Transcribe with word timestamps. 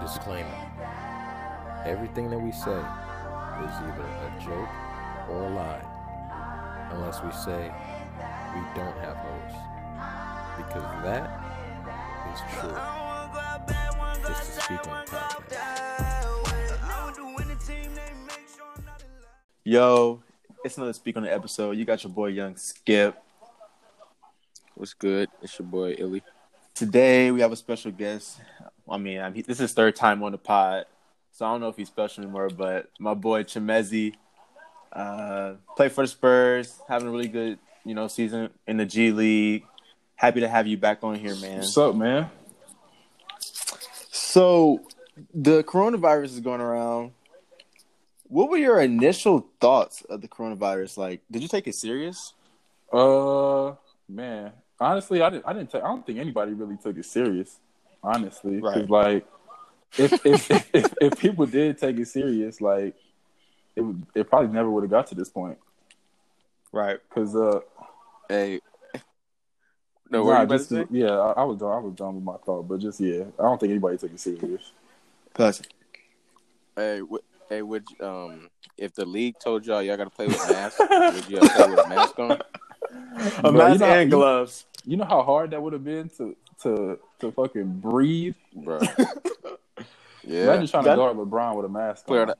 Disclaimer 0.00 0.66
Everything 1.84 2.30
that 2.30 2.38
we 2.38 2.52
say 2.52 2.78
is 3.62 3.74
either 3.86 4.04
a 4.04 4.40
joke 4.44 4.68
or 5.30 5.44
a 5.44 5.50
lie, 5.50 6.88
unless 6.92 7.22
we 7.22 7.30
say 7.32 7.72
we 8.54 8.60
don't 8.74 8.96
have 8.98 9.16
hosts. 9.16 9.58
Because 10.56 11.04
that 11.04 11.26
is 12.32 12.40
true. 12.58 12.76
It's 14.30 14.56
the 14.56 14.60
Speak 14.60 14.88
On 14.88 15.06
podcast. 15.06 16.16
Yo, 19.64 20.22
it's 20.64 20.76
another 20.76 20.92
Speak 20.92 21.16
on 21.16 21.24
the 21.24 21.32
episode. 21.32 21.76
You 21.76 21.84
got 21.84 22.02
your 22.04 22.12
boy 22.12 22.28
Young 22.28 22.56
Skip. 22.56 23.16
What's 24.74 24.94
good? 24.94 25.28
It's 25.42 25.58
your 25.58 25.66
boy 25.66 25.96
Illy. 25.98 26.22
Today 26.74 27.30
we 27.30 27.40
have 27.40 27.52
a 27.52 27.56
special 27.56 27.90
guest. 27.90 28.40
I 28.88 28.98
mean, 28.98 29.20
I 29.20 29.30
mean, 29.30 29.44
this 29.46 29.60
is 29.60 29.72
third 29.72 29.96
time 29.96 30.22
on 30.22 30.32
the 30.32 30.38
pod, 30.38 30.86
so 31.32 31.46
I 31.46 31.52
don't 31.52 31.60
know 31.60 31.68
if 31.68 31.76
he's 31.76 31.88
special 31.88 32.22
anymore. 32.22 32.50
But 32.50 32.90
my 32.98 33.14
boy 33.14 33.42
Chimezie, 33.42 34.14
uh, 34.92 35.54
played 35.76 35.92
for 35.92 36.04
the 36.04 36.08
Spurs, 36.08 36.80
having 36.88 37.08
a 37.08 37.10
really 37.10 37.28
good, 37.28 37.58
you 37.84 37.94
know, 37.94 38.08
season 38.08 38.50
in 38.66 38.76
the 38.76 38.86
G 38.86 39.10
League. 39.10 39.64
Happy 40.14 40.40
to 40.40 40.48
have 40.48 40.66
you 40.66 40.76
back 40.76 41.02
on 41.02 41.16
here, 41.16 41.34
man. 41.36 41.58
What's 41.58 41.76
up, 41.76 41.94
man? 41.94 42.30
So, 44.10 44.86
the 45.34 45.62
coronavirus 45.64 46.24
is 46.24 46.40
going 46.40 46.60
around. 46.60 47.12
What 48.28 48.50
were 48.50 48.56
your 48.56 48.80
initial 48.80 49.46
thoughts 49.60 50.02
of 50.02 50.20
the 50.20 50.28
coronavirus? 50.28 50.96
Like, 50.96 51.20
did 51.30 51.42
you 51.42 51.48
take 51.48 51.66
it 51.66 51.74
serious? 51.74 52.34
Uh, 52.92 53.74
man, 54.08 54.52
honestly, 54.80 55.22
I 55.22 55.30
didn't. 55.30 55.46
I 55.46 55.52
didn't. 55.52 55.70
Take, 55.70 55.82
I 55.82 55.88
don't 55.88 56.04
think 56.06 56.18
anybody 56.18 56.52
really 56.52 56.76
took 56.76 56.96
it 56.96 57.04
serious. 57.04 57.58
Honestly, 58.06 58.56
because 58.56 58.88
Right. 58.88 59.14
like, 59.14 59.26
if 59.98 60.12
if, 60.24 60.50
if 60.50 60.70
if 60.72 60.94
if 61.00 61.18
people 61.18 61.44
did 61.44 61.76
take 61.76 61.98
it 61.98 62.06
serious, 62.06 62.60
like, 62.60 62.94
it 63.74 63.80
would, 63.80 64.06
it 64.14 64.30
probably 64.30 64.48
never 64.48 64.70
would 64.70 64.84
have 64.84 64.90
got 64.90 65.08
to 65.08 65.16
this 65.16 65.28
point. 65.28 65.58
Right. 66.72 66.98
Because 67.08 67.34
uh, 67.34 67.60
Hey. 68.28 68.60
No, 70.08 70.20
nah, 70.20 70.24
what 70.24 70.30
you 70.30 70.42
about 70.44 70.68
to 70.68 70.76
just 70.82 70.92
yeah, 70.92 71.10
I, 71.10 71.32
I 71.32 71.44
was 71.44 71.58
done. 71.58 71.72
I 71.72 71.78
was 71.78 71.94
done 71.94 72.14
with 72.14 72.22
my 72.22 72.36
thought, 72.36 72.68
but 72.68 72.78
just 72.78 73.00
yeah, 73.00 73.24
I 73.40 73.42
don't 73.42 73.58
think 73.58 73.70
anybody 73.70 73.98
took 73.98 74.12
it 74.12 74.20
serious. 74.20 74.70
Plus, 75.34 75.62
Hey, 76.76 77.00
what, 77.02 77.22
hey, 77.48 77.62
would 77.62 77.84
um, 78.00 78.48
if 78.78 78.94
the 78.94 79.04
league 79.04 79.34
told 79.42 79.66
y'all 79.66 79.82
y'all 79.82 79.96
got 79.96 80.04
to 80.04 80.10
play 80.10 80.28
with 80.28 80.46
masks, 80.46 80.78
would 80.78 81.28
you 81.28 81.40
play 81.40 81.68
with 81.68 81.84
a 81.84 81.88
mask 81.88 82.18
on? 82.20 82.40
a 83.42 83.50
mask 83.50 83.82
and 83.82 84.10
gloves. 84.12 84.66
You 84.84 84.96
know 84.96 85.06
how 85.06 85.22
hard 85.22 85.50
that 85.50 85.60
would 85.60 85.72
have 85.72 85.84
been 85.84 86.08
to 86.18 86.36
to 86.62 86.98
to 87.20 87.32
fucking 87.32 87.80
breathe. 87.80 88.36
Bro. 88.54 88.80
Yeah. 90.28 90.42
Imagine 90.42 90.66
trying 90.66 90.82
That- 90.82 90.90
to 90.90 90.96
guard 90.96 91.16
LeBron 91.16 91.54
with 91.54 91.66
a 91.66 91.68
mask 91.68 92.04
Clear 92.06 92.22
on. 92.22 92.32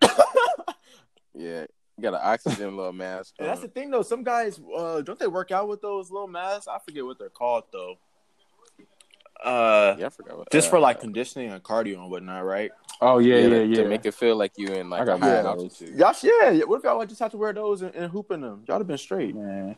that. 0.00 0.16
yeah. 1.34 1.64
You 1.96 2.02
got 2.02 2.14
an 2.14 2.20
oxygen 2.22 2.76
little 2.76 2.92
mask. 2.92 3.34
And 3.40 3.48
that's 3.48 3.60
the 3.62 3.66
thing, 3.66 3.90
though. 3.90 4.02
Some 4.02 4.22
guys 4.22 4.60
uh, 4.76 5.00
don't 5.00 5.18
they 5.18 5.26
work 5.26 5.50
out 5.50 5.66
with 5.66 5.82
those 5.82 6.08
little 6.12 6.28
masks? 6.28 6.68
I 6.68 6.78
forget 6.78 7.04
what 7.04 7.18
they're 7.18 7.30
called, 7.30 7.64
though. 7.72 7.96
Uh, 9.42 9.96
yeah, 9.98 10.06
I 10.06 10.08
forgot 10.10 10.38
what 10.38 10.50
just 10.52 10.68
uh, 10.68 10.70
for 10.70 10.78
like 10.78 11.00
conditioning 11.00 11.50
and 11.50 11.60
cardio 11.64 11.94
and 12.00 12.12
whatnot, 12.12 12.44
right? 12.44 12.70
Oh 13.00 13.18
yeah, 13.18 13.38
yeah, 13.38 13.48
to- 13.48 13.66
yeah. 13.66 13.82
To 13.82 13.88
make 13.88 14.06
it 14.06 14.14
feel 14.14 14.36
like 14.36 14.52
you 14.56 14.68
in 14.68 14.92
I 14.92 14.98
like 14.98 15.06
got 15.06 15.18
high 15.18 15.42
those. 15.42 15.44
altitude. 15.80 15.98
Y'all, 15.98 16.14
yeah. 16.22 16.62
What 16.64 16.76
if 16.78 16.84
y'all 16.84 17.04
just 17.06 17.18
have 17.18 17.32
to 17.32 17.38
wear 17.38 17.52
those 17.52 17.82
and, 17.82 17.92
and 17.96 18.08
hoop 18.12 18.30
in 18.30 18.40
them? 18.40 18.62
Y'all 18.68 18.78
have 18.78 18.86
been 18.86 18.96
straight. 18.98 19.34
Man. 19.34 19.74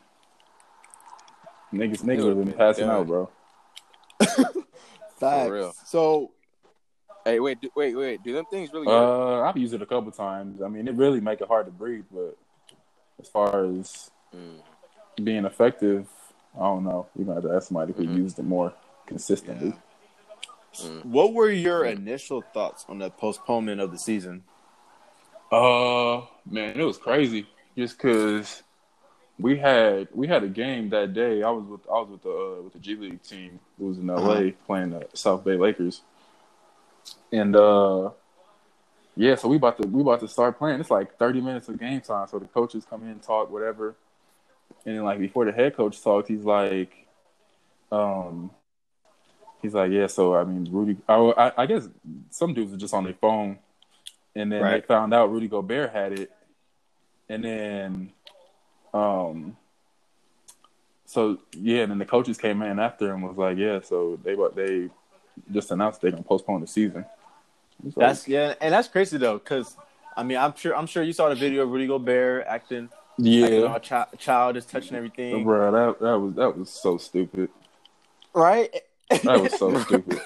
Niggas, 1.72 2.02
niggas 2.04 2.18
would've 2.24 2.36
been 2.36 2.44
been 2.44 2.52
passing 2.52 2.86
done. 2.88 2.94
out, 2.96 3.06
bro. 3.06 3.30
Facts. 5.18 5.50
real. 5.50 5.74
So, 5.86 6.30
Hey, 7.24 7.40
wait, 7.40 7.58
do, 7.60 7.70
wait, 7.74 7.94
wait. 7.96 8.22
Do 8.22 8.34
them 8.34 8.44
things 8.50 8.70
really 8.72 8.86
work? 8.86 9.08
Uh, 9.08 9.40
I've 9.40 9.56
used 9.56 9.72
it 9.72 9.80
a 9.80 9.86
couple 9.86 10.10
times. 10.12 10.60
I 10.60 10.68
mean, 10.68 10.86
it 10.86 10.94
really 10.94 11.20
make 11.20 11.40
it 11.40 11.48
hard 11.48 11.64
to 11.64 11.72
breathe, 11.72 12.04
but 12.12 12.36
as 13.18 13.28
far 13.28 13.64
as 13.64 14.10
Mm. 14.34 14.60
being 15.22 15.44
effective, 15.46 16.06
I 16.54 16.64
don't 16.64 16.84
know. 16.84 17.06
You're 17.16 17.24
gonna 17.26 17.40
have 17.40 17.50
to 17.50 17.56
ask 17.56 17.68
somebody 17.68 17.94
who 17.94 18.02
Mhm. 18.02 18.16
used 18.16 18.38
it 18.38 18.44
more 18.44 18.74
consistently. 19.06 19.72
Mm. 20.76 21.04
what 21.04 21.32
were 21.32 21.50
your 21.50 21.84
initial 21.84 22.42
thoughts 22.52 22.84
on 22.88 22.98
the 22.98 23.08
postponement 23.08 23.80
of 23.80 23.92
the 23.92 23.98
season? 23.98 24.42
Uh, 25.52 26.22
man, 26.44 26.78
it 26.78 26.82
was 26.84 26.98
crazy. 26.98 27.46
Just 27.78 27.98
cause 27.98 28.64
we 29.38 29.58
had 29.58 30.08
we 30.14 30.26
had 30.28 30.44
a 30.44 30.48
game 30.48 30.90
that 30.90 31.14
day. 31.14 31.42
I 31.42 31.50
was 31.50 31.64
with 31.66 31.80
I 31.88 31.94
was 32.00 32.10
with 32.10 32.22
the 32.22 32.30
uh, 32.30 32.62
with 32.62 32.72
the 32.74 32.78
G 32.78 32.96
League 32.96 33.22
team 33.22 33.60
who 33.78 33.86
was 33.86 33.98
in 33.98 34.06
LA 34.08 34.16
Uh-huh. 34.16 34.50
playing 34.66 34.90
the 34.90 35.06
South 35.14 35.44
Bay 35.44 35.56
Lakers, 35.56 36.02
and 37.32 37.56
uh, 37.56 38.10
yeah, 39.16 39.34
so 39.36 39.48
we 39.48 39.56
about 39.56 39.80
to 39.82 39.88
we 39.88 40.02
about 40.02 40.20
to 40.20 40.28
start 40.28 40.58
playing. 40.58 40.80
It's 40.80 40.90
like 40.90 41.18
thirty 41.18 41.40
minutes 41.40 41.68
of 41.68 41.78
game 41.78 42.00
time. 42.00 42.28
So 42.28 42.38
the 42.38 42.46
coaches 42.46 42.86
come 42.88 43.02
in 43.08 43.20
talk 43.20 43.50
whatever, 43.50 43.96
and 44.86 44.96
then 44.96 45.04
like 45.04 45.18
before 45.18 45.44
the 45.44 45.52
head 45.52 45.76
coach 45.76 46.02
talks, 46.02 46.28
he's 46.28 46.44
like, 46.44 47.06
um. 47.92 48.50
He's 49.62 49.74
like, 49.74 49.92
yeah. 49.92 50.08
So 50.08 50.34
I 50.34 50.44
mean, 50.44 50.68
Rudy. 50.70 50.98
I, 51.08 51.14
I, 51.14 51.62
I 51.62 51.66
guess 51.66 51.88
some 52.30 52.52
dudes 52.52 52.72
are 52.74 52.76
just 52.76 52.92
on 52.92 53.04
their 53.04 53.14
phone, 53.14 53.58
and 54.36 54.52
then 54.52 54.62
Right. 54.62 54.82
they 54.82 54.86
found 54.86 55.14
out 55.14 55.30
Rudy 55.32 55.48
Gobert 55.48 55.90
had 55.90 56.12
it, 56.12 56.30
and 57.30 57.42
then, 57.44 58.12
um, 58.94 59.56
so 61.04 61.38
yeah, 61.52 61.82
and 61.82 61.90
then 61.90 61.98
the 61.98 62.04
coaches 62.06 62.38
came 62.38 62.62
in 62.62 62.78
after 62.78 63.12
and 63.12 63.22
was 63.22 63.36
like, 63.36 63.58
yeah. 63.58 63.80
So 63.82 64.18
they 64.22 64.34
what 64.34 64.54
they 64.54 64.88
just 65.52 65.70
announced 65.70 66.00
they're 66.00 66.10
gonna 66.12 66.22
postpone 66.22 66.60
the 66.60 66.66
season. 66.66 67.04
It's 67.86 67.96
like, 67.96 68.06
That's 68.06 68.28
yeah, 68.28 68.54
and 68.60 68.72
that's 68.72 68.88
crazy 68.88 69.18
though, 69.18 69.38
because 69.38 69.76
I 70.16 70.22
mean, 70.22 70.38
I'm 70.38 70.54
sure 70.56 70.76
I'm 70.76 70.86
sure 70.86 71.02
you 71.02 71.12
saw 71.12 71.28
the 71.28 71.34
video 71.34 71.64
of 71.64 71.70
Rudy 71.70 71.86
Gobert 71.86 72.46
acting, 72.48 72.88
acting 73.18 73.26
yeah, 73.26 73.60
all 73.60 73.80
chi- 73.80 74.06
childish, 74.16 74.64
touching 74.66 74.96
everything, 74.96 75.44
bro. 75.44 75.72
That 75.72 76.00
that 76.00 76.18
was 76.18 76.34
that 76.34 76.56
was 76.56 76.70
so 76.70 76.96
stupid. 76.96 77.50
right? 78.32 78.74
That 79.24 79.40
was 79.40 79.58
so 79.58 79.76
stupid. 79.84 80.20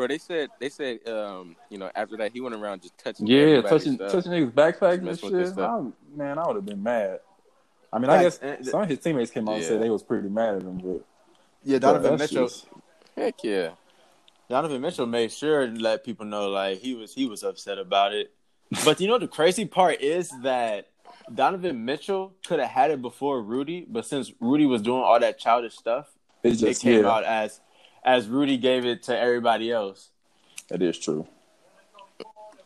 Hey, 0.00 0.06
bro, 0.06 0.08
they 0.08 0.18
said 0.18 0.48
they 0.58 0.68
said 0.68 1.06
um, 1.08 1.56
you 1.68 1.78
know, 1.78 1.90
after 1.94 2.16
that 2.16 2.32
he 2.32 2.40
went 2.40 2.54
around 2.54 2.82
just 2.82 2.96
touching 2.98 3.26
Yeah, 3.26 3.60
touching 3.60 3.94
stuff. 3.94 4.12
touching 4.12 4.32
niggas 4.32 4.52
backpacks 4.52 4.94
and 4.94 5.02
Messing 5.04 5.24
with 5.30 5.32
their 5.34 5.44
shit. 5.46 5.52
stuff. 5.54 5.84
I, 6.14 6.16
man, 6.16 6.38
I 6.38 6.46
would 6.46 6.56
have 6.56 6.64
been 6.64 6.82
mad. 6.82 7.20
I 7.92 7.98
mean, 7.98 8.08
I 8.08 8.22
Facts. 8.22 8.38
guess 8.38 8.56
And- 8.58 8.66
some 8.66 8.82
of 8.82 8.88
his 8.88 8.98
teammates 9.00 9.30
came 9.30 9.48
out 9.48 9.56
and 9.56 9.64
said 9.64 9.82
they 9.82 9.90
was 9.90 10.02
pretty 10.02 10.28
mad 10.28 10.56
at 10.56 10.62
him, 10.62 10.78
but 10.78 11.04
yeah, 11.64 11.78
Donovan 11.78 12.18
Mitchell. 12.18 12.46
just- 12.46 12.66
Heck 13.16 13.42
yeah. 13.44 13.70
Donovan 14.48 14.80
Mitchell 14.80 15.06
made 15.06 15.30
sure 15.32 15.66
to 15.66 15.72
let 15.72 16.04
people 16.04 16.24
know 16.24 16.48
like 16.48 16.78
he 16.78 16.94
was 16.94 17.12
he 17.14 17.26
was 17.26 17.42
upset 17.42 17.78
about 17.78 18.14
it. 18.14 18.32
But 18.84 19.00
you 19.00 19.08
know 19.08 19.18
the 19.18 19.28
crazy 19.28 19.64
part 19.66 20.00
is 20.00 20.30
that 20.42 20.88
Donovan 21.34 21.84
Mitchell 21.84 22.32
could 22.46 22.58
have 22.60 22.70
had 22.70 22.90
it 22.90 23.02
before 23.02 23.42
Rudy, 23.42 23.86
but 23.88 24.06
since 24.06 24.32
Rudy 24.40 24.64
was 24.66 24.80
doing 24.82 25.02
all 25.02 25.20
that 25.20 25.38
childish 25.38 25.76
stuff, 25.76 26.08
it's 26.42 26.60
just 26.60 26.80
it 26.80 26.82
came 26.84 27.02
yeah, 27.04 27.10
out 27.10 27.24
as 27.24 27.60
as 28.04 28.28
Rudy 28.28 28.56
gave 28.56 28.84
it 28.84 29.04
to 29.04 29.18
everybody 29.18 29.70
else. 29.70 30.10
that 30.68 30.82
is 30.82 30.98
true. 30.98 31.26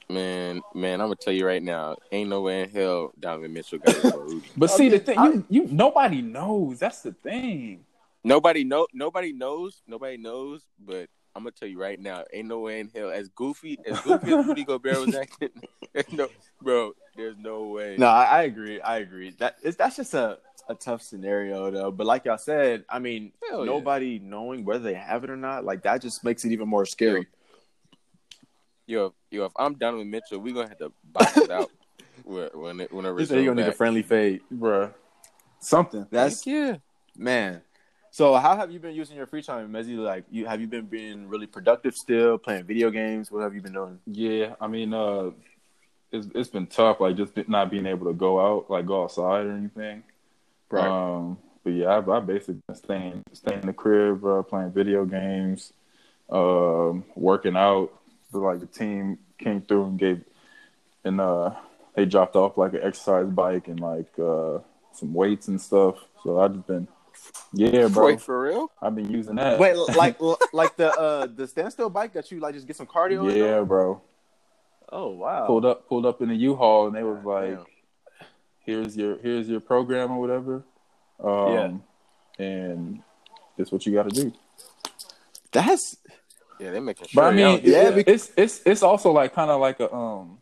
Man, 0.09 0.61
man, 0.75 1.01
I'm 1.01 1.07
gonna 1.07 1.17
tell 1.17 1.33
you 1.33 1.47
right 1.47 1.63
now, 1.63 1.97
ain't 2.13 2.29
no 2.29 2.43
way 2.43 2.63
in 2.63 2.71
hell 2.71 3.13
Donovan 3.19 3.53
Mitchell 3.53 3.79
got 3.79 3.95
it 3.97 4.03
for 4.03 4.21
Rudy. 4.21 4.47
But 4.57 4.71
see, 4.71 4.89
the 4.91 4.99
thing, 4.99 5.19
you, 5.19 5.47
you 5.49 5.69
nobody 5.71 6.21
knows. 6.21 6.79
That's 6.79 7.01
the 7.01 7.13
thing. 7.13 7.85
Nobody 8.23 8.65
know 8.65 8.87
nobody 8.93 9.33
knows, 9.33 9.83
nobody 9.87 10.19
knows, 10.19 10.63
but 10.79 11.09
I'm 11.35 11.43
gonna 11.43 11.53
tell 11.53 11.69
you 11.69 11.81
right 11.81 11.99
now, 11.99 12.23
ain't 12.33 12.49
no 12.49 12.61
way 12.61 12.81
in 12.81 12.91
hell 12.95 13.11
as 13.11 13.29
goofy 13.29 13.79
as 13.87 13.99
goofy 14.01 14.33
as 14.33 14.47
Rudy 14.47 14.65
Gobert 14.65 15.01
was 15.01 15.15
acting. 15.15 15.51
no, 16.13 16.29
bro, 16.63 16.93
there's 17.17 17.37
no 17.39 17.69
way. 17.69 17.97
No, 17.99 18.07
I, 18.07 18.25
I 18.25 18.43
agree. 18.43 18.81
I 18.81 18.99
agree. 18.99 19.35
That 19.39 19.57
that's 19.79 19.97
just 19.97 20.15
a, 20.15 20.39
a 20.69 20.75
tough 20.75 21.03
scenario 21.03 21.71
though. 21.71 21.91
But 21.91 22.07
like 22.07 22.25
y'all 22.25 22.39
said, 22.39 22.85
I 22.89 22.99
mean, 22.99 23.33
Hell 23.49 23.61
yeah. 23.61 23.65
nobody 23.65 24.19
knowing 24.19 24.65
whether 24.65 24.85
they 24.85 24.95
have 24.95 25.25
it 25.25 25.31
or 25.31 25.37
not, 25.37 25.65
like 25.65 25.83
that 25.83 26.03
just 26.03 26.25
makes 26.25 26.45
it 26.45 26.53
even 26.53 26.69
more 26.69 26.87
scary. 26.87 27.27
Yo, 28.87 29.15
yo, 29.31 29.47
if 29.47 29.53
I'm 29.57 29.75
done 29.75 29.99
with 29.99 30.07
Mitchell, 30.07 30.39
we're 30.39 30.55
gonna 30.55 30.69
have 30.69 30.79
to 30.79 30.93
box 31.05 31.37
it 31.37 31.51
out 31.51 31.71
when 32.25 32.49
when 32.55 32.81
it, 32.81 32.93
when 32.93 33.07
it 33.07 33.31
you're 33.31 33.45
gonna 33.45 33.63
need 33.63 33.69
a 33.69 33.73
friendly 33.73 34.03
fade. 34.03 34.43
Bruh. 34.53 34.93
Something. 35.61 36.07
That's 36.11 36.45
Heck 36.45 36.55
yeah. 36.55 36.77
man. 37.17 37.63
So 38.11 38.37
how 38.37 38.57
have 38.57 38.71
you 38.71 38.79
been 38.79 38.95
using 38.95 39.17
your 39.17 39.27
free 39.27 39.43
time, 39.43 39.73
Mezi? 39.73 39.97
Like 39.97 40.25
you 40.31 40.47
have 40.47 40.61
you 40.61 40.69
been 40.69 40.87
being 40.87 41.29
really 41.29 41.47
productive 41.47 41.97
still, 41.97 42.39
playing 42.39 42.65
video 42.65 42.91
games? 42.91 43.33
What 43.33 43.43
have 43.43 43.55
you 43.55 43.61
been 43.61 43.73
doing? 43.73 43.99
Yeah, 44.07 44.55
I 44.61 44.69
mean, 44.69 44.95
uh, 44.95 45.31
it's 46.13 46.29
it's 46.35 46.49
been 46.49 46.67
tough, 46.67 47.01
like 47.01 47.17
just 47.17 47.33
not 47.49 47.71
being 47.71 47.87
able 47.87 48.07
to 48.07 48.13
go 48.13 48.39
out, 48.39 48.71
like 48.71 48.87
go 48.87 49.03
outside 49.03 49.47
or 49.47 49.53
anything. 49.53 50.05
Um, 50.81 51.39
but 51.63 51.71
yeah, 51.71 51.87
I, 51.87 52.17
I 52.17 52.21
basically 52.21 52.61
been 52.67 52.77
staying 52.77 53.23
staying 53.33 53.61
in 53.61 53.67
the 53.67 53.73
crib, 53.73 54.25
uh, 54.25 54.43
playing 54.43 54.73
video 54.73 55.05
games, 55.05 55.73
um, 56.31 57.05
working 57.15 57.57
out. 57.57 57.91
So, 58.31 58.39
like 58.39 58.61
the 58.61 58.67
team 58.67 59.19
came 59.39 59.63
through 59.63 59.85
and 59.85 59.99
gave, 59.99 60.25
and 61.05 61.21
uh, 61.21 61.55
they 61.95 62.05
dropped 62.05 62.37
off 62.37 62.59
like 62.59 62.75
an 62.75 62.81
exercise 62.83 63.27
bike 63.29 63.69
and 63.69 63.81
like 63.81 64.11
uh, 64.19 64.59
some 64.93 65.15
weights 65.15 65.49
and 65.49 65.61
stuff. 65.61 65.97
So 66.23 66.41
I 66.41 66.49
just 66.49 66.67
been 66.67 66.89
Yeah, 67.53 67.89
bro. 67.89 68.07
Wait, 68.07 68.21
for 68.21 68.41
real? 68.41 68.71
I've 68.83 68.95
been 68.95 69.11
using 69.11 69.37
that. 69.37 69.59
Wait, 69.59 69.77
like 69.97 70.19
like 70.53 70.77
the 70.77 70.93
uh 70.93 71.27
the 71.35 71.47
standstill 71.47 71.91
bike 71.91 72.13
that 72.15 72.31
you 72.31 72.41
like 72.41 72.55
just 72.55 72.67
get 72.67 72.77
some 72.77 72.87
cardio. 72.87 73.35
yeah, 73.35 73.59
on? 73.59 73.67
bro. 73.67 74.03
Oh 74.91 75.09
wow. 75.09 75.47
Pulled 75.47 75.65
up, 75.65 75.89
pulled 75.89 76.07
up 76.07 76.23
in 76.23 76.29
the 76.29 76.37
U-Haul, 76.37 76.87
and 76.87 76.95
they 76.95 77.03
was 77.03 77.25
like, 77.25 77.57
Damn. 77.57 77.65
"Here's 78.65 78.97
your, 78.97 79.19
here's 79.19 79.49
your 79.49 79.61
program 79.61 80.11
or 80.13 80.21
whatever." 80.21 80.65
Um, 81.23 81.83
and 82.39 83.03
this 83.57 83.71
what 83.71 83.87
you 83.87 83.93
got 83.95 84.11
to 84.11 84.23
do. 84.23 84.33
That's 85.53 85.97
Yeah, 86.59 86.71
they're 86.73 86.81
making 86.81 87.09
But. 87.15 87.25
I 87.25 87.31
mean, 87.31 87.39
y'all- 87.39 87.61
yeah, 87.61 87.91
it- 87.91 88.09
it's 88.09 88.33
it's 88.37 88.63
it's 88.67 88.83
also 88.83 89.13
like 89.13 89.35
kind 89.35 89.51
of 89.51 89.61
like 89.61 89.81
a 89.81 89.93
um. 89.95 90.39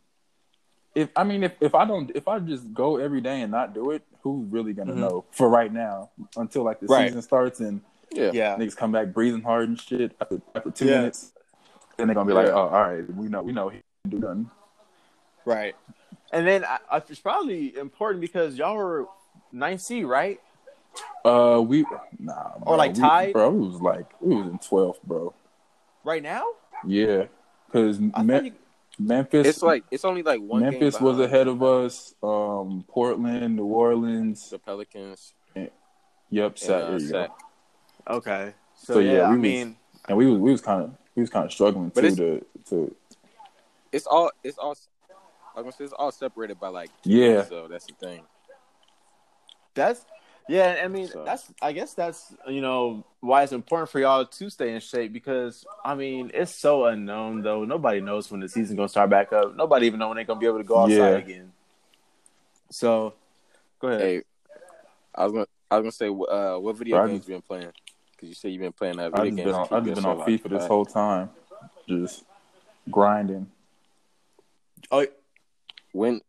If 0.94 1.08
I 1.16 1.24
mean, 1.24 1.42
if, 1.42 1.52
if 1.60 1.74
I 1.74 1.86
don't, 1.86 2.10
if 2.14 2.28
I 2.28 2.38
just 2.38 2.72
go 2.74 2.98
every 2.98 3.22
day 3.22 3.40
and 3.40 3.50
not 3.50 3.72
do 3.74 3.92
it, 3.92 4.02
who's 4.22 4.46
really 4.50 4.74
gonna 4.74 4.92
Mhm. 4.92 4.98
know 4.98 5.24
for 5.30 5.48
right 5.48 5.72
now 5.72 6.10
until 6.36 6.64
like 6.64 6.80
the 6.80 6.86
Right. 6.86 7.08
season 7.08 7.22
starts 7.22 7.60
and 7.60 7.80
yeah. 8.10 8.30
yeah. 8.34 8.56
niggas 8.56 8.76
come 8.76 8.92
back 8.92 9.08
breathing 9.14 9.40
hard 9.42 9.68
and 9.70 9.80
shit 9.80 10.14
after 10.20 10.40
after 10.54 10.70
two 10.70 10.84
Yeah. 10.86 10.98
minutes, 10.98 11.32
then 11.96 12.08
they're 12.08 12.14
gonna 12.14 12.28
be 12.28 12.34
like, 12.34 12.46
Yeah. 12.48 12.52
oh, 12.54 12.68
all 12.68 12.82
right, 12.90 13.14
we 13.14 13.28
know, 13.28 13.42
we 13.42 13.52
know 13.52 13.70
he 13.70 13.80
can 14.04 14.10
do 14.10 14.18
nothing. 14.18 14.50
Right. 15.46 15.74
And 16.32 16.46
then 16.46 16.64
I, 16.64 16.78
I, 16.90 16.96
it's 17.08 17.20
probably 17.20 17.76
important 17.76 18.20
because 18.20 18.56
y'all 18.56 18.76
were 18.76 19.06
ninth 19.52 19.82
seed, 19.82 20.04
right? 20.06 20.40
Uh, 21.24 21.62
we 21.66 21.84
nah, 22.18 22.52
Or, 22.56 22.60
bro, 22.64 22.76
like, 22.76 22.94
we- 22.94 23.00
tied? 23.00 23.32
bro. 23.34 23.48
It 23.48 23.52
was 23.58 23.80
like 23.80 24.06
we 24.20 24.36
was 24.36 24.46
in 24.46 24.58
twelfth, 24.58 25.02
bro. 25.04 25.34
Right 26.04 26.22
now? 26.22 26.44
Yeah, 26.86 27.26
because 27.66 27.98
I 28.14 28.24
thought 28.26 28.44
you, 28.44 28.52
Memphis, 28.98 29.46
It's 29.46 29.62
like 29.62 29.84
it's 29.90 30.04
only 30.04 30.22
like 30.22 30.40
one. 30.40 30.62
game 30.62 30.70
Memphis 30.72 31.00
was 31.00 31.18
ahead 31.20 31.48
of 31.48 31.62
us. 31.62 32.14
Um, 32.22 32.84
Portland, 32.88 33.56
New 33.56 33.64
Orleans. 33.66 34.50
the 34.50 34.58
Pelicans. 34.58 35.34
Yep, 35.54 36.56
and, 36.62 36.70
uh, 36.70 36.78
there 36.90 36.98
you 36.98 37.08
go. 37.10 37.22
Sac. 37.22 37.30
okay. 38.08 38.54
So, 38.74 38.94
So, 38.94 38.98
yeah, 39.00 39.12
yeah, 39.12 39.18
we 39.18 39.24
I 39.24 39.28
was- 39.30 39.38
mean, 39.38 39.76
And 40.08 40.16
we 40.18 40.26
was 40.26 40.38
we 40.40 40.50
was 40.50 40.60
kind 40.62 40.82
of 40.82 40.94
we 41.14 41.20
was 41.22 41.30
kind 41.30 41.44
of 41.44 41.52
struggling 41.52 41.90
But 41.94 42.00
too 42.02 42.16
to 42.16 42.46
to 42.70 42.96
It's 43.92 44.06
all 44.06 44.30
it's 44.42 44.58
all. 44.58 44.74
Like 45.56 45.66
I 45.66 45.70
said, 45.70 45.84
it's 45.84 45.92
all 45.92 46.10
separated 46.12 46.58
by 46.58 46.68
like. 46.68 46.90
Yeah. 47.04 47.44
So 47.44 47.68
that's 47.68 47.86
the 47.86 47.94
thing. 47.94 48.22
that's 49.74 50.04
yeah. 50.48 50.80
I 50.84 50.88
mean, 50.88 51.08
So- 51.08 51.24
that's 51.24 51.52
I 51.60 51.72
guess 51.72 51.94
that's 51.94 52.34
you 52.48 52.60
know 52.60 53.04
why 53.20 53.42
it's 53.44 53.52
important 53.52 53.90
for 53.90 54.00
y'all 54.00 54.24
to 54.26 54.50
stay 54.50 54.74
in 54.74 54.80
shape 54.80 55.12
because 55.12 55.64
I 55.84 55.94
mean 55.94 56.30
it's 56.34 56.54
so 56.54 56.86
unknown 56.86 57.42
though. 57.42 57.64
Nobody 57.64 58.00
knows 58.00 58.30
when 58.30 58.40
the 58.40 58.48
season's 58.48 58.76
gonna 58.76 58.88
start 58.88 59.10
back 59.10 59.32
up. 59.32 59.54
Nobody 59.56 59.86
even 59.86 59.98
know 60.00 60.08
when 60.08 60.16
they're 60.16 60.24
gonna 60.24 60.40
be 60.40 60.46
able 60.46 60.58
to 60.58 60.64
go 60.64 60.78
outside 60.78 60.96
Yeah. 60.96 61.08
again. 61.18 61.52
So, 62.70 63.12
go 63.78 63.88
ahead. 63.88 64.00
Hey, 64.00 64.22
I 65.14 65.24
was 65.24 65.32
gonna 65.32 65.46
I 65.70 65.78
was 65.78 65.82
gonna 65.84 65.92
say 65.92 66.08
uh, 66.08 66.58
what 66.58 66.76
video 66.76 66.96
Bro, 66.96 67.06
games 67.08 67.18
just- 67.20 67.28
you 67.28 67.34
been 67.36 67.42
playing? 67.42 67.72
Because 68.12 68.28
you 68.28 68.34
said 68.34 68.50
you've 68.52 68.60
been 68.62 68.72
playing 68.72 68.96
that 68.96 69.10
I 69.14 69.22
video 69.24 69.30
just 69.30 69.36
games. 69.36 69.46
been 69.46 69.54
on 69.54 69.60
I 69.60 69.66
keep 69.66 69.70
just 69.70 69.84
been 69.84 69.94
yourself 69.96 70.20
on 70.20 70.26
FIFA 70.26 70.58
this 70.60 70.66
whole 70.66 70.84
time, 70.86 71.30
just 71.88 72.24
grinding. 72.90 73.50
Oh, 74.90 75.06
When 75.92 76.20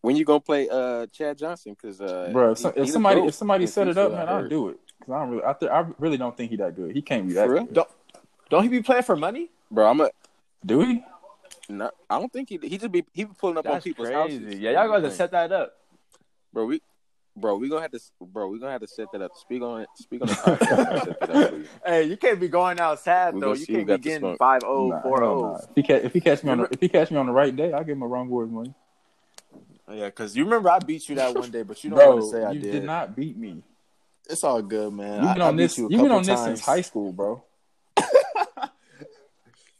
when 0.00 0.16
you 0.16 0.24
gonna 0.24 0.40
play 0.40 0.68
uh 0.70 1.06
Chad 1.06 1.38
Johnson? 1.38 1.76
Because 1.80 2.00
uh, 2.00 2.30
Bro, 2.32 2.52
if, 2.52 2.58
he- 2.58 2.62
some, 2.62 2.72
if 2.76 2.88
somebody 2.90 3.20
if 3.22 3.34
somebody 3.34 3.66
set 3.66 3.88
it 3.88 3.96
up, 3.98 4.12
I 4.12 4.16
man, 4.16 4.28
I'll 4.28 4.48
do 4.48 4.68
it. 4.70 4.78
Cause 5.04 5.10
I 5.14 5.18
don't 5.20 5.30
really 5.30 5.44
I, 5.44 5.52
th- 5.54 5.70
I 5.72 5.86
really 5.98 6.16
don't 6.16 6.36
think 6.36 6.50
he 6.50 6.56
that 6.56 6.74
good. 6.76 6.94
He 6.94 7.02
can't 7.02 7.26
be 7.26 7.34
that 7.34 7.46
For 7.46 7.52
real? 7.54 7.64
good. 7.64 7.74
don't 7.74 7.88
don't 8.50 8.62
he 8.62 8.68
be 8.68 8.82
playing 8.82 9.02
for 9.04 9.16
money? 9.16 9.50
Bro, 9.70 9.88
I'm 9.90 10.00
a. 10.00 10.10
Do 10.64 10.80
he? 10.80 11.02
No, 11.68 11.90
I 12.10 12.18
don't 12.18 12.32
think 12.32 12.48
he 12.50 12.58
he 12.62 12.76
just 12.78 12.92
be 12.92 13.04
he 13.12 13.24
be 13.24 13.32
pulling 13.38 13.56
up 13.58 13.66
on 13.68 13.80
people's 13.80 14.08
crazy. 14.08 14.38
houses. 14.44 14.58
Yeah, 14.58 14.72
y'all 14.72 14.88
got 14.88 15.00
to 15.00 15.10
set 15.10 15.30
that 15.32 15.50
up. 15.52 15.72
Bro, 16.52 16.66
we 16.66 16.82
bro 17.34 17.56
we 17.56 17.68
gonna 17.68 17.80
have 17.80 17.90
to 17.92 18.00
bro 18.20 18.48
we 18.48 18.58
gonna 18.58 18.72
have 18.72 18.80
to 18.82 18.86
set 18.88 19.10
that 19.12 19.22
up. 19.22 19.32
Speak 19.36 19.62
on 19.62 19.80
it. 19.82 19.88
Speak 19.96 20.20
on 20.22 20.28
the 20.28 20.34
podcast. 20.34 21.04
set 21.04 21.20
that 21.20 21.30
up. 21.30 21.54
Hey, 21.86 22.02
you 22.04 22.16
can't 22.16 22.38
be 22.38 22.48
going 22.48 22.78
outside 22.78 23.34
We 23.34 23.40
though. 23.40 23.54
You 23.54 23.66
can't 23.66 23.78
be 23.78 23.84
got 23.84 23.92
the 23.94 23.98
getting 23.98 24.20
smoke. 24.20 24.38
five 24.38 24.60
oh 24.66 24.88
Nah, 24.88 25.02
four 25.02 25.20
hell 25.22 25.30
oh. 25.30 25.52
nah. 25.52 25.56
If 25.56 25.74
he 25.76 25.82
catch 25.82 26.02
if 26.04 26.12
he 26.12 26.20
catch 26.20 26.44
me 26.44 26.50
on 26.50 26.58
the, 26.58 26.68
if 26.70 26.80
he 26.80 26.88
catch 26.90 27.10
me 27.10 27.16
on 27.16 27.26
the 27.26 27.32
right 27.32 27.54
day, 27.56 27.72
I'll 27.72 27.84
give 27.84 27.96
him 27.96 28.02
a 28.02 28.06
wrong 28.06 28.28
word 28.28 28.52
money. 28.52 28.74
Yeah, 29.92 30.06
because 30.06 30.36
you 30.36 30.44
remember 30.44 30.70
I 30.70 30.78
beat 30.78 31.08
you 31.08 31.14
that 31.16 31.34
one 31.34 31.50
day, 31.50 31.62
but 31.62 31.82
you 31.84 31.90
don't 31.90 31.98
Bro, 31.98 32.08
want 32.16 32.22
to 32.22 32.30
say 32.30 32.44
I 32.44 32.52
did. 32.52 32.56
you 32.56 32.60
did. 32.62 32.72
did. 32.80 32.82
not 32.84 33.14
beat 33.16 33.36
me. 33.36 33.62
It's 34.30 34.44
all 34.44 34.62
good, 34.62 34.92
man. 34.92 35.22
You've 35.24 35.34
been 35.34 35.42
I, 35.42 35.46
I 35.46 35.48
on 35.48 35.56
beat 35.56 35.62
this. 35.64 35.78
You 35.78 35.86
a 35.86 35.90
You've 35.90 36.00
been 36.00 36.08
couple 36.10 36.18
on 36.18 36.24
this 36.26 36.44
since 36.44 36.60
high 36.60 36.80
school, 36.80 37.12
bro. 37.12 37.42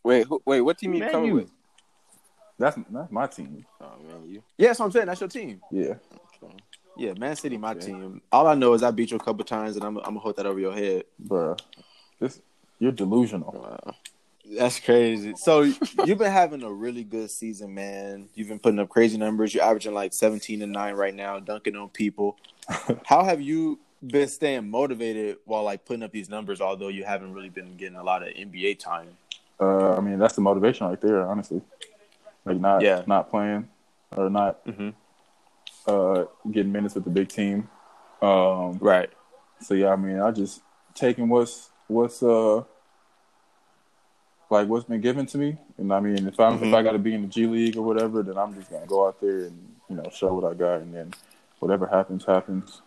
Wait, 0.05 0.27
who, 0.27 0.43
wait, 0.45 0.61
what 0.61 0.77
team 0.79 0.95
you 0.95 1.01
Man, 1.01 1.11
coming 1.13 1.29
you- 1.29 1.35
with? 1.37 1.51
That's 2.59 2.77
that's 2.91 3.11
my 3.13 3.27
team. 3.29 3.65
Oh 3.81 3.87
man, 4.07 4.29
you. 4.29 4.43
Yeah, 4.59 4.69
that's 4.69 4.79
what 4.81 4.87
I'm 4.87 4.93
saying. 4.93 5.07
That's 5.07 5.21
your 5.21 5.29
team. 5.29 5.61
Yeah. 5.71 5.95
Yeah, 6.97 7.13
Man 7.15 7.35
City, 7.37 7.57
my 7.57 7.71
Okay. 7.73 7.87
team. 7.87 8.21
All 8.31 8.47
I 8.47 8.55
know 8.55 8.75
is 8.75 8.83
I 8.83 8.91
beat 8.91 9.11
you 9.11 9.17
a 9.17 9.21
couple 9.21 9.45
times, 9.45 9.77
and 9.77 9.85
I'm, 9.85 9.97
I'm 9.99 10.05
gonna 10.05 10.19
hold 10.21 10.37
that 10.37 10.47
over 10.47 10.61
your 10.61 10.75
head. 10.75 11.05
Bruh. 11.25 11.59
This 12.21 12.41
you're 12.79 12.93
delusional. 12.93 13.79
Uh, 13.87 13.93
That's 14.45 14.81
crazy. 14.81 15.35
So 15.37 15.63
you've 15.63 16.19
been 16.19 16.33
having 16.33 16.63
a 16.63 16.73
really 16.73 17.05
good 17.05 17.31
season, 17.31 17.75
man. 17.75 18.29
You've 18.35 18.49
been 18.49 18.59
putting 18.59 18.79
up 18.81 18.89
crazy 18.89 19.17
numbers. 19.17 19.55
You're 19.55 19.65
averaging 19.65 19.95
like 19.95 20.13
17 20.13 20.63
and 20.63 20.73
nine 20.73 20.95
right 20.95 21.15
now, 21.15 21.39
dunking 21.39 21.77
on 21.77 21.89
people. 21.91 22.37
How 23.07 23.23
have 23.25 23.41
you 23.41 23.79
been 24.05 24.29
staying 24.29 24.69
motivated 24.69 25.37
while 25.45 25.63
like 25.63 25.85
putting 25.85 26.03
up 26.03 26.11
these 26.11 26.29
numbers? 26.29 26.61
Although 26.61 26.89
you 26.89 27.05
haven't 27.05 27.33
really 27.35 27.51
been 27.51 27.77
getting 27.77 27.97
a 27.97 28.03
lot 28.03 28.23
of 28.23 28.29
NBA 28.35 28.79
time. 28.81 29.17
Uh, 29.61 29.95
I 29.97 30.01
mean, 30.01 30.19
that's 30.19 30.35
the 30.35 30.41
motivation 30.41 30.89
right 30.89 31.01
there, 31.01 31.25
honestly. 31.27 31.61
Like 32.45 32.59
not 32.59 32.83
Yeah. 32.83 33.03
not 33.07 33.31
playing 33.31 33.69
or 34.17 34.29
not 34.29 34.65
Mm-hmm. 34.67 34.91
uh 35.87 36.25
getting 36.51 36.73
minutes 36.73 36.97
with 36.97 37.05
the 37.05 37.11
big 37.11 37.29
team. 37.29 37.69
Um 38.21 38.79
Right. 38.79 39.11
so 39.61 39.75
yeah, 39.75 39.91
I 39.91 39.97
mean 39.97 40.19
I 40.19 40.33
just 40.33 40.63
taking 40.95 41.29
what's 41.29 41.71
what's 41.87 42.21
uh 42.23 42.65
like 44.53 44.69
what's 44.69 44.85
been 44.85 45.01
given 45.01 45.27
to 45.27 45.39
me. 45.39 45.57
And 45.79 45.93
I 45.93 45.99
mean 46.01 46.29
if 46.29 46.39
I'm 46.39 46.55
if 46.55 46.61
Mhm. 46.61 46.75
I 46.75 46.83
gotta 46.83 46.99
be 46.99 47.15
in 47.15 47.23
the 47.23 47.29
G 47.29 47.47
League 47.47 47.77
or 47.77 47.83
whatever, 47.83 48.23
then 48.23 48.37
I'm 48.39 48.55
just 48.55 48.71
gonna 48.71 48.87
go 48.87 49.07
out 49.09 49.21
there 49.21 49.45
and, 49.47 49.75
you 49.89 49.97
know, 49.97 50.09
show 50.13 50.33
what 50.35 50.45
I 50.51 50.55
got 50.55 50.81
and 50.83 50.95
then 50.95 51.13
whatever 51.59 51.87
happens, 51.87 52.25
happens. 52.25 52.83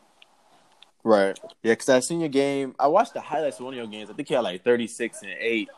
Right. 1.03 1.37
Yeah, 1.61 1.73
because 1.73 1.89
I 1.89 1.99
seen 1.99 2.19
your 2.19 2.29
game. 2.29 2.75
I 2.79 2.87
watched 2.87 3.13
the 3.13 3.21
highlights 3.21 3.59
of 3.59 3.65
one 3.65 3.73
of 3.73 3.77
your 3.77 3.87
games. 3.87 4.09
I 4.09 4.13
think 4.13 4.29
you 4.29 4.35
had 4.37 4.43
like 4.43 4.63
36 4.63 5.21
and 5.21 5.31
8. 5.39 5.69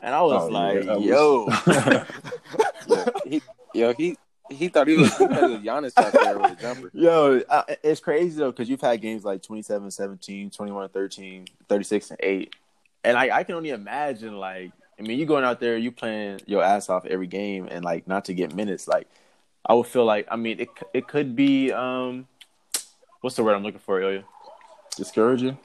And 0.00 0.14
I 0.14 0.22
was 0.22 0.42
Oh, 0.44 0.48
yeah, 0.48 0.58
like, 0.58 0.98
was- 0.98 1.04
yo. 1.04 1.46
yeah, 2.88 3.08
he, 3.24 3.42
yo, 3.74 3.92
he 3.94 4.16
he 4.50 4.68
thought 4.68 4.88
he 4.88 4.96
was 4.96 5.16
he 5.16 5.26
thought 5.26 5.44
he 5.48 5.54
was 5.56 5.60
Giannis 5.60 5.96
out 5.96 6.12
there 6.12 6.36
with 6.38 6.52
a 6.52 6.56
jumper. 6.60 6.90
Yo, 6.94 7.40
uh, 7.48 7.62
it's 7.84 8.00
crazy 8.00 8.36
though 8.38 8.50
because 8.50 8.68
you've 8.68 8.80
had 8.80 9.00
games 9.00 9.24
like 9.24 9.40
27 9.42 9.90
17, 9.90 10.50
21 10.50 10.88
13, 10.88 11.46
36 11.68 12.10
and 12.10 12.18
8. 12.22 12.54
And 13.04 13.16
I, 13.16 13.38
I 13.38 13.44
can 13.44 13.54
only 13.54 13.70
imagine, 13.70 14.36
like, 14.36 14.72
I 15.02 15.04
mean, 15.04 15.18
you 15.18 15.26
going 15.26 15.44
out 15.44 15.58
there, 15.58 15.76
you 15.76 15.90
playing 15.90 16.42
your 16.46 16.62
ass 16.62 16.88
off 16.88 17.04
every 17.06 17.26
game 17.26 17.66
and, 17.68 17.84
like, 17.84 18.06
not 18.06 18.26
to 18.26 18.34
get 18.34 18.54
minutes. 18.54 18.86
Like, 18.86 19.08
I 19.66 19.74
would 19.74 19.86
feel 19.86 20.04
like, 20.04 20.28
I 20.30 20.36
mean, 20.36 20.60
it 20.60 20.68
it 20.94 21.08
could 21.08 21.34
be, 21.34 21.72
um, 21.72 22.28
what's 23.20 23.34
the 23.34 23.42
word 23.42 23.54
I'm 23.54 23.64
looking 23.64 23.80
for, 23.80 24.00
Ilya? 24.00 24.22
Discouraging. 24.96 25.58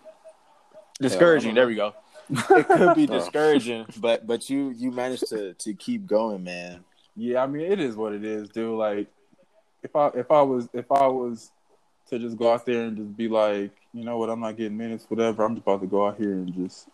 Discouraging. 1.00 1.50
Yeah, 1.50 1.56
there 1.56 1.68
we 1.68 1.76
go. 1.76 1.94
It 2.30 2.68
could 2.68 2.96
be 2.96 3.06
discouraging, 3.18 3.86
but 4.00 4.26
but 4.26 4.50
you 4.50 4.72
you 4.72 4.92
managed 4.92 5.28
to 5.30 5.54
to 5.54 5.74
keep 5.74 6.08
going, 6.08 6.44
man. 6.44 6.84
Yeah, 7.16 7.44
I 7.44 7.48
mean 7.48 7.72
it 7.72 7.80
is 7.80 7.96
what 7.96 8.14
it 8.14 8.26
is, 8.26 8.50
dude. 8.50 8.78
Like 8.78 9.08
if 9.84 9.96
I 9.96 10.08
if 10.10 10.32
I 10.32 10.42
was 10.42 10.68
if 10.74 10.92
I 10.92 11.08
was 11.08 11.52
to 12.10 12.20
just 12.20 12.38
go 12.38 12.52
out 12.52 12.66
there 12.66 12.84
and 12.84 12.98
just 12.98 13.16
be 13.16 13.28
like, 13.28 13.72
you 13.94 14.04
know 14.04 14.18
what, 14.18 14.30
I'm 14.30 14.40
not 14.40 14.58
getting 14.58 14.78
minutes, 14.78 15.06
whatever. 15.08 15.44
I'm 15.44 15.56
just 15.56 15.66
about 15.66 15.82
to 15.82 15.88
go 15.88 16.08
out 16.08 16.18
here 16.18 16.34
and 16.34 16.54
just 16.54 16.90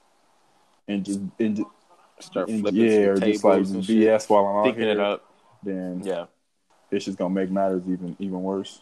and 0.87 1.03
just 1.03 1.19
and, 1.39 1.55
ju- 1.55 1.71
Start 2.25 2.49
flipping 2.49 2.75
yeah, 2.75 2.89
some 2.91 3.03
or 3.03 3.15
just 3.17 3.43
like 3.43 3.53
tables 3.53 3.71
and 3.71 3.83
just 3.83 3.87
shit. 3.97 4.07
BS 4.07 4.29
while 4.29 4.45
I'm 4.45 4.69
out 4.69 4.75
here. 4.77 4.89
it 4.89 4.99
up. 4.99 5.33
Then 5.63 6.01
Yeah. 6.03 6.25
it's 6.91 7.05
just 7.05 7.17
gonna 7.17 7.33
make 7.33 7.49
matters 7.51 7.83
even 7.87 8.15
even 8.19 8.41
worse. 8.41 8.81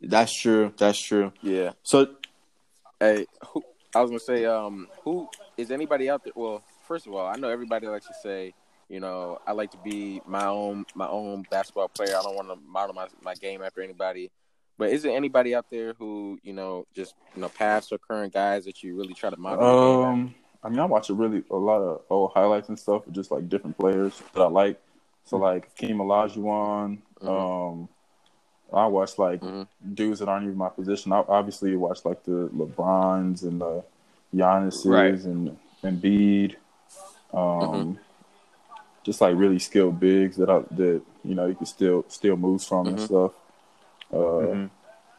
That's 0.00 0.32
true. 0.32 0.72
That's 0.78 1.00
true. 1.00 1.32
Yeah. 1.42 1.72
So 1.82 2.08
Hey, 3.00 3.26
who, 3.48 3.62
I 3.94 4.02
was 4.02 4.10
gonna 4.10 4.20
say, 4.20 4.44
um, 4.44 4.88
who 5.04 5.28
is 5.56 5.70
anybody 5.70 6.10
out 6.10 6.22
there? 6.22 6.34
Well, 6.36 6.62
first 6.86 7.06
of 7.06 7.14
all, 7.14 7.26
I 7.26 7.36
know 7.36 7.48
everybody 7.48 7.86
likes 7.86 8.06
to 8.08 8.14
say, 8.22 8.52
you 8.90 9.00
know, 9.00 9.38
I 9.46 9.52
like 9.52 9.70
to 9.70 9.78
be 9.78 10.20
my 10.26 10.44
own 10.46 10.84
my 10.94 11.08
own 11.08 11.44
basketball 11.50 11.88
player. 11.88 12.14
I 12.16 12.22
don't 12.22 12.36
want 12.36 12.48
to 12.48 12.56
model 12.56 12.94
my, 12.94 13.06
my 13.22 13.34
game 13.34 13.62
after 13.62 13.80
anybody. 13.80 14.30
But 14.76 14.90
is 14.90 15.02
there 15.02 15.16
anybody 15.16 15.54
out 15.54 15.66
there 15.70 15.94
who 15.98 16.38
you 16.42 16.52
know 16.52 16.86
just 16.94 17.14
you 17.34 17.40
know 17.40 17.48
past 17.48 17.90
or 17.92 17.98
current 17.98 18.32
guys 18.34 18.64
that 18.66 18.82
you 18.82 18.96
really 18.96 19.14
try 19.14 19.30
to 19.30 19.36
model? 19.38 19.62
your 19.64 19.80
game 19.80 20.04
after? 20.04 20.12
Um, 20.12 20.34
I 20.62 20.68
mean, 20.68 20.78
I 20.78 20.84
watch 20.84 21.08
a 21.10 21.14
really 21.14 21.42
a 21.50 21.56
lot 21.56 21.80
of 21.80 22.02
old 22.10 22.32
highlights 22.34 22.68
and 22.68 22.78
stuff, 22.78 23.02
just 23.12 23.30
like 23.30 23.48
different 23.48 23.78
players 23.78 24.22
that 24.34 24.42
I 24.42 24.46
like. 24.48 24.80
So 25.24 25.36
like 25.38 25.74
Keem 25.76 25.96
Olajuwon. 25.96 26.98
Um, 27.26 27.88
I 28.72 28.86
watch 28.86 29.18
like 29.18 29.40
Mhm. 29.40 29.66
dudes 29.94 30.20
that 30.20 30.28
aren't 30.28 30.44
even 30.44 30.56
my 30.56 30.68
position. 30.68 31.12
I 31.12 31.24
obviously 31.28 31.74
watch 31.76 32.04
like 32.04 32.22
the 32.24 32.48
LeBrons 32.54 33.42
and 33.42 33.60
the 33.60 33.84
Giannis's 34.34 34.86
Right. 34.86 35.14
and 35.14 35.56
and 35.82 36.00
Bede. 36.00 36.56
Um, 37.32 37.38
Mhm. 37.38 37.98
just 39.02 39.20
like 39.20 39.36
really 39.36 39.58
skilled 39.58 39.98
bigs 39.98 40.36
that 40.36 40.50
I 40.50 40.60
that 40.72 41.00
you 41.24 41.34
know 41.34 41.46
you 41.46 41.54
can 41.54 41.66
still 41.66 42.04
still 42.08 42.36
move 42.36 42.62
from 42.62 42.88
and 42.88 42.98
Mhm. 42.98 43.04
stuff. 43.06 43.32
Uh, 44.12 44.68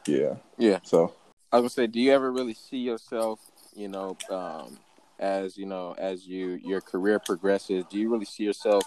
yeah, 0.07 0.35
Yeah. 0.57 0.79
So 0.83 1.13
I 1.51 1.57
was 1.59 1.61
gonna 1.63 1.69
say, 1.69 1.87
do 1.87 1.99
you 1.99 2.11
ever 2.11 2.31
really 2.31 2.53
see 2.53 2.77
yourself 2.77 3.39
you 3.73 3.87
know, 3.87 4.17
um, 4.29 4.77
as 5.21 5.57
you 5.57 5.65
know, 5.65 5.95
as 5.97 6.27
you 6.27 6.59
your 6.63 6.81
career 6.81 7.19
progresses, 7.19 7.85
do 7.89 7.97
you 7.97 8.09
really 8.11 8.25
see 8.25 8.43
yourself 8.43 8.83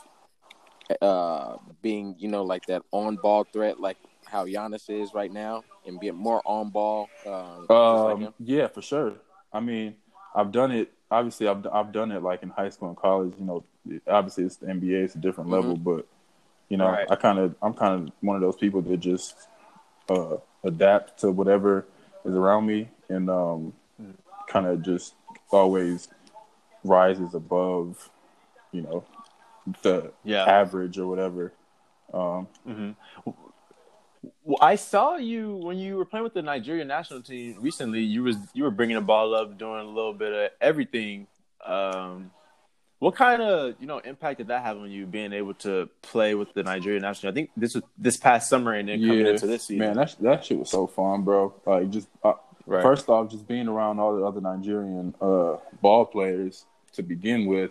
uh, 1.01 1.57
being, 1.81 2.15
you 2.19 2.29
know, 2.29 2.43
like 2.43 2.67
that 2.67 2.83
on 2.91 3.17
ball 3.17 3.45
threat, 3.45 3.81
like 3.81 3.97
how 4.27 4.45
Giannis 4.45 4.91
is 4.91 5.15
right 5.15 5.33
now, 5.33 5.65
and 5.87 5.99
being 6.01 6.17
more 6.17 6.43
on 6.45 6.71
ball? 6.71 7.09
Uh, 7.25 7.61
just 7.61 7.71
like 7.71 8.17
Um, 8.17 8.35
yeah, 8.41 8.67
for 8.67 8.83
sure. 8.83 9.15
I 9.53 9.61
mean, 9.61 9.95
I've 10.35 10.53
done 10.53 10.73
it. 10.73 10.93
Obviously, 11.11 11.47
I've 11.47 11.65
I've 11.73 11.93
done 11.93 12.11
it 12.11 12.23
like 12.23 12.43
in 12.43 12.51
high 12.51 12.69
school 12.69 12.89
and 12.89 12.97
college. 12.97 13.33
You 13.39 13.45
know, 13.45 13.65
obviously 14.09 14.45
it's 14.45 14.57
the 14.57 14.67
NBA, 14.67 15.05
it's 15.05 15.15
a 15.15 15.19
different 15.19 15.49
Mhm. 15.49 15.53
level, 15.53 15.77
but 15.77 16.07
you 16.69 16.77
know, 16.77 16.89
Right. 16.89 17.07
I 17.09 17.15
kind 17.15 17.39
of 17.39 17.55
I'm 17.63 17.75
kind 17.75 18.09
of 18.09 18.13
one 18.21 18.35
of 18.35 18.43
those 18.43 18.57
people 18.57 18.83
that 18.83 18.97
just 18.99 19.37
uh, 20.09 20.37
adapt 20.65 21.21
to 21.21 21.31
whatever 21.31 21.87
is 22.25 22.35
around 22.35 22.67
me, 22.67 22.89
and 23.09 23.31
um, 23.31 23.73
kind 24.49 24.67
of 24.67 24.83
just 24.83 25.15
always 25.53 26.09
rises 26.85 27.35
above, 27.35 28.11
you 28.73 28.83
know, 28.83 29.05
the 29.83 30.13
Yeah. 30.23 30.45
average 30.45 30.99
or 30.99 31.07
whatever. 31.07 31.53
Um, 32.13 32.47
hmm 32.65 32.91
Well, 34.43 34.59
I 34.61 34.77
saw 34.77 35.17
you 35.17 35.57
when 35.57 35.79
you 35.79 35.97
were 35.97 36.05
playing 36.05 36.25
with 36.25 36.35
the 36.35 36.43
Nigerian 36.43 36.87
national 36.89 37.23
team 37.23 37.57
recently. 37.61 38.01
You 38.01 38.23
was 38.23 38.37
you 38.53 38.65
were 38.65 38.71
bringing 38.71 38.97
the 38.97 39.03
ball 39.03 39.35
up, 39.35 39.59
doing 39.59 39.81
a 39.81 39.85
little 39.89 40.13
bit 40.15 40.33
of 40.33 40.51
everything. 40.61 41.27
Um, 41.65 42.31
what 42.99 43.17
kind 43.17 43.43
of 43.43 43.75
you 43.81 43.87
know 43.87 43.99
impact 43.99 44.39
did 44.39 44.49
that 44.49 44.63
have 44.63 44.79
on 44.79 44.91
you 44.91 45.07
being 45.07 45.33
able 45.33 45.55
to 45.55 45.89
play 46.03 46.35
with 46.35 46.53
the 46.55 46.63
Nigerian 46.63 47.03
national? 47.03 47.33
I 47.33 47.35
think 47.35 47.51
this 47.57 47.75
was 47.75 47.85
this 47.99 48.17
past 48.17 48.49
summer 48.49 48.73
and 48.73 48.89
then 48.89 49.01
coming 49.01 49.21
yeah, 49.21 49.33
into 49.33 49.47
this 49.47 49.65
season. 49.67 49.87
man, 49.87 49.97
that 49.97 50.17
that 50.21 50.45
shit 50.45 50.59
was 50.59 50.71
so 50.71 50.87
fun, 50.87 51.23
bro. 51.23 51.53
Like 51.67 51.91
just 51.91 52.09
uh, 52.23 52.35
right. 52.67 52.83
First 52.83 53.09
off, 53.09 53.31
just 53.31 53.47
being 53.47 53.69
around 53.69 53.99
all 53.99 54.17
the 54.17 54.25
other 54.25 54.41
Nigerian 54.41 55.15
uh, 55.21 55.57
ball 55.83 56.07
players 56.07 56.65
to 56.95 57.03
begin 57.03 57.47
with 57.47 57.71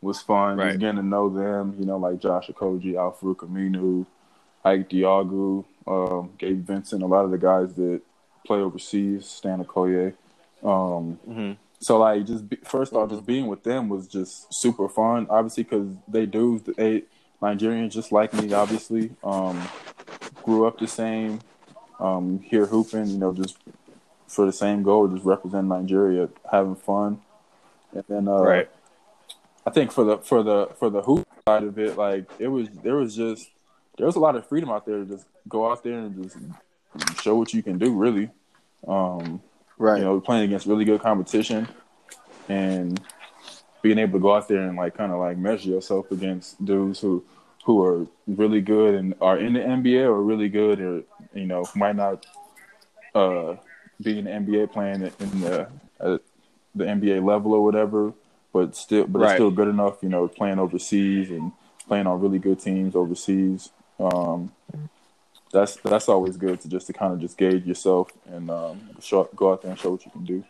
was 0.00 0.20
fun. 0.20 0.56
Right. 0.56 0.68
Just 0.68 0.80
getting 0.80 0.96
to 0.96 1.02
know 1.02 1.28
them, 1.28 1.76
you 1.78 1.86
know, 1.86 1.98
like 1.98 2.20
Josh 2.20 2.48
Okogie, 2.48 2.96
Alfred 2.96 3.38
Aminu, 3.38 4.06
Ike 4.64 4.88
Diogu, 4.88 5.64
um, 5.86 6.30
Gabe 6.38 6.64
Vincent, 6.66 7.02
a 7.02 7.06
lot 7.06 7.24
of 7.24 7.30
the 7.30 7.38
guys 7.38 7.74
that 7.74 8.00
play 8.46 8.58
overseas, 8.58 9.26
Stan 9.26 9.64
Okoye. 9.64 10.14
Um, 10.62 11.14
hmm 11.24 11.52
so 11.80 11.98
like 11.98 12.26
just 12.26 12.48
be, 12.48 12.56
1st 12.56 12.92
off, 12.94 13.10
just 13.10 13.26
being 13.26 13.46
with 13.46 13.62
them 13.62 13.88
was 13.88 14.06
just 14.08 14.52
super 14.52 14.88
fun. 14.88 15.26
Obviously, 15.30 15.62
because 15.64 15.88
they 16.06 16.26
do 16.26 16.60
they 16.76 17.04
Nigerians 17.40 17.92
just 17.92 18.10
like 18.10 18.34
me. 18.34 18.52
Obviously, 18.52 19.12
um, 19.22 19.68
grew 20.42 20.66
up 20.66 20.78
the 20.78 20.88
same. 20.88 21.40
Um, 22.00 22.40
here 22.40 22.66
hooping, 22.66 23.06
you 23.06 23.18
know, 23.18 23.32
just 23.32 23.58
for 24.28 24.46
the 24.46 24.52
same 24.52 24.82
goal, 24.82 25.08
just 25.08 25.24
represent 25.24 25.66
Nigeria, 25.66 26.28
having 26.50 26.76
fun. 26.76 27.20
And 27.94 28.04
then, 28.08 28.28
uh, 28.28 28.40
Right. 28.40 28.70
I 29.66 29.70
think 29.70 29.92
for 29.92 30.04
the 30.04 30.18
for 30.18 30.42
the 30.42 30.68
for 30.78 30.88
the 30.88 31.02
hoop 31.02 31.26
side 31.46 31.62
of 31.62 31.78
it, 31.78 31.98
like 31.98 32.24
it 32.38 32.48
was 32.48 32.68
there 32.82 32.96
was 32.96 33.14
just 33.14 33.50
there 33.98 34.06
was 34.06 34.16
a 34.16 34.20
lot 34.20 34.34
of 34.36 34.46
freedom 34.48 34.70
out 34.70 34.86
there 34.86 34.98
to 35.00 35.04
just 35.04 35.26
go 35.48 35.70
out 35.70 35.82
there 35.82 35.98
and 35.98 36.22
just 36.22 36.36
show 37.22 37.36
what 37.36 37.52
you 37.52 37.62
can 37.62 37.76
do. 37.78 37.94
Really, 37.94 38.30
um, 38.86 39.42
Right. 39.76 39.98
you 39.98 40.04
know, 40.04 40.20
playing 40.20 40.44
against 40.44 40.66
really 40.66 40.84
good 40.86 41.00
competition 41.00 41.68
and 42.48 42.98
being 43.82 43.98
able 43.98 44.18
to 44.18 44.22
go 44.22 44.34
out 44.34 44.48
there 44.48 44.62
and 44.62 44.76
like 44.76 44.96
kind 44.96 45.12
of 45.12 45.18
like 45.18 45.36
measure 45.36 45.68
yourself 45.70 46.10
against 46.10 46.64
dudes 46.64 47.00
who 47.00 47.22
who 47.64 47.84
are 47.84 48.06
really 48.26 48.62
good 48.62 48.94
and 48.94 49.14
are 49.20 49.38
in 49.38 49.52
the 49.52 49.60
NBA 49.60 50.04
or 50.04 50.22
really 50.22 50.48
good 50.48 50.80
or 50.80 51.02
you 51.34 51.44
know 51.46 51.64
might 51.74 51.96
not 51.96 52.24
uh, 53.14 53.56
be 54.00 54.18
in 54.18 54.24
the 54.24 54.30
NBA 54.30 54.72
playing 54.72 55.02
in 55.20 55.40
the 55.40 55.68
the 56.78 56.84
NBA 56.84 57.24
level 57.24 57.52
or 57.52 57.62
whatever, 57.62 58.12
but 58.52 58.74
still 58.74 59.06
but 59.06 59.20
Right. 59.20 59.24
it's 59.30 59.34
still 59.34 59.50
good 59.50 59.68
enough. 59.68 60.02
You 60.02 60.08
know, 60.08 60.28
playing 60.28 60.58
overseas 60.58 61.30
and 61.30 61.52
playing 61.86 62.06
on 62.06 62.20
really 62.20 62.38
good 62.38 62.60
teams 62.60 62.94
overseas. 62.96 63.70
Um, 63.98 64.52
that's 65.52 65.76
that's 65.76 66.08
always 66.08 66.36
good 66.36 66.60
to 66.60 66.68
just 66.68 66.86
to 66.88 66.92
kind 66.92 67.12
of 67.12 67.20
just 67.20 67.36
gauge 67.38 67.64
yourself 67.66 68.10
and 68.26 68.50
um, 68.50 68.80
show, 69.00 69.24
go 69.34 69.52
out 69.52 69.62
there 69.62 69.70
and 69.70 69.80
show 69.80 69.90
what 69.92 70.04
you 70.04 70.10
can 70.10 70.24
do. 70.24 70.44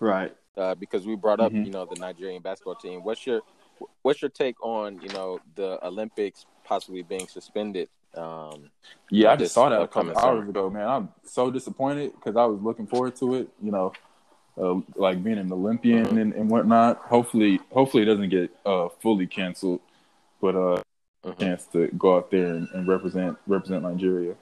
Right. 0.00 0.34
uh, 0.56 0.74
because 0.74 1.06
we 1.06 1.14
brought 1.16 1.38
up, 1.38 1.52
Mhm. 1.52 1.66
you 1.66 1.70
know, 1.70 1.84
the 1.84 2.00
Nigerian 2.00 2.40
basketball 2.42 2.76
team. 2.76 3.04
What's 3.04 3.26
your 3.26 3.42
what's 4.02 4.22
your 4.22 4.30
take 4.30 4.56
on, 4.64 5.00
you 5.02 5.08
know, 5.10 5.38
the 5.54 5.78
Olympics 5.86 6.46
possibly 6.64 7.02
being 7.02 7.28
suspended? 7.28 7.88
Um, 8.14 8.70
Yeah, 9.10 9.32
I 9.32 9.36
just 9.36 9.52
saw 9.52 9.68
that 9.68 9.82
a 9.82 9.86
couple 9.86 10.16
hours 10.16 10.48
ago, 10.48 10.70
man. 10.70 10.88
I'm 10.88 11.08
so 11.24 11.50
disappointed 11.50 12.12
because 12.14 12.36
I 12.36 12.46
was 12.46 12.60
looking 12.62 12.86
forward 12.86 13.14
to 13.16 13.34
it. 13.34 13.48
You 13.62 13.70
know, 13.70 13.92
uh, 14.58 14.80
like 14.94 15.22
being 15.22 15.38
an 15.38 15.52
Olympian 15.52 16.06
Mhm. 16.06 16.20
and, 16.20 16.32
and 16.34 16.50
whatnot. 16.50 16.98
Hopefully, 16.98 17.60
hopefully 17.72 18.02
it 18.02 18.06
doesn't 18.06 18.28
get 18.30 18.50
uh, 18.64 18.88
fully 19.02 19.26
canceled, 19.26 19.80
but 20.40 20.54
uh, 20.54 20.82
mhm. 21.24 21.38
chance 21.38 21.66
to 21.66 21.88
go 21.98 22.16
out 22.16 22.30
there 22.30 22.54
and, 22.54 22.68
and 22.74 22.88
represent 22.88 23.36
represent 23.46 23.82
Nigeria. 23.82 24.34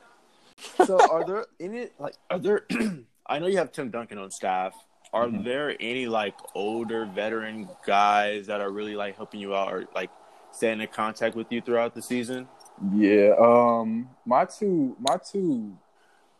So, 0.85 0.99
are 1.11 1.25
there 1.25 1.47
any 1.61 1.89
like 1.99 2.15
are 2.31 2.39
there? 2.39 2.67
I 3.27 3.39
know 3.39 3.47
you 3.47 3.57
have 3.59 3.73
Tim 3.73 3.91
Duncan 3.91 4.19
on 4.19 4.31
staff. 4.31 4.75
Are 5.13 5.27
Mhm. 5.29 5.45
there 5.45 5.77
any 5.81 6.07
like 6.07 6.35
older 6.55 7.07
veteran 7.07 7.69
guys 7.87 8.47
that 8.49 8.61
are 8.61 8.71
really 8.71 8.97
like 8.97 9.17
helping 9.17 9.41
you 9.41 9.55
out 9.55 9.73
or 9.73 9.87
like 9.95 10.11
staying 10.53 10.81
in 10.81 10.89
contact 10.89 11.37
with 11.37 11.51
you 11.51 11.61
throughout 11.61 11.95
the 11.95 12.03
season? 12.03 12.49
Yeah, 12.93 13.35
um, 13.39 14.11
my 14.27 14.45
two, 14.45 14.97
my 14.99 15.17
two, 15.19 15.77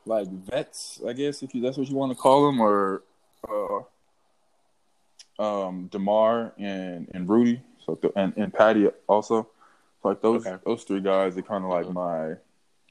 like 0.05 0.29
vets, 0.29 1.01
I 1.07 1.13
guess 1.13 1.43
if 1.43 1.55
you 1.55 1.63
that's 1.63 1.77
what 1.79 1.89
you 1.89 1.95
want 1.95 2.11
to 2.13 2.19
call 2.19 2.47
them, 2.47 2.61
or 2.61 3.03
uh, 3.49 3.83
um, 5.39 5.89
Demar 5.91 6.53
and 6.59 7.09
and 7.15 7.29
Rudy, 7.29 7.61
so 7.85 7.95
th- 7.97 8.13
and 8.17 8.33
and 8.37 8.53
Patty 8.53 8.89
also. 9.07 9.49
So 10.03 10.09
like 10.09 10.21
those 10.23 10.47
Okay. 10.47 10.57
those 10.65 10.85
three 10.85 11.01
guys 11.01 11.37
are 11.37 11.43
kind 11.43 11.65
of 11.65 11.71
like 11.71 11.91
my 11.91 12.35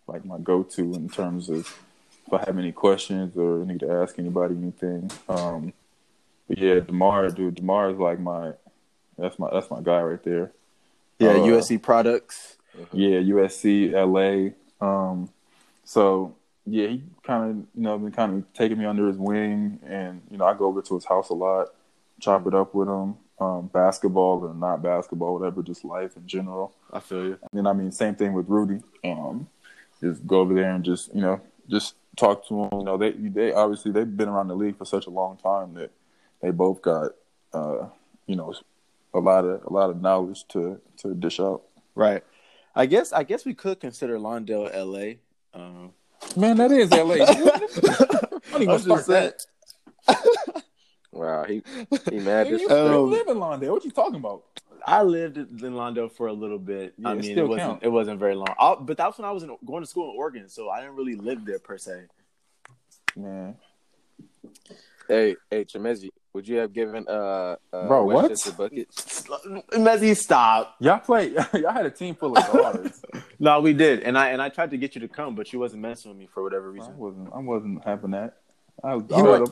like 0.08 0.26
my 0.26 0.38
go 0.40 0.64
to 0.64 0.94
in 0.94 1.10
terms 1.10 1.50
of 1.50 1.60
if 2.28 2.34
I 2.34 2.40
have 2.46 2.58
any 2.58 2.72
questions 2.72 3.38
or 3.38 3.66
need 3.66 3.80
to 3.82 3.92
ask 3.92 4.18
anybody 4.20 4.56
anything. 4.56 5.12
Um, 5.30 5.74
but 6.48 6.58
yeah, 6.58 6.80
Demar, 6.80 7.30
dude, 7.30 7.56
Demar 7.56 7.92
is 7.92 7.98
like 7.98 8.20
my 8.20 8.54
that's 9.18 9.38
my 9.40 9.50
that's 9.52 9.70
my 9.72 9.82
guy 9.82 10.02
right 10.02 10.24
there. 10.24 10.52
Yeah, 11.20 11.30
Uh, 11.30 11.46
USC 11.46 11.82
products. 11.82 12.58
Yeah, 12.92 13.20
USC, 13.20 13.92
LA. 13.94 14.54
Um, 14.86 15.30
so 15.86 16.34
yeah, 16.66 16.88
he 16.88 17.04
kind 17.24 17.50
of 17.50 17.58
you 17.76 17.84
know 17.84 17.98
been 17.98 18.12
kind 18.12 18.34
of 18.34 18.54
taking 18.54 18.78
me 18.78 18.86
under 18.86 19.08
his 19.08 19.18
wing, 19.18 19.80
and 19.86 20.22
you 20.30 20.38
know 20.38 20.46
I 20.46 20.54
go 20.54 20.66
over 20.66 20.82
to 20.82 20.96
his 20.96 21.06
house 21.06 21.30
a 21.30 21.34
lot, 21.34 21.70
chop 22.20 22.48
it 22.48 22.54
up 22.54 22.74
with 22.74 22.88
him. 22.88 23.16
Um, 23.40 23.68
basketball 23.68 24.46
or 24.46 24.54
not 24.54 24.82
basketball, 24.82 25.38
whatever, 25.38 25.62
just 25.62 25.84
life 25.84 26.16
in 26.16 26.26
general. 26.28 26.74
I 26.92 27.00
feel 27.00 27.26
you. 27.26 27.38
And 27.42 27.50
then 27.52 27.68
I 27.68 27.74
mean, 27.74 27.92
same 27.92 28.16
thing 28.16 28.34
with 28.34 28.48
Rudy. 28.48 28.82
Um, 29.04 29.50
just 30.00 30.26
go 30.26 30.40
over 30.40 30.54
there 30.54 30.72
and 30.72 30.84
just 30.84 31.14
you 31.14 31.22
know 31.22 31.42
just 31.68 31.96
talk 32.16 32.48
to 32.48 32.64
him. 32.64 32.70
You 32.72 32.84
know, 32.84 32.98
they 32.98 33.12
they 33.12 33.52
obviously 33.52 33.92
they've 33.92 34.18
been 34.18 34.30
around 34.30 34.48
the 34.48 34.56
league 34.56 34.78
for 34.78 34.86
such 34.86 35.08
a 35.08 35.10
long 35.10 35.38
time 35.38 35.74
that 35.74 35.92
they 36.42 36.52
both 36.52 36.82
got 36.82 37.12
uh, 37.54 37.88
you 38.28 38.36
know 38.36 38.54
a 39.14 39.20
lot 39.20 39.46
of 39.46 39.64
a 39.66 39.74
lot 39.74 39.90
of 39.90 40.02
knowledge 40.02 40.48
to 40.50 40.80
to 40.98 41.14
dish 41.14 41.40
out. 41.40 41.64
Right. 41.96 42.24
I 42.76 42.86
guess 42.86 43.14
I 43.14 43.24
guess 43.24 43.46
we 43.46 43.54
could 43.54 43.80
consider 43.80 44.18
Lawndale 44.18 44.74
LA. 44.74 45.60
Um, 45.60 45.92
Man, 46.36 46.58
that 46.58 46.72
is 46.72 46.90
LA. 46.92 47.16
I 48.54 48.56
even 48.62 48.68
was 48.68 48.86
just 48.86 49.06
saying. 49.06 49.32
start 50.08 50.64
Wow, 51.12 51.44
he 51.44 51.62
he 52.10 52.20
mad. 52.20 52.48
you, 52.48 52.58
This, 52.58 52.62
you 52.70 52.76
Um, 52.76 53.10
live 53.12 53.28
in 53.28 53.38
Lawndale. 53.38 53.72
What 53.72 53.86
you 53.86 53.92
talking 53.92 54.16
about? 54.16 54.44
I 54.86 55.04
lived 55.04 55.38
in 55.38 55.48
Lawndale 55.74 56.12
for 56.12 56.28
a 56.28 56.34
little 56.34 56.58
bit. 56.58 56.96
Yeah, 56.98 57.10
I 57.10 57.14
mean, 57.14 57.24
it 57.24 57.32
still 57.34 57.48
wasn't 57.48 57.70
count. 57.70 57.84
it 57.84 57.90
wasn't 57.90 58.20
very 58.20 58.36
long. 58.36 58.48
I, 58.60 58.76
but 58.80 58.98
that's 58.98 59.18
when 59.20 59.26
I 59.26 59.32
was 59.32 59.44
in, 59.44 59.56
going 59.66 59.84
to 59.84 59.90
school 59.90 60.10
in 60.12 60.18
Oregon, 60.18 60.50
so 60.50 60.70
I 60.70 60.82
didn't 60.82 60.96
really 60.96 61.16
live 61.16 61.46
there 61.46 61.60
per 61.60 61.78
se. 61.78 62.06
Man, 63.16 63.56
hey, 65.08 65.36
hey, 65.52 65.66
Chimezie, 65.66 66.10
would 66.34 66.48
you 66.48 66.58
have 66.58 66.74
given 66.74 67.06
uh, 67.08 67.56
uh 67.72 67.88
Bro, 67.88 68.06
what? 68.06 68.16
Westchester 68.30 68.52
bucket? 68.54 68.90
Messi, 68.92 70.16
stop. 70.18 70.76
y'all 70.80 71.00
play. 71.00 71.30
y'all 71.54 71.72
had 71.72 71.86
a 71.86 71.92
team 71.92 72.16
full 72.16 72.36
of 72.38 72.44
guards. 72.54 73.04
No, 73.40 73.60
we 73.62 73.74
did, 73.74 74.02
and 74.02 74.18
I 74.18 74.30
and 74.30 74.42
I 74.42 74.50
tried 74.50 74.72
to 74.72 74.78
get 74.78 74.96
you 74.96 75.02
to 75.02 75.08
come, 75.08 75.36
but 75.36 75.54
you 75.54 75.60
wasn't 75.60 75.82
messing 75.84 76.10
with 76.12 76.18
me 76.18 76.28
for 76.34 76.42
whatever 76.44 76.72
reason. 76.72 76.88
I 76.90 76.92
reason. 76.94 77.00
wasn't. 77.00 77.30
I 77.34 77.40
wasn't 77.40 77.86
having 77.86 78.12
that. 78.12 78.38
I, 78.84 78.96
was- 78.96 79.04
I 79.12 79.18
You 79.18 79.24
was 79.24 79.52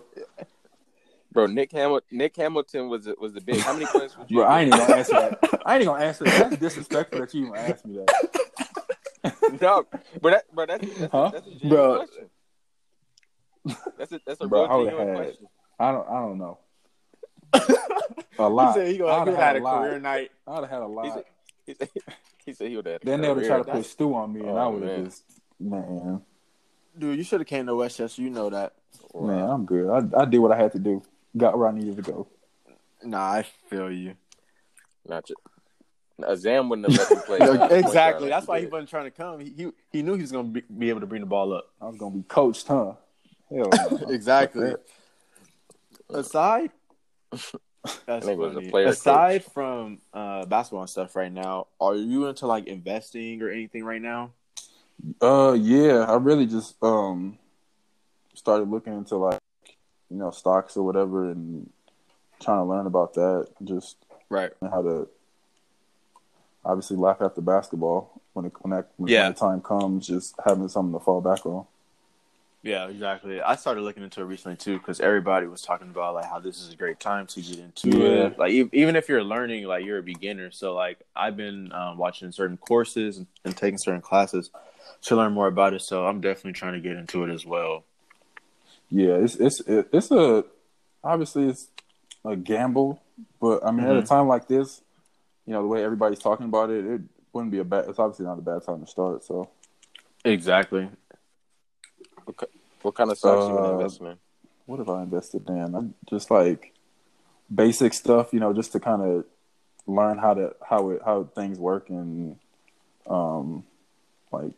Bro, 1.33 1.45
Nick 1.47 1.71
Hamilton, 1.71 2.17
Nick 2.17 2.35
Hamilton 2.35 2.89
was 2.89 3.05
the- 3.05 3.15
was 3.19 3.31
the 3.33 3.39
big. 3.41 3.57
How 3.59 3.71
many 3.73 3.85
points 3.85 4.17
would 4.17 4.29
you? 4.29 4.37
Bro, 4.37 4.47
I 4.47 4.61
ain't 4.61 4.73
even 4.73 4.79
gonna 4.87 4.97
answer 4.97 5.13
that. 5.13 5.61
I 5.65 5.75
ain't 5.75 5.83
even 5.83 5.93
gonna 5.93 6.05
answer 6.05 6.23
that. 6.25 6.49
That's 6.49 6.57
disrespectful 6.61 7.19
that 7.21 7.33
you 7.33 7.41
even 7.45 7.55
asked 7.55 7.85
me 7.85 7.97
that. 7.97 9.33
no, 9.61 9.85
but 10.21 10.31
that, 10.31 10.43
but 10.53 10.67
that's 10.67 10.85
that's, 10.99 11.11
Huh? 11.11 11.17
a, 11.27 11.31
that's 11.31 11.47
a 11.47 11.51
genuine 11.51 11.69
Bro. 11.69 11.97
question. 11.97 12.29
That's 13.97 14.11
a 14.11 14.19
that's 14.25 14.41
a 14.41 14.47
Bro, 14.47 14.67
real 14.67 14.85
genuine 14.85 15.07
had- 15.07 15.15
question. 15.17 15.47
I 15.79 15.91
don't. 15.91 16.07
I 16.09 16.13
don't 16.19 16.37
know. 16.37 16.59
A 18.45 18.49
lot. 18.49 18.67
He 18.75 18.79
said 18.79 18.87
he 18.87 18.93
I'd 18.95 18.97
gonna 18.99 19.13
have 19.17 19.27
he 19.27 19.33
had 19.33 19.43
had 19.43 19.55
a 19.55 19.59
a 19.59 19.63
lot. 19.63 19.81
career 19.81 19.99
night. 19.99 20.31
I'd 20.47 20.55
have 20.61 20.69
had 20.69 20.81
a 20.81 20.87
He 20.87 20.93
lot. 20.93 21.13
said, 21.13 21.23
he 21.65 21.73
said, 21.73 21.89
he 22.45 22.53
said 22.53 22.67
he 22.69 22.75
would 22.77 22.85
have. 22.85 23.01
Then 23.01 23.21
they 23.21 23.27
would 23.29 23.37
have 23.37 23.47
tried 23.47 23.57
to 23.57 23.63
put 23.63 23.73
That's- 23.73 23.89
stew 23.91 24.13
on 24.15 24.33
me, 24.33 24.41
and 24.41 24.49
Oh, 24.51 24.55
I 24.57 24.67
would 24.67 24.83
have 24.83 24.91
man. 24.97 25.05
just 25.05 25.23
man, 25.59 26.21
Dude, 26.97 27.17
you 27.17 27.23
should 27.23 27.39
have 27.39 27.47
came 27.47 27.65
to 27.67 27.75
Westchester. 27.75 28.21
You 28.21 28.29
know 28.29 28.49
that. 28.49 28.73
man, 29.19 29.49
I'm 29.49 29.65
good. 29.65 29.89
I, 29.89 30.21
I 30.21 30.25
did 30.25 30.39
what 30.39 30.51
I 30.51 30.57
had 30.57 30.71
to 30.73 30.79
do. 30.79 31.01
got 31.37 31.57
where 31.57 31.67
I 31.69 31.71
needed 31.71 31.95
to 31.97 32.01
go. 32.01 32.27
Nah, 33.03 33.31
I 33.31 33.43
feel 33.69 33.89
you. 33.91 34.15
Not 35.07 35.25
just, 35.25 35.39
uh, 36.23 36.35
Zam 36.35 36.69
wouldn't 36.69 36.91
have 36.91 36.99
let 36.99 37.11
him 37.11 37.57
play. 37.59 37.77
exactly. 37.79 38.29
That's 38.29 38.45
why 38.45 38.59
he 38.59 38.67
wasn't 38.67 38.89
trying 38.89 39.05
to 39.05 39.11
come. 39.11 39.39
He 39.39 39.49
he, 39.57 39.71
he 39.91 40.01
knew 40.03 40.15
he 40.15 40.21
was 40.21 40.31
gonna 40.31 40.49
be, 40.49 40.61
be 40.77 40.89
able 40.89 40.99
to 40.99 41.07
bring 41.07 41.21
the 41.21 41.27
ball 41.27 41.53
up. 41.53 41.65
I 41.81 41.85
was 41.87 41.97
gonna 41.97 42.15
be 42.15 42.23
coached, 42.23 42.67
huh? 42.67 42.93
Hell. 43.49 43.69
Exactly. 44.09 44.73
Aside, 46.09 46.71
that's 48.05 48.25
think 48.25 48.37
it 48.37 48.37
was 48.37 48.57
a 48.57 48.61
player 48.61 48.87
Aside 48.87 49.43
from 49.43 49.99
uh, 50.13 50.45
basketball 50.45 50.81
and 50.81 50.89
stuff, 50.89 51.15
right 51.15 51.31
now, 51.31 51.67
are 51.79 51.95
you 51.95 52.27
into 52.27 52.47
like 52.47 52.67
investing 52.67 53.41
or 53.41 53.49
anything 53.49 53.83
right 53.83 54.01
now? 54.01 54.31
Uh, 55.21 55.53
yeah, 55.59 56.05
I 56.07 56.15
really 56.17 56.45
just 56.45 56.81
um 56.83 57.37
started 58.33 58.69
looking 58.69 58.93
into 58.93 59.17
like 59.17 59.39
you 60.09 60.17
know 60.17 60.31
stocks 60.31 60.77
or 60.77 60.85
whatever, 60.85 61.29
and 61.31 61.69
trying 62.39 62.59
to 62.59 62.65
learn 62.65 62.85
about 62.87 63.13
that. 63.15 63.47
Just 63.63 63.97
Right. 64.29 64.51
how 64.61 64.81
to 64.81 65.09
obviously 66.63 66.97
laugh 66.97 67.21
after 67.21 67.41
basketball 67.41 68.21
when 68.33 68.45
it 68.45 68.53
when 68.61 68.71
that 68.71 68.89
when 68.97 69.09
Yeah. 69.09 69.29
the 69.29 69.35
time 69.35 69.61
comes. 69.61 70.07
Just 70.07 70.35
having 70.45 70.67
something 70.69 70.97
to 70.97 71.03
fall 71.03 71.21
back 71.21 71.45
on. 71.45 71.65
Yeah, 72.63 72.87
exactly. 72.89 73.41
I 73.41 73.55
started 73.55 73.81
looking 73.81 74.03
into 74.03 74.21
it 74.21 74.25
recently 74.25 74.55
too 74.55 74.77
because 74.77 74.99
everybody 74.99 75.47
was 75.47 75.61
talking 75.63 75.89
about 75.89 76.13
like 76.13 76.25
how 76.25 76.39
this 76.39 76.61
is 76.61 76.71
a 76.71 76.75
great 76.75 76.99
time 76.99 77.25
to 77.27 77.41
get 77.41 77.57
into 77.57 77.89
Yeah. 77.89 78.25
it. 78.27 78.37
Like 78.37 78.51
even 78.51 78.95
if 78.95 79.09
you're 79.09 79.23
learning, 79.23 79.65
like 79.65 79.83
you're 79.83 79.97
a 79.97 80.03
beginner. 80.03 80.51
So 80.51 80.75
like 80.75 80.99
I've 81.15 81.35
been 81.35 81.71
um, 81.71 81.97
watching 81.97 82.31
certain 82.31 82.57
courses 82.57 83.17
and, 83.17 83.25
and 83.45 83.57
taking 83.57 83.79
certain 83.79 84.01
classes 84.01 84.51
to 85.03 85.15
learn 85.15 85.33
more 85.33 85.47
about 85.47 85.73
it. 85.73 85.81
So 85.81 86.05
I'm 86.05 86.21
definitely 86.21 86.53
trying 86.53 86.73
to 86.73 86.79
get 86.79 86.97
into 86.97 87.23
it 87.23 87.31
as 87.33 87.45
well. 87.47 87.83
Yeah, 88.91 89.15
it's 89.15 89.35
it's 89.37 89.61
it's 89.67 90.11
a 90.11 90.43
obviously 91.03 91.47
it's 91.47 91.67
a 92.23 92.35
gamble, 92.35 93.01
but 93.39 93.65
I 93.65 93.71
mean 93.71 93.87
at 93.87 93.95
a 93.95 94.01
Mhm. 94.01 94.07
time 94.07 94.27
like 94.27 94.47
this, 94.47 94.81
you 95.47 95.53
know 95.53 95.63
the 95.63 95.67
way 95.67 95.83
everybody's 95.83 96.19
talking 96.19 96.45
about 96.45 96.69
it, 96.69 96.85
it 96.85 97.01
wouldn't 97.33 97.51
be 97.51 97.59
a 97.59 97.63
bad. 97.63 97.85
It's 97.89 97.97
obviously 97.97 98.25
not 98.27 98.37
a 98.37 98.41
bad 98.43 98.63
time 98.63 98.81
to 98.81 98.87
start. 98.87 99.23
So 99.23 99.49
Exactly. 100.23 100.87
What 102.81 102.95
kind 102.95 103.11
of 103.11 103.17
stocks 103.17 103.47
you 103.47 103.55
been 103.55 103.65
Uh, 103.65 103.71
investing 103.71 104.07
in? 104.07 104.17
what 104.65 104.79
have 104.79 104.89
I 104.89 105.03
invested 105.03 105.47
in? 105.49 105.75
I'm 105.75 105.93
just 106.09 106.31
like 106.31 106.73
basic 107.53 107.93
stuff, 107.93 108.33
you 108.33 108.39
know, 108.39 108.53
just 108.53 108.71
to 108.73 108.79
kind 108.79 109.01
of 109.01 109.25
learn 109.87 110.17
how 110.17 110.33
to 110.33 110.55
how 110.67 110.89
it 110.91 111.01
how 111.03 111.23
things 111.35 111.59
work 111.59 111.89
and 111.89 112.37
um 113.07 113.63
like 114.31 114.51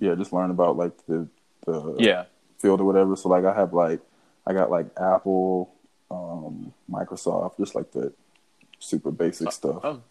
yeah, 0.00 0.14
just 0.14 0.32
learn 0.32 0.50
about 0.50 0.76
like 0.76 0.92
the 1.06 1.28
the 1.66 1.94
Yeah. 1.98 2.24
field 2.58 2.80
or 2.80 2.84
whatever. 2.84 3.16
So 3.16 3.28
like 3.28 3.44
I 3.44 3.54
have 3.54 3.72
like 3.72 4.00
I 4.46 4.52
got 4.52 4.70
like 4.70 4.86
Apple, 4.98 5.74
um, 6.10 6.72
Microsoft, 6.90 7.58
just 7.58 7.74
like 7.74 7.90
the 7.92 8.12
super 8.78 9.10
basic 9.10 9.52
stuff. 9.52 9.80
Oh. 9.84 10.02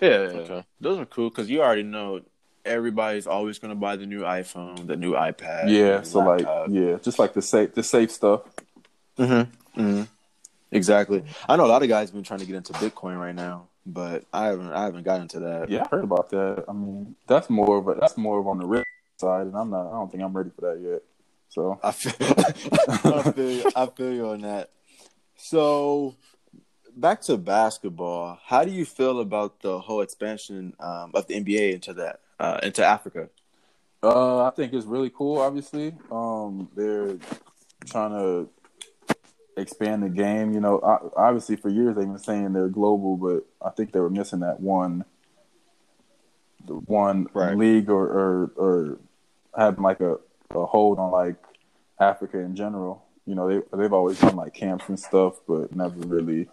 Yeah, 0.00 0.08
yeah, 0.08 0.18
yeah. 0.18 0.38
Okay. 0.40 0.64
those 0.80 0.98
are 0.98 1.06
cool 1.06 1.30
because 1.30 1.50
you 1.50 1.62
already 1.62 1.82
know 1.82 2.20
everybody's 2.64 3.26
always 3.26 3.58
going 3.58 3.70
to 3.70 3.74
buy 3.74 3.96
the 3.96 4.06
new 4.06 4.20
iPhone, 4.20 4.86
the 4.86 4.96
new 4.96 5.12
iPad. 5.12 5.70
yeah, 5.70 6.02
so 6.02 6.20
like 6.20 6.46
yeah, 6.70 6.96
just 7.02 7.18
like 7.18 7.32
the 7.32 7.42
safe 7.42 7.74
the 7.74 7.82
safe 7.82 8.10
stuff. 8.10 8.42
Mm-hmm. 9.18 9.80
mm-hmm. 9.80 10.02
Exactly. 10.72 11.24
I 11.48 11.56
know 11.56 11.66
a 11.66 11.66
lot 11.66 11.82
of 11.82 11.88
guys 11.88 12.08
have 12.08 12.14
been 12.14 12.22
trying 12.22 12.40
to 12.40 12.46
get 12.46 12.54
into 12.54 12.72
Bitcoin 12.74 13.18
right 13.18 13.34
now, 13.34 13.68
but 13.84 14.24
I 14.32 14.46
haven't. 14.46 14.72
I 14.72 14.84
haven't 14.84 15.02
gotten 15.02 15.22
into 15.22 15.40
that. 15.40 15.68
Yeah, 15.68 15.84
I 15.84 15.88
heard 15.88 16.04
about 16.04 16.30
that. 16.30 16.64
I 16.68 16.72
mean, 16.72 17.16
that's 17.26 17.50
more 17.50 17.78
of 17.78 17.88
a 17.88 17.94
that's 17.94 18.16
more 18.16 18.38
of 18.38 18.46
on 18.46 18.58
the 18.58 18.66
risk 18.66 18.86
side, 19.18 19.46
and 19.46 19.56
I'm 19.56 19.70
not. 19.70 19.88
I 19.88 19.92
don't 19.92 20.10
think 20.10 20.22
I'm 20.22 20.32
ready 20.32 20.50
for 20.50 20.72
that 20.72 20.80
yet. 20.80 21.02
So 21.48 21.80
I 21.82 21.90
feel. 21.90 22.14
I 23.14 23.32
feel. 23.32 23.50
You, 23.50 23.70
I 23.74 23.86
feel 23.86 24.12
you 24.12 24.28
on 24.28 24.42
that. 24.42 24.70
So, 25.36 26.14
back 26.94 27.22
to 27.22 27.36
basketball. 27.36 28.38
How 28.44 28.64
do 28.64 28.70
you 28.70 28.84
feel 28.84 29.20
about 29.20 29.60
the 29.60 29.80
whole 29.80 30.02
expansion 30.02 30.74
um, 30.78 31.10
of 31.14 31.26
the 31.26 31.34
NBA 31.34 31.74
into 31.74 31.94
that 31.94 32.20
uh, 32.40 32.58
into 32.62 32.84
Africa? 32.84 33.28
uh, 34.02 34.44
I 34.46 34.50
think 34.50 34.72
it's 34.72 34.86
really 34.86 35.10
cool. 35.10 35.38
Obviously, 35.38 35.94
um, 36.10 36.68
they're 36.74 37.16
trying 37.86 38.12
to 38.12 38.48
expand 39.56 40.02
the 40.02 40.08
game. 40.08 40.52
You 40.52 40.60
know, 40.60 40.80
obviously 41.16 41.56
for 41.56 41.68
years 41.68 41.96
they've 41.96 42.06
been 42.06 42.18
saying 42.18 42.52
they're 42.52 42.68
global, 42.68 43.16
but 43.16 43.44
I 43.64 43.70
think 43.70 43.92
they 43.92 44.00
were 44.00 44.10
missing 44.10 44.40
that 44.40 44.60
one, 44.60 45.04
the 46.66 46.74
one 46.74 47.26
Right. 47.34 47.56
league 47.56 47.90
or, 47.90 48.04
or 48.06 48.52
or 48.56 48.98
having 49.56 49.82
like 49.82 50.00
a, 50.00 50.16
a 50.54 50.66
hold 50.66 50.98
on 50.98 51.10
like 51.10 51.36
Africa 51.98 52.38
in 52.38 52.56
general. 52.56 53.04
You 53.26 53.34
know, 53.34 53.48
they 53.48 53.76
they've 53.76 53.92
always 53.92 54.18
done 54.18 54.36
like 54.36 54.54
camps 54.54 54.88
and 54.88 54.98
stuff, 54.98 55.34
but 55.46 55.74
never 55.76 55.94
really 56.06 56.48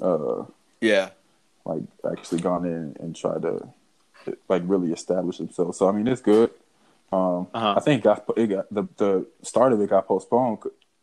uh 0.00 0.44
Yeah. 0.80 1.10
like 1.64 1.82
actually 2.10 2.40
gone 2.40 2.66
in 2.66 2.96
and 3.00 3.16
tried 3.16 3.42
to 3.42 3.68
like 4.48 4.62
really 4.66 4.92
establish 4.92 5.38
themselves. 5.38 5.78
So 5.78 5.88
I 5.88 5.92
mean, 5.92 6.06
it's 6.08 6.22
good. 6.22 6.50
Um, 7.12 7.46
Uh-huh. 7.54 7.74
I 7.76 7.80
think 7.80 8.02
got 8.04 8.24
it 8.36 8.46
got 8.48 8.66
the 8.74 8.84
the 8.96 9.26
start 9.42 9.72
of 9.72 9.80
it 9.80 9.90
got 9.90 10.06
postponed, 10.08 10.58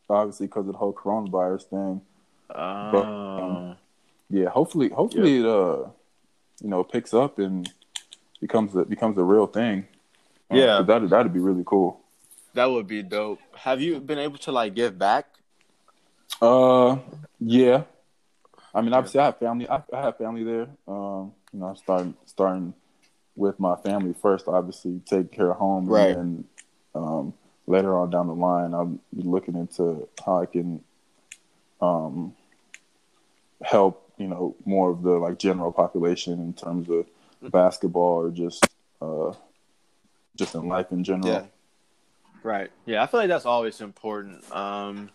obviously 0.10 0.48
because 0.48 0.66
of 0.68 0.74
the 0.74 0.78
whole 0.78 0.94
coronavirus 0.94 1.64
thing. 1.74 2.02
Um, 2.54 3.76
Yeah, 4.30 4.50
hopefully, 4.50 4.90
hopefully 4.90 5.40
it 5.40 5.46
uh, 5.46 5.90
you 6.62 6.70
know, 6.70 6.84
picks 6.84 7.14
up 7.14 7.40
and 7.40 7.70
becomes 8.42 8.76
a, 8.76 8.84
becomes 8.86 9.18
a 9.18 9.24
real 9.24 9.48
thing. 9.48 9.88
Uh, 10.52 10.56
Yeah. 10.58 10.82
that 10.82 11.10
that'd 11.10 11.34
be 11.34 11.40
really 11.40 11.64
cool. 11.66 12.00
that 12.54 12.66
would 12.70 12.88
be 12.88 13.02
dope. 13.02 13.40
Have 13.56 13.82
you 13.82 14.00
been 14.00 14.20
able 14.20 14.38
to 14.40 14.52
like 14.52 14.74
give 14.76 14.98
back? 14.98 15.26
Uh, 16.42 16.98
yeah. 17.40 17.84
I 18.76 18.82
mean, 18.82 18.94
obviously, 18.94 19.20
I 19.22 19.26
have 19.26 19.38
family. 19.38 19.68
I, 19.70 19.82
I 19.94 20.02
have 20.02 20.18
family 20.18 20.44
there. 20.44 20.68
Um, 20.88 21.32
you 21.52 21.60
know, 21.60 21.68
I'm 21.68 21.76
starting 21.76 22.14
starting 22.26 22.74
with 23.36 23.60
my 23.60 23.76
family 23.76 24.14
first. 24.14 24.48
Obviously, 24.48 25.02
take 25.06 25.32
care 25.32 25.52
of 25.52 25.58
home, 25.58 25.86
Right. 25.86 26.16
And 26.16 26.46
um, 26.96 27.34
later 27.68 27.98
on 27.98 28.10
down 28.10 28.28
the 28.28 28.36
line, 28.36 28.74
I'll 28.74 28.86
be 28.86 29.24
looking 29.24 29.56
into 29.56 30.08
how 30.26 30.42
I 30.42 30.46
can, 30.46 30.84
um, 31.82 32.34
help. 33.62 34.00
You 34.18 34.28
know, 34.28 34.56
more 34.64 34.92
of 34.92 35.02
the 35.02 35.12
like 35.12 35.40
general 35.40 35.72
population 35.72 36.34
in 36.34 36.54
terms 36.54 36.88
of 36.88 37.08
basketball 37.52 38.22
or 38.22 38.30
just, 38.30 38.64
uh, 39.02 39.34
just 40.36 40.54
in 40.54 40.68
life 40.68 40.92
in 40.92 41.04
general. 41.04 41.28
Yeah. 41.28 41.46
Right. 42.44 42.70
Yeah, 42.86 43.02
I 43.02 43.08
feel 43.08 43.22
like 43.22 43.30
that's 43.30 43.48
always 43.48 43.82
important. 43.82 44.50
Um, 44.56 45.10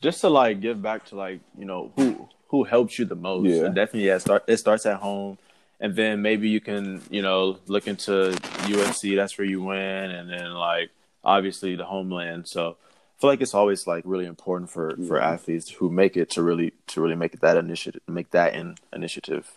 just 0.00 0.20
to 0.20 0.28
like 0.28 0.60
give 0.60 0.80
back 0.80 1.06
to 1.06 1.16
like 1.16 1.40
you 1.58 1.64
know 1.64 1.90
who 1.96 2.28
who 2.48 2.62
helps 2.62 2.98
you 2.98 3.06
the 3.06 3.16
most. 3.16 3.48
Yeah. 3.48 3.64
And 3.64 3.74
definitely, 3.74 4.06
yeah, 4.06 4.18
start 4.18 4.44
it 4.46 4.58
starts 4.58 4.86
at 4.86 4.98
home, 4.98 5.38
and 5.80 5.94
then 5.94 6.22
maybe 6.22 6.48
you 6.48 6.60
can 6.60 7.02
you 7.10 7.22
know 7.22 7.58
look 7.66 7.86
into 7.86 8.32
USC. 8.72 9.16
That's 9.16 9.36
where 9.38 9.46
you 9.46 9.62
win, 9.62 10.10
and 10.10 10.28
then 10.30 10.52
like 10.54 10.90
obviously 11.24 11.76
the 11.76 11.84
homeland. 11.84 12.48
So 12.48 12.76
I 12.80 13.20
feel 13.20 13.30
like 13.30 13.40
it's 13.40 13.54
always 13.54 13.86
like 13.86 14.04
really 14.06 14.26
important 14.26 14.70
for 14.70 14.96
for 15.08 15.20
athletes 15.20 15.70
who 15.70 15.90
make 15.90 16.16
it 16.16 16.30
to 16.30 16.42
really 16.42 16.72
to 16.88 17.00
really 17.00 17.16
make 17.16 17.40
that 17.40 17.56
initiative, 17.56 18.02
make 18.06 18.30
that 18.30 18.54
an 18.54 18.76
initiative. 18.92 19.50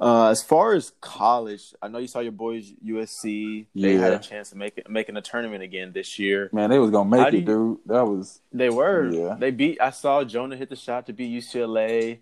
Uh, 0.00 0.30
as 0.30 0.42
far 0.42 0.72
as 0.72 0.92
college, 1.00 1.74
I 1.82 1.88
know 1.88 1.98
you 1.98 2.06
saw 2.08 2.20
your 2.20 2.32
boys 2.32 2.72
USC. 2.84 3.66
They 3.74 3.94
had 3.94 4.14
a 4.14 4.18
chance 4.18 4.50
to 4.50 4.56
make 4.56 4.78
it 4.78 4.90
making 4.90 5.16
a 5.16 5.20
tournament 5.20 5.62
again 5.62 5.92
this 5.92 6.18
year. 6.18 6.48
Man, 6.52 6.70
they 6.70 6.78
was 6.78 6.90
gonna 6.90 7.10
make 7.10 7.20
How 7.20 7.26
it, 7.28 7.34
you- 7.34 7.40
dude. 7.42 7.78
That 7.86 8.06
was 8.06 8.40
They 8.52 8.70
were. 8.70 9.10
Yeah. 9.10 9.36
They 9.38 9.50
beat. 9.50 9.80
I 9.80 9.90
saw 9.90 10.24
Jonah 10.24 10.56
hit 10.56 10.70
the 10.70 10.76
shot 10.76 11.06
to 11.06 11.12
beat 11.12 11.30
UCLA. 11.30 12.18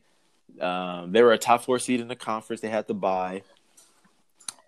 Um, 0.61 1.13
they 1.13 1.23
were 1.23 1.33
a 1.33 1.39
top 1.39 1.65
four 1.65 1.79
seed 1.79 2.01
in 2.01 2.09
the 2.09 2.17
conference. 2.17 2.61
They 2.63 2.69
had 2.69 2.87
to 2.89 2.95
buy. 2.95 3.43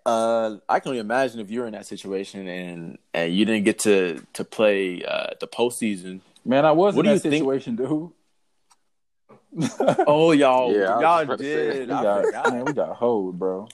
Uh, 0.05 0.57
I 0.67 0.79
can 0.79 0.89
only 0.89 0.99
imagine 0.99 1.39
if 1.39 1.49
you 1.49 1.61
were 1.61 1.65
in 1.67 1.73
that 1.73 1.85
situation 1.85 2.47
and 2.47 2.97
and 3.13 3.33
you 3.33 3.45
didn't 3.45 3.63
get 3.63 3.79
to 3.79 4.21
to 4.33 4.43
play 4.43 5.03
uh, 5.03 5.27
the 5.39 5.47
postseason. 5.47 6.19
man. 6.45 6.65
I 6.65 6.71
was 6.73 6.93
What 6.95 7.05
in 7.05 7.13
do 7.13 7.17
that 7.19 7.25
you 7.25 7.31
think- 7.31 7.41
situation, 7.41 7.75
dude. 7.77 8.09
Oh, 10.07 10.31
y'all, 10.31 10.73
Yeah, 10.73 10.99
y'all 10.99 11.19
about 11.19 11.37
to 11.37 11.43
say, 11.43 11.73
did. 11.79 11.87
we 11.89 11.93
I 11.93 12.01
got 12.03 12.25
forgot. 12.25 12.53
man, 12.53 12.65
we 12.65 12.73
got 12.73 12.95
hold, 12.95 13.37
bro. 13.37 13.67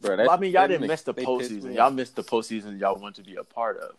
Bro, 0.00 0.16
Well, 0.16 0.30
I 0.30 0.36
mean, 0.36 0.52
y'all 0.52 0.66
didn't 0.66 0.82
makes- 0.82 0.90
miss 0.90 1.02
the 1.02 1.14
postseason. 1.14 1.62
me 1.64 1.76
Y'all 1.76 1.90
missed 1.90 2.16
the 2.16 2.24
postseason. 2.24 2.78
Y'all 2.80 2.96
want 3.00 3.14
to 3.16 3.22
be 3.22 3.36
a 3.36 3.44
part 3.44 3.78
of. 3.78 3.94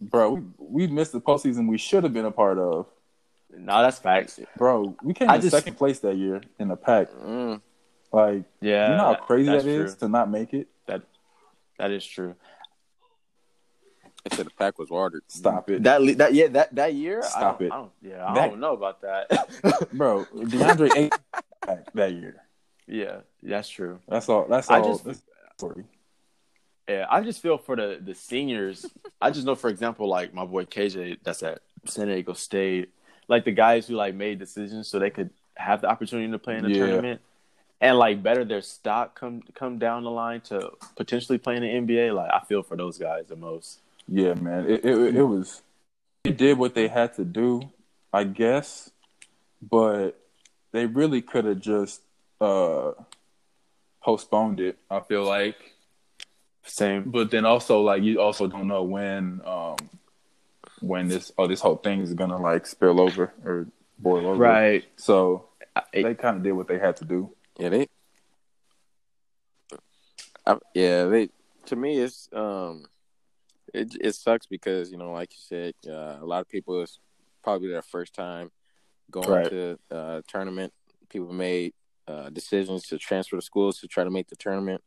Bro, 0.00 0.30
we, 0.30 0.42
we 0.58 0.86
missed 0.86 1.12
the 1.12 1.20
postseason 1.20 1.68
we 1.68 1.76
should 1.76 2.04
have 2.04 2.12
been 2.12 2.24
a 2.24 2.30
part 2.30 2.58
of. 2.58 2.86
No, 3.56 3.82
that's 3.82 3.98
facts. 3.98 4.40
Bro, 4.56 4.96
we 5.02 5.14
came 5.14 5.28
I 5.30 5.36
in 5.36 5.40
just- 5.42 5.54
second 5.54 5.74
place 5.76 5.98
that 6.00 6.16
year 6.16 6.40
in 6.58 6.68
the 6.68 6.76
Pac. 6.76 7.08
Mm. 7.10 7.60
Like, 8.12 8.44
Yeah, 8.60 8.90
you 8.90 8.96
know 8.96 9.04
how 9.04 9.14
crazy 9.14 9.50
that's 9.50 9.64
that 9.64 9.70
is 9.70 9.92
true. 9.94 10.00
to 10.00 10.08
not 10.08 10.30
make 10.30 10.52
it? 10.54 10.68
That 10.86 11.02
that 11.78 11.90
is 11.90 12.04
true. 12.04 12.34
They 14.24 14.36
said 14.36 14.46
the 14.46 14.50
Pac 14.50 14.78
was 14.78 14.88
watered. 14.90 15.24
Stop 15.28 15.68
it. 15.70 15.82
That 15.82 16.00
le- 16.02 16.14
that 16.14 16.32
yeah 16.34 16.46
that 16.48 16.74
that 16.74 16.94
year. 16.94 17.22
Stop 17.22 17.60
I 17.60 17.64
it. 17.64 17.72
I 17.72 17.76
don't, 17.76 17.92
yeah, 18.02 18.26
I 18.26 18.34
That- 18.34 18.50
don't 18.50 18.60
know 18.60 18.74
about 18.74 19.00
that. 19.02 19.88
Bro, 19.92 20.26
DeAndre 20.34 20.90
ate 20.96 21.14
Pac 21.66 21.92
that 21.94 22.12
year. 22.12 22.42
yeah, 22.86 23.20
that's 23.42 23.68
true. 23.68 23.98
That's 24.08 24.28
all. 24.28 24.46
That's 24.48 24.70
I 24.70 24.80
all. 24.80 24.92
just- 24.92 25.04
that's 25.04 25.22
story. 25.56 25.84
Yeah, 26.88 27.06
I 27.08 27.20
just 27.22 27.40
feel 27.40 27.58
for 27.58 27.76
the 27.76 27.98
the 28.00 28.14
seniors. 28.14 28.84
I 29.20 29.30
just 29.30 29.46
know, 29.46 29.54
for 29.54 29.70
example, 29.70 30.08
like 30.08 30.34
my 30.34 30.44
boy 30.44 30.64
KJ, 30.66 31.18
that's 31.24 31.42
at 31.42 31.60
San 31.86 32.08
Diego 32.08 32.32
State. 32.34 32.90
Like 33.28 33.44
the 33.44 33.52
guys 33.52 33.86
who 33.86 33.94
like 33.94 34.14
made 34.14 34.38
decisions 34.38 34.88
so 34.88 34.98
they 34.98 35.10
could 35.10 35.30
have 35.56 35.80
the 35.80 35.88
opportunity 35.88 36.30
to 36.30 36.38
play 36.38 36.56
in 36.56 36.64
the 36.64 36.70
Yeah. 36.70 36.78
tournament 36.78 37.20
and 37.80 37.98
like 37.98 38.22
better 38.22 38.44
their 38.44 38.62
stock 38.62 39.18
come 39.18 39.42
come 39.54 39.78
down 39.78 40.04
the 40.04 40.10
line 40.10 40.40
to 40.42 40.70
potentially 40.96 41.38
play 41.38 41.56
in 41.56 41.62
the 41.62 41.68
NBA. 41.94 42.14
Like 42.14 42.30
I 42.32 42.40
feel 42.44 42.62
for 42.62 42.76
those 42.76 42.98
guys 42.98 43.26
the 43.28 43.36
most. 43.36 43.80
Yeah, 44.08 44.34
man. 44.34 44.66
It, 44.68 44.84
it 44.84 45.16
it 45.16 45.22
was 45.22 45.62
it 46.24 46.36
did 46.36 46.58
what 46.58 46.74
they 46.74 46.88
had 46.88 47.14
to 47.14 47.24
do, 47.24 47.70
I 48.12 48.24
guess, 48.24 48.90
but 49.60 50.12
they 50.72 50.86
really 50.86 51.22
could 51.22 51.44
have 51.44 51.60
just 51.60 52.02
uh 52.40 52.92
postponed 54.02 54.60
it. 54.60 54.78
I 54.90 55.00
feel 55.00 55.24
like, 55.24 55.56
Same. 56.64 57.10
but 57.10 57.30
then 57.30 57.44
also 57.44 57.80
like 57.82 58.02
you 58.02 58.20
also 58.20 58.46
don't 58.46 58.68
know 58.68 58.82
when 58.84 59.40
um 59.44 59.76
when 60.82 61.08
this 61.08 61.32
oh 61.38 61.46
this 61.46 61.60
whole 61.60 61.76
thing 61.76 62.00
is 62.00 62.12
gonna 62.14 62.38
like 62.40 62.66
spill 62.66 63.00
over 63.00 63.32
or 63.44 63.66
boil 63.98 64.26
over. 64.26 64.36
Right. 64.42 64.84
So 64.96 65.48
I- 65.76 65.82
they 65.92 66.14
kind 66.14 66.36
of 66.36 66.42
did 66.42 66.52
what 66.52 66.68
they 66.68 66.78
had 66.78 66.96
to 66.96 67.04
do. 67.04 67.30
Yeah, 67.58 67.68
they. 67.70 67.86
I, 70.46 70.56
yeah, 70.74 71.04
they. 71.04 71.28
To 71.66 71.76
me, 71.76 71.98
it's 71.98 72.28
um, 72.32 72.84
it 73.72 73.94
it 74.00 74.14
sucks 74.14 74.46
because 74.46 74.90
you 74.90 74.98
know, 74.98 75.12
like 75.12 75.30
you 75.32 75.38
said, 75.40 75.74
uh, 75.88 76.18
a 76.20 76.26
lot 76.26 76.40
of 76.40 76.48
people 76.48 76.82
it's 76.82 76.98
probably 77.42 77.68
their 77.68 77.82
first 77.82 78.14
time 78.14 78.50
going 79.10 79.28
Right. 79.28 79.48
to 79.50 79.78
uh, 79.90 80.22
tournament. 80.26 80.72
People 81.08 81.32
made 81.32 81.74
uh, 82.08 82.30
decisions 82.30 82.84
to 82.88 82.98
transfer 82.98 83.36
to 83.36 83.42
schools 83.42 83.78
to 83.80 83.86
try 83.88 84.02
to 84.04 84.10
make 84.10 84.28
the 84.28 84.36
tournament. 84.36 84.82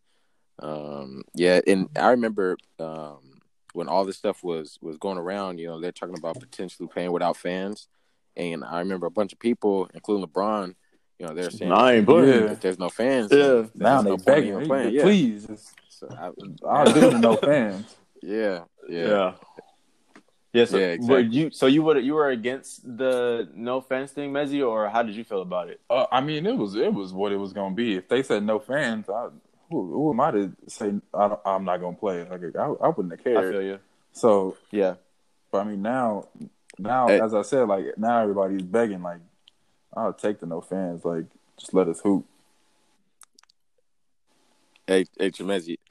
Um, 0.60 1.24
yeah, 1.34 1.62
and 1.66 1.88
I 1.96 2.12
remember 2.12 2.58
um, 2.80 3.35
when 3.76 3.88
all 3.88 4.06
this 4.06 4.18
stuff 4.18 4.44
was 4.44 4.80
was 4.82 4.98
going 4.98 5.18
around. 5.18 5.60
You 5.60 5.68
know, 5.68 5.80
they're 5.80 5.92
talking 5.92 6.18
about 6.18 6.40
potentially 6.40 6.88
playing 6.88 7.12
without 7.12 7.38
fans, 7.38 7.88
and 8.36 8.64
I 8.64 8.80
remember 8.80 9.06
a 9.08 9.12
bunch 9.12 9.34
of 9.34 9.40
people, 9.40 9.90
including 9.94 10.26
LeBron. 10.28 10.76
You 11.20 11.28
know, 11.28 11.34
they're 11.34 11.50
saying 11.52 11.72
I 11.72 11.94
ain't 11.96 12.06
playing. 12.06 12.28
Yeah. 12.28 12.52
if 12.52 12.60
there's 12.62 12.80
no 12.80 12.90
fans, 12.90 13.32
Yeah. 13.32 13.66
Now 13.76 14.02
there's 14.02 14.04
they 14.04 14.10
no 14.10 14.16
point 14.18 14.26
begging, 14.26 14.50
even 14.50 14.60
They- 14.62 14.68
playing. 14.68 14.94
Yeah. 14.94 15.04
please. 15.04 15.74
So 15.90 16.08
I, 16.12 16.32
I'll 16.68 16.92
do 16.94 17.12
to 17.12 17.20
no 17.20 17.36
fans. 17.38 17.96
yeah, 18.22 18.64
yeah, 18.90 19.08
Yeah. 19.08 19.34
Yeah. 20.54 20.66
So 20.66 20.78
Yeah, 20.78 20.86
were 20.88 20.92
exactly. 20.94 21.38
you 21.38 21.52
so 21.52 21.66
you 21.68 21.84
would 21.84 22.04
you 22.04 22.14
were 22.14 22.30
against 22.30 22.84
the 22.98 23.48
no 23.54 23.80
fans 23.82 24.12
thing, 24.12 24.32
Mezi, 24.34 24.66
or 24.66 24.90
how 24.90 25.04
did 25.04 25.16
you 25.16 25.24
feel 25.24 25.42
about 25.42 25.70
it? 25.70 25.80
Uh, 25.90 26.06
I 26.12 26.20
mean, 26.22 26.46
it 26.46 26.58
was 26.58 26.76
it 26.76 26.94
was 26.94 27.14
what 27.14 27.32
it 27.32 27.38
was 27.38 27.54
gonna 27.54 27.76
be. 27.76 27.96
If 27.96 28.08
they 28.10 28.24
said 28.24 28.44
no 28.44 28.60
fans, 28.60 29.10
I, 29.10 29.28
who, 29.70 29.92
who 29.92 30.12
am 30.12 30.20
I 30.20 30.32
to 30.32 30.52
say 30.68 30.94
I 31.14 31.28
don't, 31.28 31.40
I'm 31.46 31.66
not 31.66 31.78
gonna 31.78 31.98
play? 31.98 32.24
Like 32.24 32.56
I, 32.56 32.66
I 32.66 32.90
wouldn't 32.90 33.20
have 33.20 33.38
I 33.38 33.52
feel 33.52 33.62
you. 33.62 33.80
So, 34.14 34.58
Yeah. 34.72 34.96
but 35.52 35.60
I 35.60 35.64
mean, 35.66 35.82
now, 35.82 36.28
now 36.78 37.08
Hey. 37.08 37.20
as 37.20 37.34
I 37.34 37.42
said, 37.42 37.68
like 37.68 37.98
now 37.98 38.22
everybody's 38.22 38.64
begging. 38.64 39.02
Like 39.02 39.20
I'll 39.96 40.14
take 40.14 40.40
the 40.40 40.46
no 40.46 40.62
fans. 40.62 41.04
Like 41.04 41.26
just 41.58 41.74
let 41.74 41.88
us 41.88 42.00
hoop. 42.02 42.26
Hey, 44.88 45.06
hey, 45.18 45.32
Tremezzi. 45.32 45.78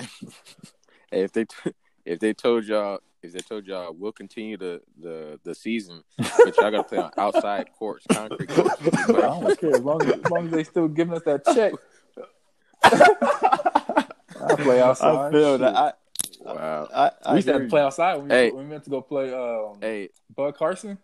hey, 1.10 1.24
if 1.24 1.32
they 1.32 1.46
if 2.04 2.20
they 2.20 2.32
told 2.32 2.64
y'all 2.64 3.00
if 3.22 3.32
they 3.32 3.40
told 3.40 3.66
y'all 3.66 3.92
we'll 3.92 4.12
continue 4.12 4.56
the 4.56 4.80
the 5.00 5.40
the 5.42 5.54
season, 5.54 6.04
but 6.18 6.56
y'all 6.58 6.70
gotta 6.70 6.84
play 6.84 6.98
on 6.98 7.10
outside 7.18 7.70
courts, 7.78 8.06
concrete 8.10 8.50
courts. 8.50 8.76
But 9.06 9.16
I 9.24 9.40
don't 9.40 9.58
care 9.58 9.74
as 9.74 9.82
long 9.82 10.02
as, 10.02 10.12
as 10.12 10.30
long 10.30 10.46
as 10.46 10.52
they 10.52 10.64
still 10.64 10.88
giving 10.88 11.14
us 11.14 11.22
that 11.24 11.44
check. 11.46 11.72
I 14.44 14.54
play 14.56 14.80
outside. 14.82 15.28
I 15.28 15.32
feel 15.32 15.58
that. 15.58 15.76
I, 15.76 15.92
Wow. 16.40 16.88
I, 16.92 17.10
I 17.24 17.30
we 17.32 17.36
used 17.36 17.46
to 17.46 17.52
have 17.54 17.62
to 17.62 17.68
play 17.68 17.80
outside 17.80 18.16
when 18.16 18.28
we, 18.28 18.34
Hey. 18.34 18.50
when 18.50 18.64
we 18.64 18.70
meant 18.70 18.84
to 18.84 18.90
go 18.90 19.00
play 19.00 19.32
um, 19.32 19.78
Hey, 19.80 20.10
Bud 20.34 20.54
Carson 20.56 20.98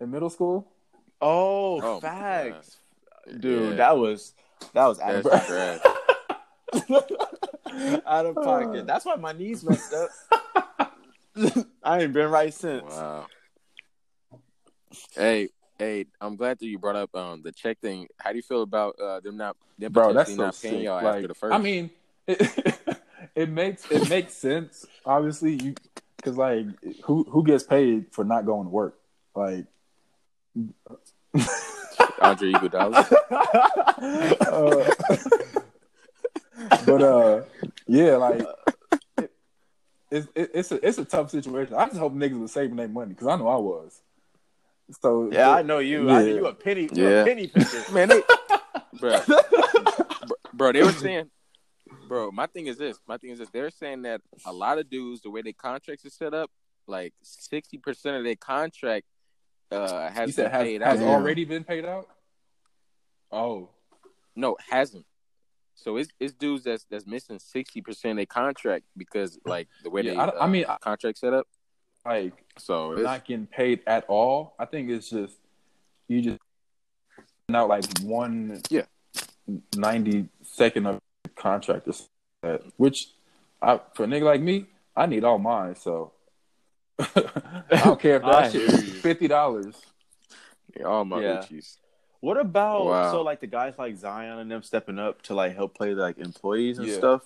in 0.00 0.10
middle 0.10 0.30
school. 0.30 0.66
Oh, 1.20 1.80
Oh, 1.80 2.00
facts, 2.00 2.78
dude. 3.38 3.70
Yeah. 3.70 3.76
That 3.76 3.98
was 3.98 4.32
that 4.74 4.86
was 4.86 4.98
out 4.98 5.14
of 5.14 5.24
that's 5.24 5.46
pocket. 5.46 5.82
out 8.06 8.26
of 8.26 8.34
pocket. 8.34 8.86
That's 8.86 9.04
why 9.04 9.14
my 9.16 9.32
knees 9.32 9.62
messed 9.62 9.94
up. 9.94 10.10
I 11.84 12.00
ain't 12.02 12.12
been 12.12 12.30
right 12.30 12.52
since. 12.52 12.90
Wow. 12.90 13.26
Hey, 15.14 15.48
hey, 15.78 16.06
I'm 16.20 16.36
glad 16.36 16.58
that 16.58 16.66
you 16.66 16.78
brought 16.78 16.96
up 16.96 17.14
um 17.14 17.42
the 17.42 17.52
check 17.52 17.78
thing. 17.80 18.08
How 18.18 18.30
do 18.30 18.36
you 18.36 18.42
feel 18.42 18.62
about 18.62 18.98
uh 18.98 19.20
them 19.20 19.36
not 19.36 19.56
them 19.78 19.92
bro 19.92 20.12
that's 20.12 20.30
potentially 20.30 20.36
so 20.36 20.44
not 20.44 20.60
paying 20.60 20.74
sick. 20.80 20.84
y'all 20.84 21.02
like, 21.02 21.14
after 21.16 21.28
the 21.28 21.34
first? 21.34 21.54
i 21.54 21.58
mean 21.58 21.90
it, 22.26 22.98
it 23.34 23.48
makes 23.48 23.90
it 23.90 24.08
makes 24.08 24.34
sense 24.34 24.84
obviously 25.06 25.54
you 25.62 25.74
because 26.16 26.36
like 26.36 26.66
who 27.04 27.24
who 27.24 27.44
gets 27.44 27.64
paid 27.64 28.06
for 28.12 28.24
not 28.24 28.46
going 28.46 28.64
to 28.64 28.70
work 28.70 28.98
like 29.34 29.66
Andre 32.20 32.52
Iguodala. 32.52 33.10
uh, 34.40 34.90
but 36.86 37.02
uh 37.02 37.42
yeah 37.86 38.16
like 38.16 38.42
it, 39.18 39.30
it's 40.10 40.28
it, 40.34 40.50
it's 40.54 40.72
a 40.72 40.86
it's 40.86 40.98
a 40.98 41.04
tough 41.04 41.30
situation 41.30 41.74
i 41.74 41.86
just 41.86 41.98
hope 41.98 42.12
niggas 42.14 42.38
was 42.40 42.52
saving 42.52 42.76
their 42.76 42.88
money 42.88 43.10
because 43.10 43.26
i 43.26 43.36
know 43.36 43.48
i 43.48 43.56
was 43.56 44.00
so 45.00 45.30
Yeah, 45.32 45.50
I 45.50 45.62
know 45.62 45.78
you. 45.78 46.10
I 46.10 46.20
know 46.20 46.26
Yeah. 46.26 46.34
you 46.34 46.46
a 46.48 46.52
penny. 46.54 46.88
Yeah. 46.92 47.06
a 47.22 47.24
penny 47.24 47.46
picker. 47.46 47.92
Man, 47.92 48.08
they, 48.08 48.22
bro, 49.00 49.20
bro, 50.52 50.72
they 50.72 50.82
were 50.82 50.92
saying, 50.92 51.30
bro. 52.08 52.30
My 52.30 52.46
thing 52.46 52.66
is 52.66 52.78
this. 52.78 52.98
My 53.06 53.16
thing 53.18 53.30
is 53.30 53.38
this. 53.38 53.48
They're 53.50 53.70
saying 53.70 54.02
that 54.02 54.20
a 54.46 54.52
lot 54.52 54.78
of 54.78 54.88
dudes, 54.90 55.22
the 55.22 55.30
way 55.30 55.42
their 55.42 55.52
contracts 55.52 56.04
are 56.04 56.10
set 56.10 56.34
up, 56.34 56.50
like 56.86 57.12
sixty 57.22 57.78
percent 57.78 58.16
of 58.16 58.24
their 58.24 58.36
contract 58.36 59.06
uh 59.70 60.10
has 60.10 60.36
been 60.36 60.50
has, 60.50 60.62
paid 60.64 60.82
has 60.82 61.00
out. 61.00 61.06
already 61.08 61.44
been 61.46 61.64
paid 61.64 61.84
out 61.86 62.06
oh 63.30 63.70
No, 64.36 64.56
hasn't. 64.70 65.06
So 65.74 65.96
it's 65.96 66.10
it's 66.20 66.34
dudes 66.34 66.64
that's 66.64 66.84
that's 66.90 67.06
missing 67.06 67.38
sixty 67.38 67.80
percent 67.80 68.10
of 68.12 68.16
their 68.16 68.26
contract 68.26 68.84
because 68.96 69.38
like 69.46 69.68
the 69.82 69.88
way 69.90 70.02
Yeah, 70.02 70.10
they 70.12 70.16
I- 70.18 70.26
I 70.26 70.44
uh, 70.44 70.46
mean, 70.48 70.66
I- 70.68 70.76
contract 70.78 71.18
set 71.18 71.32
up. 71.32 71.46
like 72.04 72.34
So 72.58 72.92
it's, 72.92 73.02
not 73.02 73.24
getting 73.24 73.46
paid 73.46 73.80
at 73.86 74.04
all. 74.08 74.54
I 74.58 74.66
think 74.66 74.90
it's 74.90 75.08
just 75.08 75.36
you 76.08 76.20
just 76.20 76.40
now 77.48 77.66
like 77.66 77.84
one 78.02 78.60
Yeah. 78.68 78.82
ninety 79.74 80.28
second 80.42 80.86
of 80.86 81.00
contract 81.42 81.88
or 81.88 81.92
something 81.92 82.08
that, 82.42 82.62
which 82.76 83.08
I 83.60 83.80
for 83.94 84.04
a 84.04 84.06
nigga 84.06 84.22
like 84.22 84.40
me, 84.40 84.66
I 84.96 85.06
need 85.06 85.24
all 85.24 85.38
mine. 85.38 85.74
So 85.76 86.12
I 86.98 87.62
don't 87.84 88.00
care 88.00 88.16
if 88.16 88.24
I 88.24 88.42
that 88.42 88.52
shit 88.52 88.62
is 88.62 88.82
fifty 89.02 89.28
dollars. 89.28 89.74
yeah, 90.76 90.84
all 90.86 91.04
my 91.04 91.20
Yeah. 91.20 91.36
Uchis. 91.42 91.76
What 92.20 92.38
about 92.38 92.86
Wow. 92.86 93.10
so 93.12 93.22
like 93.22 93.40
the 93.40 93.48
guys 93.48 93.74
like 93.78 93.96
Zion 93.96 94.38
and 94.38 94.50
them 94.50 94.62
stepping 94.62 94.98
up 94.98 95.22
to 95.22 95.34
like 95.34 95.56
help 95.56 95.74
play 95.76 95.94
like 95.94 96.18
employees 96.18 96.78
and 96.78 96.86
Yeah. 96.88 96.98
stuff? 96.98 97.22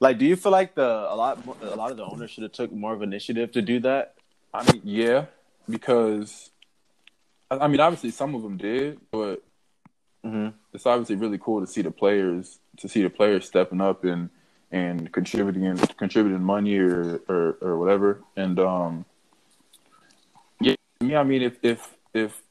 Like, 0.00 0.18
do 0.18 0.26
you 0.26 0.36
feel 0.36 0.52
like 0.52 0.74
the 0.74 0.84
a 0.86 1.16
lot 1.16 1.38
a 1.62 1.76
lot 1.76 1.90
of 1.90 1.96
the 1.96 2.04
owners 2.04 2.30
should 2.30 2.42
have 2.42 2.52
took 2.52 2.70
more 2.72 2.92
of 2.92 3.00
initiative 3.02 3.52
to 3.52 3.62
do 3.62 3.80
that? 3.80 4.14
I 4.52 4.70
mean, 4.70 4.82
yeah, 4.84 5.26
because 5.68 6.50
I 7.50 7.56
I 7.64 7.68
mean, 7.68 7.80
obviously 7.80 8.10
some 8.10 8.34
of 8.34 8.42
them 8.42 8.56
did, 8.58 9.00
but 9.10 9.42
Mm-hmm. 10.24 10.56
it's 10.72 10.86
obviously 10.86 11.16
really 11.16 11.38
cool 11.38 11.60
to 11.60 11.66
see 11.66 11.82
the 11.82 11.90
players 11.90 12.58
to 12.78 12.88
see 12.88 13.02
the 13.02 13.10
players 13.10 13.44
stepping 13.46 13.82
up 13.82 14.04
and 14.04 14.30
and 14.72 15.12
contributing 15.12 15.76
contributing 15.98 16.42
money 16.42 16.78
or 16.78 17.20
or, 17.28 17.58
or 17.60 17.78
whatever. 17.78 18.20
And 18.36 18.58
um 18.58 19.04
yeah, 20.60 20.76
yeah, 21.00 21.20
I 21.20 21.24
mean 21.24 21.42
if 21.42 21.58
if 21.62 21.94
if 22.14 22.42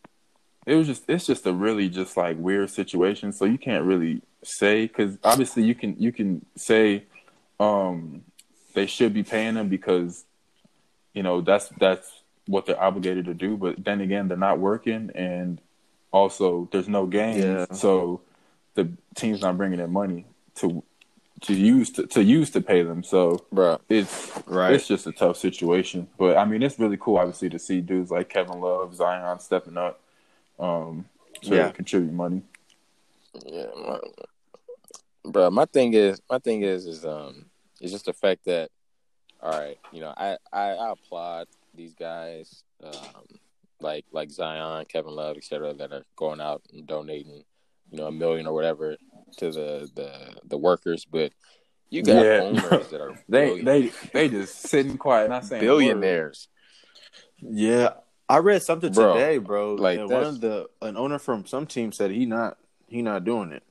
it 0.66 0.76
was 0.76 0.88
just 0.88 1.04
it's 1.08 1.26
just 1.26 1.48
a 1.48 1.52
really 1.52 1.90
just 1.90 2.16
like 2.16 2.38
weird 2.38 2.70
situation, 2.70 3.34
so 3.34 3.46
you 3.46 3.58
can't 3.58 3.86
really 3.86 4.22
say 4.44 4.88
cuz 4.88 5.18
obviously 5.24 5.64
you 5.64 5.74
can 5.74 5.96
you 5.98 6.12
can 6.12 6.46
say 6.56 7.04
um 7.60 8.24
they 8.74 8.86
should 8.86 9.14
be 9.14 9.24
paying 9.24 9.56
them 9.56 9.68
because 9.68 10.26
you 11.14 11.24
know 11.24 11.42
that's 11.42 11.70
that's 11.80 12.22
what 12.46 12.68
they're 12.68 12.82
obligated 12.82 13.26
to 13.26 13.34
do, 13.34 13.58
but 13.58 13.84
then 13.84 14.00
again 14.00 14.28
they're 14.28 14.38
not 14.38 14.60
working 14.60 15.10
and 15.16 15.60
also 16.14 16.70
there's 16.72 16.88
no 16.88 17.06
games, 17.06 17.38
Yeah. 17.44 17.66
so 17.76 18.22
the 18.76 18.90
team's 19.16 19.42
not 19.42 19.58
bringing 19.58 19.80
in 19.80 19.92
money 19.92 20.26
to 20.56 20.82
to 21.42 21.54
use 21.54 21.90
to, 21.92 22.08
to 22.08 22.24
use 22.24 22.50
to 22.52 22.62
pay 22.62 22.84
them. 22.84 23.04
So 23.04 23.46
bro. 23.52 23.80
it's 23.90 24.32
Right. 24.46 24.74
it's 24.74 24.88
just 24.88 25.06
a 25.08 25.12
tough 25.12 25.36
situation. 25.36 26.08
But 26.18 26.38
I 26.38 26.46
mean, 26.46 26.64
it's 26.64 26.80
really 26.80 26.98
cool, 26.98 27.18
obviously, 27.18 27.50
to 27.50 27.60
see 27.60 27.82
dudes 27.82 28.12
like 28.12 28.30
Kevin 28.30 28.62
Love, 28.62 28.96
Zion 28.96 29.40
stepping 29.40 29.78
up 29.78 30.00
um, 30.60 31.06
to 31.42 31.56
Yeah. 31.56 31.72
contribute 31.72 32.14
money. 32.14 32.44
Yeah, 33.46 33.66
my, 33.76 34.00
bro. 35.26 35.50
My 35.50 35.66
thing 35.66 35.96
is, 35.96 36.22
my 36.30 36.38
thing 36.40 36.62
is, 36.62 36.86
is 36.86 37.04
um, 37.04 37.48
it's 37.82 37.92
just 37.92 38.06
the 38.06 38.14
fact 38.14 38.46
that, 38.46 38.70
all 39.42 39.52
right, 39.60 39.78
you 39.92 40.00
know, 40.00 40.14
I 40.16 40.38
I, 40.54 40.70
I 40.70 40.92
applaud 40.92 41.48
these 41.74 41.94
guys, 41.96 42.64
um, 42.84 43.26
like 43.80 44.06
like 44.12 44.32
Zion, 44.32 44.86
Kevin 44.86 45.16
Love, 45.16 45.38
etc., 45.38 45.74
that 45.74 45.92
are 45.92 46.06
going 46.16 46.42
out 46.42 46.62
and 46.72 46.88
donating, 46.88 47.44
you 47.92 47.98
know, 47.98 48.08
a 48.08 48.12
million 48.12 48.48
or 48.48 48.54
whatever 48.54 48.98
to 49.38 49.52
the 49.52 49.90
the 49.96 50.36
the 50.46 50.58
workers, 50.58 51.06
but 51.06 51.32
you 51.90 52.04
got 52.04 52.26
Yeah. 52.26 52.40
owners 52.42 52.90
that 52.90 53.02
are 53.02 53.14
They 53.30 53.62
they 53.62 53.92
they 54.14 54.30
just 54.30 54.62
sitting 54.62 54.98
quiet, 54.98 55.30
not 55.30 55.46
saying 55.46 55.62
a 55.62 55.66
word. 55.66 55.70
billionaires. 55.78 56.48
Yeah, 57.42 57.90
I 58.30 58.38
read 58.38 58.64
something 58.64 58.92
Bro, 58.94 59.14
today, 59.14 59.38
bro. 59.38 59.76
like, 59.76 60.00
and 60.00 60.10
one 60.10 60.24
of 60.24 60.42
the 60.42 60.70
an 60.82 60.98
owner 60.98 61.20
from 61.20 61.46
some 61.46 61.68
team 61.68 61.92
said 61.92 62.12
he 62.12 62.26
not 62.26 62.58
he 62.88 63.02
not 63.02 63.24
doing 63.26 63.52
it. 63.52 63.64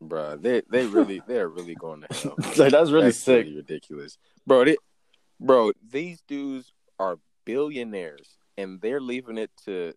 Bro, 0.00 0.36
they 0.38 0.62
they 0.70 0.86
really 0.86 1.22
they're 1.26 1.48
really 1.48 1.74
going 1.74 2.02
to 2.02 2.08
hell. 2.14 2.34
like 2.56 2.72
that's 2.72 2.90
really 2.90 3.06
That's 3.06 3.18
sick. 3.18 3.46
really 3.46 3.56
ridiculous, 3.56 4.18
bro. 4.46 4.64
They, 4.64 4.76
bro, 5.40 5.72
these 5.90 6.20
dudes 6.28 6.72
are 6.98 7.18
billionaires, 7.44 8.36
and 8.56 8.80
they're 8.80 9.00
leaving 9.00 9.38
it 9.38 9.50
to 9.64 9.94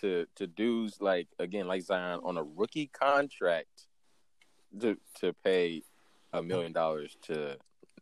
to 0.00 0.26
to 0.36 0.46
dudes 0.46 1.00
like 1.00 1.28
again 1.38 1.66
like 1.66 1.82
Zion 1.82 2.20
on 2.24 2.36
a 2.36 2.42
rookie 2.42 2.88
contract 2.88 3.86
to 4.80 4.96
to 5.20 5.32
pay 5.44 5.82
a 6.32 6.42
million 6.42 6.72
dollars 6.72 7.16
to 7.22 7.56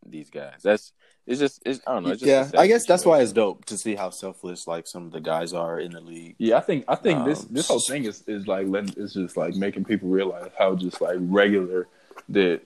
these 0.07 0.31
guys. 0.31 0.61
That's 0.63 0.93
it's 1.27 1.39
just 1.39 1.63
it's, 1.67 1.81
I 1.87 1.95
don't 1.95 2.05
know. 2.05 2.11
It's 2.11 2.23
just 2.23 2.55
yeah, 2.55 2.61
I 2.61 2.67
guess 2.67 2.87
that's 2.87 3.05
why 3.05 3.21
it's 3.21 3.33
dope 3.33 3.65
to 3.67 3.77
see 3.77 3.95
how 3.95 4.11
selfless 4.11 4.67
like 4.67 4.87
some 4.87 5.05
of 5.05 5.13
the 5.13 5.21
guys 5.21 5.53
are 5.53 5.79
in 5.79 5.93
the 5.93 6.01
league. 6.01 6.37
Yeah, 6.39 6.57
I 6.57 6.61
think 6.61 6.85
I 6.89 6.95
think 6.95 7.25
this 7.25 7.43
Um, 7.43 7.49
this 7.51 7.69
whole 7.69 7.81
thing 7.81 8.05
is 8.05 8.23
is 8.27 8.47
like 8.47 8.67
letting 8.69 8.95
it's 8.97 9.15
just 9.15 9.37
like 9.37 9.55
making 9.55 9.85
people 9.85 10.09
realize 10.09 10.51
how 10.59 10.75
just 10.75 11.01
like 11.01 11.19
regular 11.21 11.89
that 12.31 12.63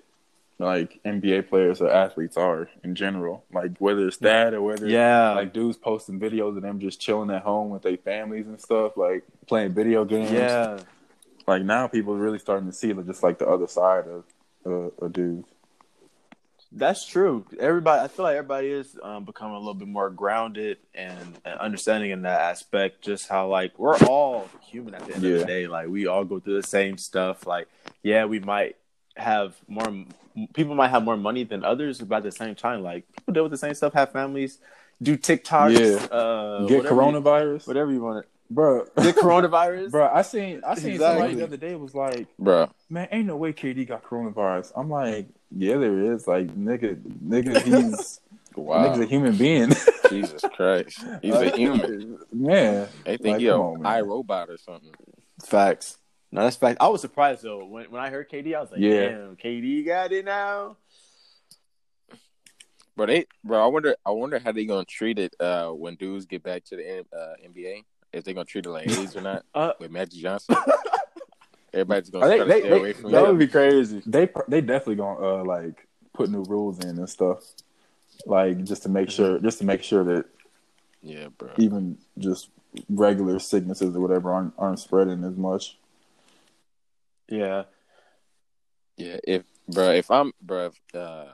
like 0.59 1.01
NBA 1.05 1.49
players 1.49 1.81
or 1.81 1.91
athletes 1.91 2.37
are 2.37 2.69
in 2.83 2.95
general. 2.95 3.45
Like 3.53 3.73
whether 3.79 4.07
it's 4.07 4.19
that 4.19 4.55
or 4.55 4.63
whether 4.63 4.89
Yeah, 4.89 5.33
like 5.33 5.53
dudes 5.53 5.77
posting 5.77 6.21
videos 6.21 6.57
of 6.57 6.63
them 6.63 6.79
just 6.81 7.01
chilling 7.01 7.31
at 7.31 7.43
home 7.43 7.71
with 7.71 7.83
their 7.83 7.97
families 7.97 8.47
and 8.47 8.61
stuff, 8.61 8.97
like 8.97 9.25
playing 9.47 9.75
video 9.75 10.05
games. 10.05 10.31
yeah, 10.31 10.79
Like 11.47 11.63
now 11.63 11.89
people 11.89 12.15
are 12.15 12.19
really 12.19 12.39
starting 12.39 12.67
to 12.69 12.73
see 12.73 12.93
like, 12.93 13.07
just 13.07 13.23
like 13.23 13.39
the 13.39 13.49
other 13.49 13.67
side 13.67 14.05
of 14.07 14.25
a 15.03 15.09
dude. 15.09 15.45
that's 16.73 17.05
true. 17.07 17.45
Everybody, 17.59 18.03
I 18.03 18.09
feel 18.09 18.25
like 18.25 18.37
everybody 18.37 18.69
is 18.69 18.97
um, 19.03 19.25
becoming 19.25 19.55
a 19.55 19.59
little 19.59 19.75
bit 19.75 19.89
more 19.89 20.09
grounded 20.11 20.79
and, 20.95 21.39
and 21.45 21.59
understanding 21.61 22.11
in 22.13 22.23
that 22.23 22.41
aspect. 22.41 23.03
Just 23.03 23.29
how 23.29 23.49
like 23.49 23.79
we're 23.79 23.97
all 24.07 24.49
human 24.63 24.95
at 24.95 25.05
the 25.07 25.15
end 25.15 25.25
of 25.25 25.41
the 25.41 25.45
day. 25.45 25.67
Like 25.67 25.89
we 25.89 26.07
all 26.07 26.25
go 26.25 26.41
through 26.41 26.61
the 26.63 26.67
same 26.67 26.97
stuff. 26.97 27.47
Like 27.47 27.69
yeah, 28.03 28.25
we 28.25 28.39
might 28.41 28.77
have 29.17 29.55
more. 29.69 29.85
People 30.53 30.75
might 30.75 30.89
have 30.89 31.05
more 31.05 31.17
money 31.17 31.45
than 31.45 31.65
others, 31.65 32.01
but 32.01 32.17
at 32.17 32.23
the 32.25 32.33
same 32.33 32.55
time, 32.55 32.83
like 32.83 33.05
people 33.17 33.33
deal 33.35 33.43
with 33.45 33.53
the 33.53 33.59
same 33.59 33.75
stuff. 33.75 33.93
Have 33.93 34.11
families, 34.13 34.59
do 35.01 35.17
TikToks. 35.17 35.79
Yeah. 35.79 36.05
uh, 36.17 36.67
Get 36.67 36.79
whatever 36.85 36.95
you- 36.95 37.01
coronavirus, 37.01 37.67
whatever 37.69 37.93
you 37.93 38.03
want. 38.03 38.27
bro. 38.51 38.85
Get 39.01 39.15
coronavirus. 39.27 39.91
Bro, 39.93 40.11
I 40.13 40.23
seen 40.23 40.61
I 40.67 40.75
seen 40.75 40.93
Exactly. 40.95 40.99
somebody 41.21 41.35
the 41.37 41.45
other 41.45 41.57
day 41.57 41.75
was 41.77 41.95
like, 41.95 42.27
bro, 42.39 42.69
man, 42.91 43.09
ain't 43.13 43.27
no 43.27 43.37
way 43.37 43.53
KD 43.53 43.87
got 43.87 44.03
coronavirus. 44.05 44.73
I'm 44.77 44.91
like, 44.91 45.29
yeah, 45.57 45.77
there 45.77 46.13
is. 46.13 46.27
Like, 46.27 46.49
nigga, 46.49 46.97
nigga, 47.25 47.63
he's 47.63 48.21
wow, 48.57 48.89
nigga's 48.89 49.01
a 49.01 49.07
human 49.07 49.37
being. 49.37 49.73
Jesus 50.11 50.43
Christ, 50.57 51.05
he's 51.23 51.35
a 51.35 51.51
human. 51.57 52.19
man. 52.33 52.89
They 53.05 53.17
think 53.17 53.35
Like, 53.35 53.41
he 53.41 53.47
a 53.47 53.57
on, 53.57 53.83
man. 53.83 54.03
iRobot 54.03 54.49
or 54.49 54.59
something. 54.59 54.91
Facts. 55.45 55.99
No, 56.35 56.43
that's 56.43 56.57
fact. 56.57 56.79
I 56.81 56.89
was 56.89 57.01
surprised 57.01 57.43
though 57.45 57.65
when 57.65 57.89
when 57.93 58.03
I 58.03 58.11
heard 58.11 58.29
KD. 58.29 58.57
I 58.57 58.61
was 58.61 58.73
like, 58.73 58.81
Yeah. 58.81 59.09
damn, 59.11 59.37
KD 59.37 59.87
got 59.87 60.11
it 60.11 60.25
now. 60.25 60.77
But 62.97 63.07
they, 63.07 63.27
bro, 63.45 63.63
I 63.63 63.67
wonder, 63.69 63.97
I 64.07 64.11
wonder 64.11 64.39
how 64.39 64.51
they 64.53 64.65
gonna 64.65 64.85
treat 64.85 65.19
it 65.19 65.35
uh, 65.41 65.69
when 65.71 65.95
dudes 65.97 66.27
get 66.27 66.43
back 66.43 66.65
to 66.67 66.77
the 66.77 67.01
uh, 67.17 67.35
NBA. 67.49 67.85
If 68.13 68.25
they 68.25 68.35
gonna 68.35 68.45
treat 68.45 68.67
it 68.67 68.71
like 68.71 68.89
AIDS 68.89 69.17
or 69.17 69.21
not 69.21 69.45
Uh, 69.55 69.73
with 69.79 69.91
Magic 69.93 70.21
Johnson. 70.21 70.57
Everybody's 71.73 72.11
gonna 72.11 72.27
They- 72.29 72.37
try 72.39 72.45
to 72.47 72.53
they- 72.53 72.61
stay 72.61 72.69
they- 72.71 72.79
away 72.81 72.93
from 72.93 73.13
that 73.13 73.25
it. 73.25 73.29
would 73.29 73.39
be 73.39 73.47
crazy. 73.49 74.03
They 74.05 74.29
they 74.49 74.61
definitely 74.61 74.97
gonna 74.97 75.41
uh 75.41 75.45
like 75.45 75.87
put 76.15 76.31
new 76.31 76.43
rules 76.45 76.79
in 76.85 76.99
and 76.99 77.09
stuff. 77.09 77.45
Like 78.27 78.63
just 78.65 78.83
to 78.85 78.89
make 78.89 79.11
sure 79.11 79.39
just 79.39 79.59
to 79.59 79.65
make 79.65 79.83
sure 79.85 80.03
that 80.05 80.25
Yeah, 81.03 81.29
bro. 81.37 81.51
even 81.59 81.99
just 82.19 82.49
regular 82.89 83.39
sicknesses 83.41 83.95
or 83.97 84.01
whatever 84.01 84.33
aren't 84.33 84.55
aren't 84.59 84.79
spreading 84.81 85.23
as 85.25 85.37
much. 85.37 85.79
Yeah. 87.29 87.65
Yeah, 88.97 89.17
if 89.25 89.43
bro, 89.69 89.91
if 89.91 90.11
I'm 90.11 90.33
bro, 90.41 90.67
if, 90.67 90.81
uh, 90.95 91.27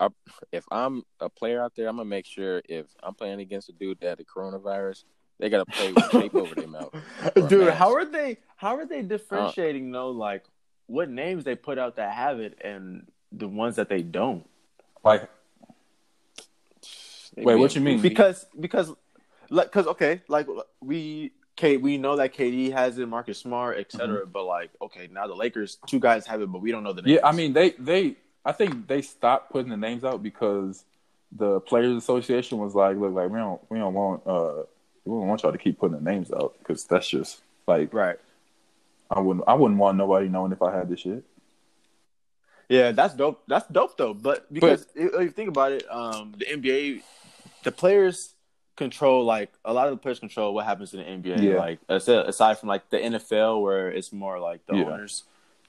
I, 0.00 0.08
if 0.50 0.64
I'm 0.70 1.02
a 1.20 1.28
player 1.28 1.62
out 1.62 1.74
there, 1.76 1.88
I'm 1.88 1.96
gonna 1.96 2.08
make 2.08 2.26
sure 2.26 2.62
if 2.68 2.86
I'm 3.02 3.14
playing 3.14 3.40
against 3.40 3.68
a 3.68 3.72
dude 3.72 4.00
that 4.00 4.08
had 4.08 4.18
the 4.18 4.24
coronavirus, 4.24 5.04
they 5.38 5.50
gotta 5.50 5.66
play 5.66 5.92
with 5.92 6.10
tape 6.10 6.34
over 6.34 6.54
their 6.54 6.68
mouth. 6.68 6.94
Dude, 7.48 7.66
mask. 7.66 7.76
how 7.76 7.94
are 7.94 8.04
they 8.04 8.38
how 8.56 8.76
are 8.76 8.86
they 8.86 9.02
differentiating 9.02 9.90
though 9.90 10.10
like 10.10 10.44
what 10.86 11.08
names 11.10 11.44
they 11.44 11.54
put 11.54 11.78
out 11.78 11.96
that 11.96 12.12
have 12.12 12.40
it 12.40 12.58
and 12.62 13.06
the 13.32 13.48
ones 13.48 13.76
that 13.76 13.88
they 13.88 14.02
don't? 14.02 14.48
Like 15.04 15.28
Wait, 17.36 17.56
what 17.56 17.74
you 17.74 17.80
mean? 17.80 18.00
Because 18.00 18.46
because 18.58 18.92
like 19.50 19.70
cuz 19.70 19.86
okay, 19.86 20.22
like 20.28 20.46
we 20.80 21.32
K 21.56 21.76
we 21.76 21.98
know 21.98 22.16
that 22.16 22.34
KD 22.34 22.72
has 22.72 22.98
it, 22.98 23.06
Marcus 23.06 23.38
Smart, 23.38 23.78
etc. 23.78 24.26
But 24.26 24.44
like, 24.44 24.70
okay, 24.80 25.08
now 25.12 25.26
the 25.26 25.34
Lakers, 25.34 25.78
two 25.86 26.00
guys 26.00 26.26
have 26.26 26.40
it, 26.40 26.50
but 26.50 26.60
we 26.62 26.70
don't 26.70 26.82
know 26.82 26.92
the 26.92 27.02
names. 27.02 27.16
Yeah, 27.16 27.28
I 27.28 27.32
mean 27.32 27.52
they 27.52 27.70
they 27.72 28.16
I 28.44 28.52
think 28.52 28.86
they 28.86 29.02
stopped 29.02 29.52
putting 29.52 29.70
the 29.70 29.76
names 29.76 30.04
out 30.04 30.22
because 30.22 30.84
the 31.32 31.60
players 31.60 31.96
association 31.96 32.58
was 32.58 32.74
like, 32.74 32.96
look, 32.96 33.12
like 33.14 33.30
we 33.30 33.38
don't 33.38 33.60
we 33.70 33.78
don't 33.78 33.94
want 33.94 34.26
uh 34.26 34.62
we 35.04 35.12
don't 35.12 35.28
want 35.28 35.42
y'all 35.42 35.52
to 35.52 35.58
keep 35.58 35.78
putting 35.78 36.02
the 36.02 36.10
names 36.10 36.32
out 36.32 36.54
because 36.58 36.84
that's 36.84 37.08
just 37.08 37.40
like 37.66 37.92
right. 37.92 38.16
I 39.10 39.20
wouldn't 39.20 39.44
I 39.46 39.54
wouldn't 39.54 39.78
want 39.78 39.98
nobody 39.98 40.28
knowing 40.28 40.52
if 40.52 40.62
I 40.62 40.74
had 40.74 40.88
this 40.88 41.00
shit. 41.00 41.24
Yeah, 42.68 42.92
that's 42.92 43.14
dope. 43.14 43.42
That's 43.48 43.66
dope 43.66 43.96
though. 43.96 44.14
But 44.14 44.52
because 44.52 44.86
if 44.94 45.12
if 45.14 45.20
you 45.20 45.30
think 45.30 45.48
about 45.48 45.72
it, 45.72 45.84
um, 45.90 46.32
the 46.38 46.46
NBA, 46.46 47.02
the 47.64 47.72
players 47.72 48.34
control 48.76 49.24
like 49.24 49.50
a 49.64 49.72
lot 49.72 49.88
of 49.88 49.92
the 49.92 49.96
players 49.98 50.18
control 50.18 50.54
what 50.54 50.64
happens 50.64 50.94
in 50.94 51.00
the 51.00 51.06
NBA. 51.06 51.42
Yeah. 51.42 51.58
Like 51.58 51.78
aside 51.88 52.26
aside 52.26 52.58
from 52.58 52.68
like 52.68 52.88
the 52.90 52.98
NFL 52.98 53.62
where 53.62 53.90
it's 53.90 54.12
more 54.12 54.38
like 54.40 54.64
the 54.66 54.76
Yeah. 54.76 54.84
owners 54.84 55.24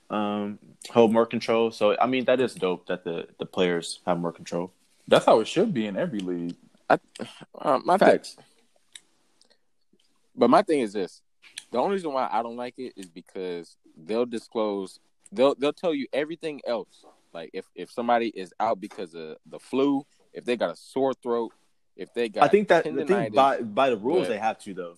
um 0.10 0.60
hold 0.90 1.12
more 1.12 1.26
control. 1.26 1.72
So 1.72 1.98
I 2.00 2.06
mean 2.08 2.26
that 2.26 2.40
is 2.40 2.54
dope 2.54 2.88
that 2.88 3.04
the 3.04 3.28
the 3.38 3.46
players 3.46 4.00
have 4.06 4.20
more 4.20 4.32
control. 4.32 4.72
That's 5.08 5.26
how 5.26 5.40
it 5.40 5.48
should 5.48 5.74
be 5.74 5.88
in 5.88 5.98
every 5.98 6.20
league. 6.20 6.56
Uh, 6.90 7.80
my 7.86 7.98
Facts. 7.98 8.36
thing, 8.36 8.46
but 10.36 10.50
my 10.50 10.62
thing 10.62 10.80
is 10.82 10.94
this: 10.94 11.22
the 11.72 11.78
only 11.78 11.94
reason 11.96 12.12
why 12.14 12.28
I 12.32 12.42
don't 12.44 12.58
like 12.58 12.76
it 12.78 12.94
is 12.98 13.08
because 13.08 13.78
they'll 13.96 14.26
disclose, 14.26 15.00
they'll 15.32 15.56
they'll 15.56 15.74
tell 15.74 15.94
you 15.94 16.08
everything 16.14 16.62
else. 16.68 17.06
Like 17.34 17.50
if 17.54 17.66
if 17.76 17.90
somebody 17.92 18.28
is 18.30 18.54
out 18.60 18.80
because 18.82 19.14
of 19.16 19.38
the 19.46 19.60
flu, 19.60 20.06
if 20.34 20.44
they 20.44 20.58
got 20.58 20.72
a 20.72 20.76
sore 20.76 21.14
throat, 21.14 21.54
if 21.96 22.14
they 22.14 22.30
got 22.30 22.44
I 22.44 22.48
think 22.48 22.68
that 22.70 22.84
the 22.84 23.06
thing 23.06 23.32
by 23.34 23.62
by 23.62 23.90
the 23.90 23.98
rules 23.98 24.24
but- 24.28 24.30
they 24.30 24.38
have 24.40 24.58
to 24.60 24.74
though. 24.74 24.98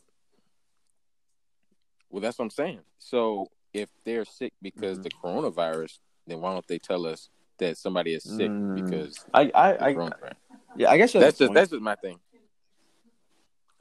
well, 2.09 2.21
that's 2.21 2.37
what 2.37 2.45
I'm 2.45 2.51
saying. 2.51 2.79
So 2.99 3.47
if 3.73 3.89
they're 4.03 4.25
sick 4.25 4.53
because 4.61 4.99
Mhm. 4.99 5.03
the 5.03 5.09
coronavirus, 5.09 5.99
then 6.27 6.41
why 6.41 6.53
don't 6.53 6.67
they 6.67 6.77
tell 6.79 7.05
us 7.05 7.29
that 7.57 7.77
somebody 7.77 8.13
is 8.13 8.23
sick 8.23 8.51
Mm. 8.51 8.75
because 8.75 9.25
I 9.33 9.51
I, 9.55 9.71
the 9.73 9.83
I 9.85 9.93
coronavirus? 9.93 10.33
yeah 10.77 10.89
I 10.91 10.97
guess 10.97 11.13
that's 11.13 11.37
just 11.37 11.49
point. 11.49 11.55
that's 11.55 11.71
just 11.71 11.81
my 11.81 11.95
thing. 11.95 12.19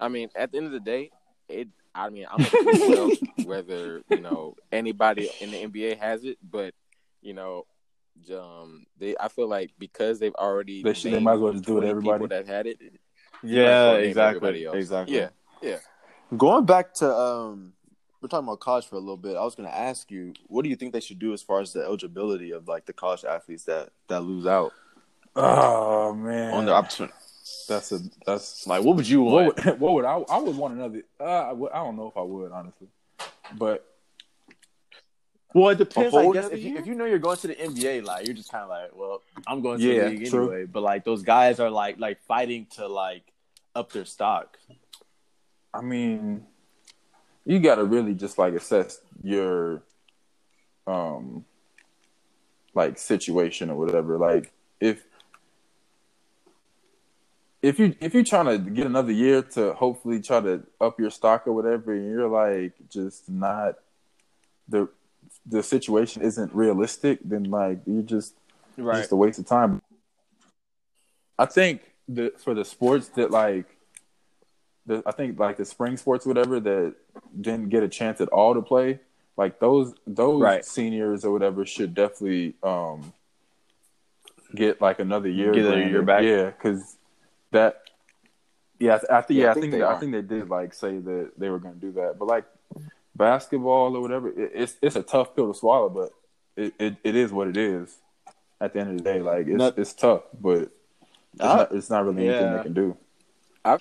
I 0.01 0.09
mean, 0.09 0.31
at 0.35 0.51
the 0.51 0.59
end 0.59 0.67
of 0.67 0.73
the 0.73 0.81
day, 0.81 1.11
it. 1.49 1.69
I 1.95 2.09
mean, 2.09 2.27
I'm 2.31 2.41
whether 3.45 4.03
you 4.09 4.21
know 4.21 4.57
anybody 4.73 5.29
in 5.41 5.51
the 5.51 5.59
NBA 5.63 5.99
has 5.99 6.25
it, 6.25 6.39
but 6.43 6.75
you 7.21 7.35
know, 7.35 7.67
um, 8.35 8.85
they. 8.99 9.15
I 9.19 9.29
feel 9.29 9.49
like 9.49 9.73
because 9.79 10.19
they've 10.19 10.35
already 10.35 10.83
They 10.83 10.95
should- 10.95 11.13
they 11.13 11.19
might 11.21 11.35
as 11.35 11.41
well 11.41 11.53
just 11.53 11.65
do 11.65 11.79
it 11.79 11.81
20 11.81 11.91
everybody. 11.91 12.27
that 12.29 12.47
had 12.47 12.67
it. 12.67 12.79
you 12.81 12.91
might 12.91 12.95
as 13.45 13.51
yeah, 13.51 13.65
well 13.93 13.97
exactly, 13.97 14.67
else. 14.67 14.77
exactly. 14.77 15.17
Yeah, 15.17 15.29
yeah. 15.63 15.79
Going 16.37 16.65
back 16.65 16.95
to 16.95 17.15
um, 17.15 17.73
we're 18.21 18.29
talking 18.29 18.47
about 18.47 18.61
college 18.61 18.87
for 18.87 18.95
a 18.97 19.01
little 19.01 19.17
bit. 19.17 19.37
I 19.37 19.43
was 19.45 19.55
going 19.55 19.69
to 19.69 19.77
ask 19.77 20.11
you, 20.11 20.33
what 20.47 20.63
do 20.63 20.69
you 20.71 20.77
think 20.77 20.93
they 20.93 21.01
should 21.01 21.19
do 21.19 21.33
as 21.33 21.43
far 21.43 21.61
as 21.61 21.73
the 21.73 21.83
eligibility 21.83 22.53
of 22.53 22.69
like 22.69 22.87
the 22.87 22.93
college 22.93 23.25
athletes 23.25 23.65
that 23.65 23.91
that 24.09 24.21
lose 24.21 24.47
out 24.47 24.73
Oh 25.35 26.13
man, 26.15 26.55
on 26.55 26.67
the 26.67 26.73
opportunity? 26.73 27.15
that's 27.69 27.91
a 27.93 27.99
that's 28.27 28.67
Like, 28.67 28.83
what 28.85 28.97
would 28.97 29.09
you 29.09 29.23
want? 29.23 29.57
what 29.57 29.65
would, 29.67 29.81
what 29.81 29.93
would 29.95 30.05
I 30.05 30.19
I 30.31 30.39
would 30.39 30.57
want 30.57 30.75
another. 30.75 31.03
Uh, 31.19 31.25
I, 31.25 31.53
would, 31.53 31.73
I 31.73 31.83
don't 31.83 31.97
know 31.97 32.07
if 32.09 32.17
I 32.17 32.23
would 32.23 32.53
honestly, 32.53 32.89
but 33.57 33.85
well, 35.55 35.69
it 35.71 35.79
depends. 35.79 36.15
I 36.15 36.31
guess 36.31 36.49
if 36.51 36.63
you, 36.63 36.77
if 36.77 36.87
you 36.87 36.95
know 36.95 37.05
you're 37.05 37.19
going 37.19 37.37
to 37.39 37.49
the 37.49 37.55
NBA, 37.55 38.05
like 38.05 38.27
you're 38.27 38.35
just 38.35 38.51
kind 38.51 38.65
of 38.65 38.71
like, 38.71 38.91
well, 38.95 39.23
I'm 39.47 39.61
going 39.61 39.79
to 39.79 39.85
Yeah, 39.85 40.05
the 40.05 40.11
league 40.11 40.29
true. 40.29 40.51
anyway. 40.51 40.65
But 40.65 40.83
like 40.83 41.05
those 41.05 41.23
guys 41.23 41.61
are 41.61 41.71
like 41.71 41.99
like 41.99 42.21
fighting 42.23 42.67
to 42.77 42.87
like 42.87 43.23
up 43.75 43.93
their 43.93 44.05
stock. 44.05 44.59
I 45.75 45.81
mean, 45.81 46.47
you 47.45 47.61
got 47.61 47.77
to 47.77 47.85
really 47.85 48.15
just 48.15 48.39
like 48.39 48.55
assess 48.55 49.01
your, 49.23 49.83
um, 50.87 51.45
like 52.75 52.99
situation 52.99 53.71
or 53.71 53.77
whatever. 53.77 54.19
Like 54.19 54.53
if 54.81 55.03
if 57.63 57.79
you 57.79 57.95
if 58.01 58.13
you're 58.13 58.25
trying 58.25 58.47
to 58.47 58.59
get 58.59 58.87
another 58.87 59.13
year 59.13 59.43
to 59.43 59.73
hopefully 59.75 60.21
try 60.21 60.41
to 60.41 60.63
up 60.81 60.99
your 60.99 61.11
stock 61.11 61.47
or 61.47 61.53
whatever, 61.53 61.93
and 61.95 62.11
you're 62.11 62.29
like 62.29 62.75
just 62.91 63.29
not 63.29 63.77
the 64.69 64.89
the 65.47 65.63
situation 65.63 66.23
isn't 66.23 66.55
realistic, 66.55 67.19
then 67.25 67.45
like 67.45 67.81
you 67.87 68.03
just 68.03 68.35
it's 68.77 68.87
just 68.99 69.13
a 69.13 69.17
waste 69.17 69.39
of 69.39 69.47
time. 69.47 69.83
I 71.39 71.47
think 71.47 71.83
that 72.09 72.41
for 72.41 72.55
the 72.55 72.65
sports 72.65 73.09
that 73.11 73.31
like 73.31 73.67
the, 74.87 75.03
I 75.07 75.13
think 75.13 75.39
like 75.39 75.57
the 75.57 75.65
spring 75.65 75.97
sports, 75.97 76.27
whatever, 76.27 76.59
that 76.61 76.95
didn't 77.41 77.69
get 77.69 77.83
a 77.83 77.89
chance 77.89 78.21
at 78.21 78.29
all 78.29 78.55
to 78.55 78.63
play. 78.63 79.01
Like 79.37 79.61
those 79.61 79.95
those 80.07 80.41
Right. 80.43 80.65
seniors 80.65 81.25
or 81.25 81.33
whatever 81.33 81.65
should 81.65 81.95
definitely 81.95 82.55
um 82.63 83.13
get 84.55 84.81
like 84.81 84.99
another 85.01 85.29
year. 85.29 85.53
Get 85.53 85.65
a 85.67 85.79
year 85.89 86.03
back. 86.03 86.23
Yeah, 86.23 86.51
because 86.51 86.97
that. 87.51 87.79
Yeah, 88.79 88.97
I, 88.97 88.99
th- 88.99 89.27
think. 89.29 89.39
Yeah, 89.39 89.45
Yeah, 89.45 89.49
I 89.49 89.51
I 89.51 89.55
think 89.55 89.63
think. 89.63 89.73
they 89.73 89.83
I 89.83 89.95
think 90.01 90.13
they 90.13 90.23
did 90.23 90.49
like 90.49 90.75
say 90.75 90.99
that 90.99 91.33
they 91.39 91.49
were 91.49 91.61
going 91.61 91.75
to 91.75 91.81
do 91.81 91.93
that, 91.93 92.19
but 92.19 92.27
like 92.27 92.45
basketball 93.15 93.97
or 93.97 94.01
whatever, 94.01 94.29
it, 94.29 94.53
it's 94.55 94.77
it's 94.83 94.97
a 94.97 95.03
tough 95.03 95.35
pill 95.35 95.53
to 95.53 95.59
swallow, 95.59 95.89
but 95.89 96.11
it, 96.57 96.75
it, 96.79 96.97
it 97.05 97.17
is 97.17 97.33
what 97.33 97.49
it 97.49 97.57
is. 97.57 97.97
At 98.61 98.73
the 98.75 98.81
end 98.81 98.91
of 98.91 98.99
the 98.99 99.03
day, 99.05 99.21
like 99.21 99.47
it's 99.47 99.59
Not- 99.59 99.79
it's 99.79 99.93
tough, 99.93 100.23
but 100.41 100.59
it's, 101.35 101.41
Uh, 101.41 101.57
not, 101.57 101.73
it's 101.73 101.91
not 101.91 102.05
really 102.05 102.27
anything 102.29 102.57
they 102.57 102.63
can 102.63 102.75
do. 102.75 102.97
I, 103.65 103.79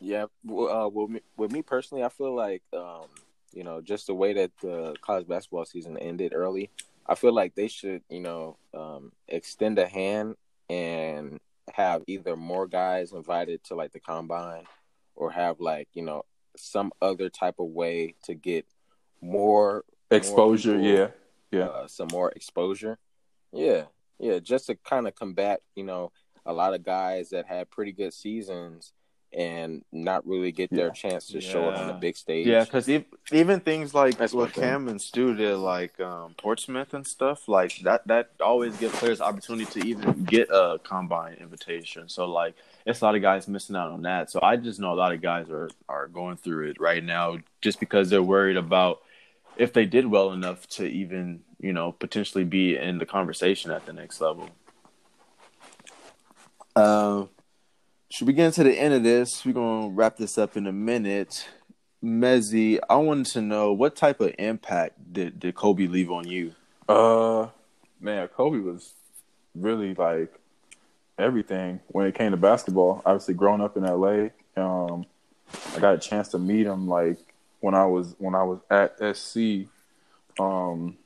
Yeah, 0.00 0.26
uh, 0.48 0.88
with 0.92 1.10
me, 1.10 1.20
with 1.36 1.52
me 1.52 1.62
personally, 1.62 2.04
I 2.04 2.08
feel 2.08 2.34
like 2.34 2.62
um, 2.72 3.06
you 3.52 3.64
know 3.64 3.80
just 3.80 4.06
the 4.06 4.14
way 4.14 4.32
that 4.34 4.52
the 4.62 4.94
college 5.02 5.26
basketball 5.28 5.64
season 5.64 5.98
ended 5.98 6.32
early, 6.34 6.70
I 7.06 7.14
feel 7.14 7.34
like 7.34 7.54
they 7.54 7.68
should 7.68 8.02
you 8.08 8.20
know 8.20 8.56
um, 8.74 9.12
extend 9.28 9.78
a 9.78 9.86
hand 9.86 10.36
and 10.70 11.40
have 11.74 12.02
either 12.06 12.36
more 12.36 12.66
guys 12.66 13.12
invited 13.12 13.64
to 13.64 13.74
like 13.74 13.92
the 13.92 14.00
combine, 14.00 14.64
or 15.16 15.30
have 15.32 15.60
like 15.60 15.88
you 15.94 16.02
know 16.02 16.24
some 16.56 16.92
other 17.00 17.28
type 17.28 17.56
of 17.58 17.66
way 17.66 18.14
to 18.24 18.34
get 18.34 18.66
more 19.20 19.84
Exposure, 20.10 20.78
people, 20.78 20.86
yeah, 20.86 21.08
yeah. 21.50 21.66
uh, 21.66 21.86
some 21.86 22.08
more 22.10 22.30
exposure. 22.30 22.98
Yeah, 23.52 23.84
yeah, 24.18 24.38
just 24.38 24.66
to 24.66 24.74
kind 24.76 25.06
of 25.06 25.14
combat, 25.14 25.60
you 25.74 25.84
know, 25.84 26.12
a 26.46 26.52
lot 26.52 26.74
of 26.74 26.82
guys 26.82 27.30
that 27.30 27.46
had 27.46 27.70
pretty 27.70 27.92
good 27.92 28.14
seasons 28.14 28.92
and 29.32 29.84
not 29.92 30.26
really 30.26 30.52
get 30.52 30.70
their 30.70 30.86
Yeah. 30.86 30.92
chance 30.92 31.26
to 31.28 31.40
show 31.40 31.68
it 31.70 31.74
on 31.74 31.88
the 31.88 31.94
big 31.94 32.16
stage. 32.16 32.46
Yeah, 32.46 32.64
because 32.64 32.88
even 33.30 33.60
things 33.60 33.94
like 33.94 34.16
That's 34.16 34.32
what 34.32 34.40
one 34.44 34.50
thing. 34.50 34.62
Cam 34.62 34.88
and 34.88 35.00
Stu 35.00 35.34
did, 35.34 35.56
like 35.56 36.00
um, 36.00 36.34
Portsmouth 36.38 36.94
and 36.94 37.06
stuff, 37.06 37.46
like 37.48 37.76
that, 37.80 38.06
that 38.06 38.30
always 38.40 38.76
gives 38.76 38.98
players 38.98 39.20
opportunity 39.20 39.80
to 39.80 39.86
even 39.86 40.24
get 40.24 40.48
a 40.50 40.80
combine 40.82 41.34
invitation. 41.34 42.08
So 42.08 42.26
like, 42.26 42.54
it's 42.86 43.00
a 43.02 43.04
lot 43.04 43.16
of 43.16 43.22
guys 43.22 43.46
missing 43.48 43.76
out 43.76 43.90
on 43.90 44.02
that. 44.02 44.30
So 44.30 44.40
I 44.42 44.56
just 44.56 44.80
know 44.80 44.92
a 44.92 44.94
lot 44.94 45.12
of 45.12 45.20
guys 45.20 45.50
are 45.50 45.68
are 45.88 46.08
going 46.08 46.36
through 46.38 46.70
it 46.70 46.80
right 46.80 47.04
now 47.04 47.38
just 47.60 47.80
because 47.80 48.08
they're 48.08 48.22
worried 48.22 48.56
about 48.56 49.00
if 49.56 49.72
they 49.72 49.84
did 49.84 50.06
well 50.06 50.32
enough 50.32 50.66
to 50.68 50.86
even 50.86 51.40
you 51.60 51.72
know 51.74 51.92
potentially 51.92 52.44
be 52.44 52.76
in 52.76 52.96
the 52.98 53.04
conversation 53.06 53.70
at 53.70 53.84
the 53.84 53.92
next 53.92 54.20
level. 54.20 54.48
Um, 56.76 57.28
should 58.10 58.26
we 58.26 58.32
get 58.32 58.46
into 58.46 58.64
the 58.64 58.78
end 58.78 58.94
of 58.94 59.02
this? 59.02 59.44
We're 59.44 59.52
gonna 59.52 59.88
wrap 59.88 60.16
this 60.16 60.38
up 60.38 60.56
in 60.56 60.66
a 60.66 60.72
minute. 60.72 61.48
Mezi, 62.02 62.78
I 62.88 62.96
wanted 62.96 63.26
to 63.32 63.42
know 63.42 63.72
what 63.72 63.96
type 63.96 64.20
of 64.20 64.34
impact 64.38 65.12
did, 65.12 65.40
did 65.40 65.54
Kobe 65.54 65.86
leave 65.86 66.10
on 66.10 66.26
you? 66.26 66.54
Uh, 66.88 67.48
man, 68.00 68.28
Kobe 68.28 68.58
was 68.58 68.94
really 69.54 69.94
like 69.94 70.32
everything 71.18 71.80
when 71.88 72.06
it 72.06 72.14
came 72.14 72.30
to 72.30 72.36
basketball. 72.36 73.02
Obviously, 73.04 73.34
growing 73.34 73.60
up 73.60 73.76
in 73.76 73.82
LA, 73.82 74.28
um, 74.56 75.04
I 75.74 75.80
got 75.80 75.94
a 75.94 75.98
chance 75.98 76.28
to 76.28 76.38
meet 76.38 76.66
him 76.66 76.88
like 76.88 77.18
when 77.60 77.74
I 77.74 77.84
was 77.84 78.14
when 78.18 78.34
I 78.34 78.44
was 78.44 78.60
at 78.70 79.16
SC. 79.16 79.68
Um, 80.38 80.96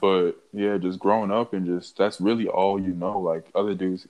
but 0.00 0.32
yeah, 0.52 0.78
just 0.78 0.98
growing 0.98 1.30
up 1.30 1.52
and 1.52 1.66
just 1.66 1.96
that's 1.98 2.20
really 2.20 2.48
all 2.48 2.80
you 2.80 2.94
know. 2.94 3.18
Like 3.20 3.46
other 3.54 3.74
dudes, 3.74 4.08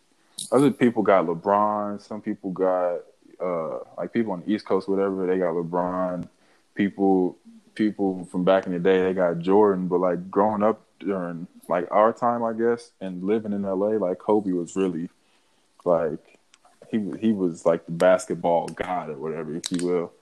other 0.53 0.71
people 0.71 1.03
got 1.03 1.27
LeBron. 1.27 2.01
Some 2.01 2.21
people 2.21 2.51
got 2.51 3.01
uh 3.41 3.79
like 3.97 4.13
people 4.13 4.33
on 4.33 4.41
the 4.41 4.53
East 4.53 4.67
Coast, 4.67 4.89
whatever. 4.89 5.27
They 5.27 5.39
got 5.39 5.55
LeBron. 5.55 6.29
People 6.75 7.37
people 7.75 8.25
from 8.31 8.45
back 8.45 8.67
in 8.67 8.73
the 8.73 8.79
day, 8.79 9.03
they 9.03 9.15
got 9.15 9.39
Jordan. 9.39 9.89
But 9.89 10.01
like 10.01 10.31
growing 10.31 10.63
up 10.63 10.83
during 10.99 11.47
like 11.69 11.87
our 11.91 12.13
time, 12.13 12.43
I 12.43 12.53
guess, 12.53 12.91
and 13.01 13.23
living 13.23 13.53
in 13.53 13.63
LA, 13.63 13.97
like 13.99 14.19
Kobe 14.19 14.53
was 14.53 14.75
really 14.77 15.09
like 15.85 16.39
he 16.91 16.99
he 17.21 17.33
was 17.33 17.67
like 17.67 17.85
the 17.87 17.93
basketball 17.93 18.69
god 18.69 19.11
or 19.11 19.19
whatever, 19.19 19.55
if 19.55 19.71
you 19.71 19.87
will. 19.87 20.13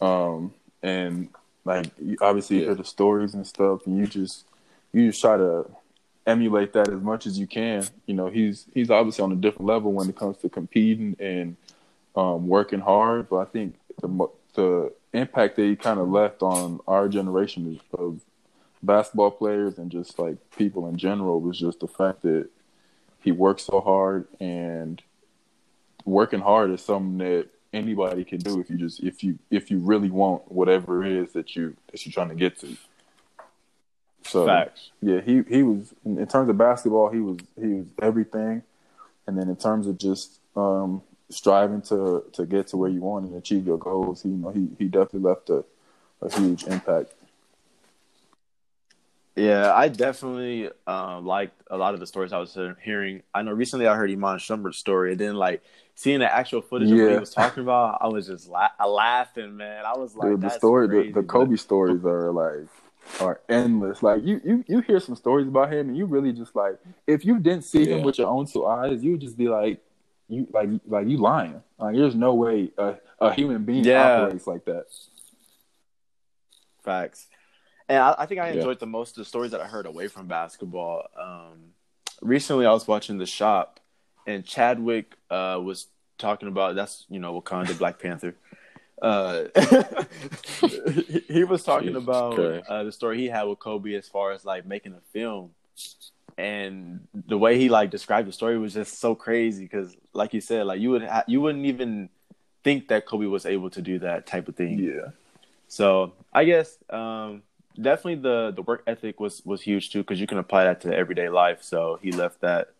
Um, 0.00 0.54
and 0.82 1.28
like 1.64 1.86
obviously 2.20 2.58
you 2.58 2.64
hear 2.64 2.74
the 2.74 2.84
stories 2.84 3.34
and 3.34 3.46
stuff, 3.46 3.86
and 3.86 3.98
you 3.98 4.06
just 4.06 4.44
you 4.92 5.08
just 5.08 5.20
try 5.20 5.36
to 5.36 5.66
emulate 6.26 6.72
that 6.74 6.88
as 6.88 7.00
much 7.00 7.26
as 7.26 7.38
you 7.38 7.46
can. 7.46 7.86
You 8.06 8.14
know, 8.14 8.28
he's 8.28 8.66
he's 8.74 8.90
obviously 8.90 9.24
on 9.24 9.32
a 9.32 9.36
different 9.36 9.66
level 9.66 9.92
when 9.92 10.08
it 10.08 10.16
comes 10.16 10.36
to 10.38 10.48
competing 10.48 11.16
and 11.18 11.56
um, 12.16 12.48
working 12.48 12.80
hard. 12.80 13.28
But 13.28 13.38
I 13.38 13.44
think 13.46 13.74
the 14.00 14.28
the 14.54 14.92
impact 15.12 15.56
that 15.56 15.62
he 15.62 15.76
kind 15.76 16.00
of 16.00 16.08
left 16.08 16.42
on 16.42 16.80
our 16.86 17.08
generation 17.08 17.80
of, 17.92 18.20
basketball 18.82 19.30
players 19.30 19.78
and 19.78 19.90
just 19.90 20.18
like 20.18 20.36
people 20.56 20.88
in 20.88 20.96
general 20.96 21.40
was 21.40 21.58
just 21.58 21.80
the 21.80 21.86
fact 21.86 22.22
that 22.22 22.48
he 23.22 23.30
worked 23.30 23.60
so 23.60 23.80
hard 23.80 24.26
and 24.40 25.02
working 26.04 26.40
hard 26.40 26.70
is 26.70 26.80
something 26.80 27.18
that 27.18 27.46
anybody 27.72 28.24
can 28.24 28.38
do 28.38 28.58
if 28.58 28.70
you 28.70 28.76
just 28.76 29.00
if 29.00 29.22
you 29.22 29.38
if 29.50 29.70
you 29.70 29.78
really 29.78 30.10
want 30.10 30.50
whatever 30.50 31.04
it 31.04 31.12
is 31.12 31.32
that 31.32 31.54
you 31.54 31.76
that 31.92 32.04
you're 32.04 32.12
trying 32.12 32.28
to 32.28 32.34
get 32.34 32.58
to. 32.58 32.76
So 34.22 34.46
Facts. 34.46 34.90
yeah, 35.00 35.20
he 35.20 35.42
he 35.48 35.62
was 35.62 35.92
in 36.04 36.26
terms 36.26 36.48
of 36.48 36.58
basketball, 36.58 37.08
he 37.10 37.20
was 37.20 37.38
he 37.58 37.66
was 37.68 37.86
everything, 38.02 38.62
and 39.26 39.38
then 39.38 39.48
in 39.48 39.56
terms 39.56 39.86
of 39.86 39.98
just 39.98 40.38
um, 40.56 41.02
striving 41.30 41.82
to 41.82 42.24
to 42.34 42.46
get 42.46 42.68
to 42.68 42.76
where 42.76 42.90
you 42.90 43.00
want 43.00 43.26
and 43.26 43.34
achieve 43.36 43.66
your 43.66 43.78
goals, 43.78 44.22
he 44.22 44.28
you 44.28 44.36
know 44.36 44.50
he 44.50 44.68
he 44.78 44.84
definitely 44.86 45.20
left 45.28 45.50
a 45.50 45.64
a 46.22 46.30
huge 46.38 46.64
impact. 46.64 47.12
Yeah, 49.36 49.72
I 49.72 49.88
definitely 49.88 50.68
um, 50.86 51.24
liked 51.24 51.58
a 51.70 51.76
lot 51.78 51.94
of 51.94 52.00
the 52.00 52.06
stories 52.06 52.32
I 52.32 52.38
was 52.38 52.58
hearing. 52.82 53.22
I 53.34 53.42
know 53.42 53.52
recently 53.52 53.86
I 53.86 53.94
heard 53.96 54.10
Iman 54.10 54.38
Shumpert's 54.38 54.76
story, 54.76 55.12
and 55.12 55.20
then 55.20 55.36
like 55.36 55.62
seeing 55.94 56.18
the 56.18 56.30
actual 56.32 56.60
footage 56.60 56.90
of 56.90 56.98
what 56.98 57.12
he 57.12 57.18
was 57.18 57.30
talking 57.30 57.62
about, 57.62 57.98
I 58.02 58.08
was 58.08 58.26
just 58.26 58.48
la- 58.48 58.68
laughing, 58.86 59.56
man. 59.56 59.84
I 59.86 59.96
was 59.96 60.14
like, 60.14 60.30
Dude, 60.30 60.40
the 60.42 60.50
story, 60.50 60.88
crazy, 60.88 61.08
the, 61.08 61.14
the 61.14 61.22
but- 61.22 61.32
Kobe 61.32 61.56
stories 61.56 62.04
are 62.04 62.30
like 62.32 62.68
are 63.20 63.40
endless. 63.48 64.02
Like 64.02 64.24
you, 64.24 64.40
you, 64.44 64.64
you 64.68 64.80
hear 64.80 65.00
some 65.00 65.16
stories 65.16 65.46
about 65.48 65.72
him, 65.72 65.88
and 65.88 65.96
you 65.96 66.06
really 66.06 66.32
just 66.32 66.54
like 66.54 66.78
if 67.06 67.24
you 67.24 67.38
didn't 67.38 67.64
see 67.64 67.86
him 67.86 68.02
with 68.02 68.18
your 68.18 68.28
own 68.28 68.46
two 68.46 68.66
eyes, 68.66 69.02
you 69.02 69.12
would 69.12 69.20
just 69.20 69.36
be 69.36 69.48
like, 69.48 69.80
you 70.28 70.46
like 70.52 70.68
like 70.86 71.06
you 71.08 71.18
lying. 71.18 71.62
Like 71.78 71.96
there's 71.96 72.14
no 72.14 72.34
way 72.34 72.70
a, 72.78 72.96
a 73.20 73.32
human 73.32 73.64
being 73.64 73.84
Yeah. 73.84 74.18
operates 74.18 74.46
like 74.46 74.64
that. 74.66 74.86
Facts. 76.82 77.26
And 77.88 77.98
I, 77.98 78.14
I 78.18 78.26
think 78.26 78.40
I 78.40 78.48
Yeah. 78.48 78.54
enjoyed 78.54 78.78
the 78.78 78.86
most 78.86 79.16
the 79.16 79.24
stories 79.24 79.50
that 79.50 79.60
I 79.60 79.66
heard 79.66 79.86
away 79.86 80.08
from 80.08 80.26
basketball. 80.26 81.06
Um, 81.20 81.72
recently, 82.22 82.66
I 82.66 82.72
was 82.72 82.86
watching 82.86 83.18
The 83.18 83.26
Shop, 83.26 83.80
and 84.26 84.44
Chadwick 84.44 85.16
uh, 85.30 85.60
was 85.62 85.86
talking 86.18 86.48
about 86.48 86.74
that's 86.76 87.06
you 87.08 87.18
know 87.18 87.40
Wakanda 87.40 87.76
Black 87.76 87.98
Panther. 87.98 88.34
Uh, 89.00 89.44
he- 90.60 91.24
he 91.28 91.44
was 91.44 91.64
talking 91.64 91.88
Jesus 91.88 92.02
about 92.02 92.38
uh, 92.68 92.84
the 92.84 92.92
story 92.92 93.18
he 93.18 93.26
had 93.28 93.44
with 93.44 93.58
Kobe 93.58 93.94
as 93.94 94.06
far 94.08 94.32
as 94.32 94.44
like 94.44 94.66
making 94.66 94.92
a 94.92 95.00
film, 95.12 95.50
and 96.36 97.06
the 97.26 97.38
way 97.38 97.58
he 97.58 97.68
like 97.68 97.90
described 97.90 98.28
the 98.28 98.32
story 98.32 98.58
was 98.58 98.74
just 98.74 98.98
so 98.98 99.14
crazy 99.14 99.64
because, 99.64 99.96
like 100.12 100.34
you 100.34 100.40
said, 100.40 100.66
like 100.66 100.80
you 100.80 100.90
would 100.90 101.02
ha- 101.04 101.24
you 101.26 101.40
wouldn't 101.40 101.66
even 101.66 102.08
think 102.62 102.88
that 102.88 103.06
Kobe 103.06 103.26
was 103.26 103.46
able 103.46 103.70
to 103.70 103.80
do 103.82 103.98
that 104.00 104.26
type 104.26 104.48
of 104.48 104.56
thing. 104.56 104.78
Yeah, 104.78 105.10
So 105.68 106.12
I 106.32 106.44
guess 106.44 106.76
um, 106.90 107.42
definitely 107.80 108.16
the 108.16 108.52
the 108.54 108.62
work 108.62 108.82
ethic 108.86 109.18
was 109.18 109.44
was 109.46 109.62
huge 109.62 109.90
too 109.90 110.00
because 110.02 110.20
you 110.20 110.26
can 110.26 110.38
apply 110.38 110.64
that 110.64 110.82
to 110.82 110.94
everyday 110.94 111.28
life. 111.30 111.62
So 111.62 111.98
he 112.02 112.12
left 112.12 112.40
that 112.42 112.72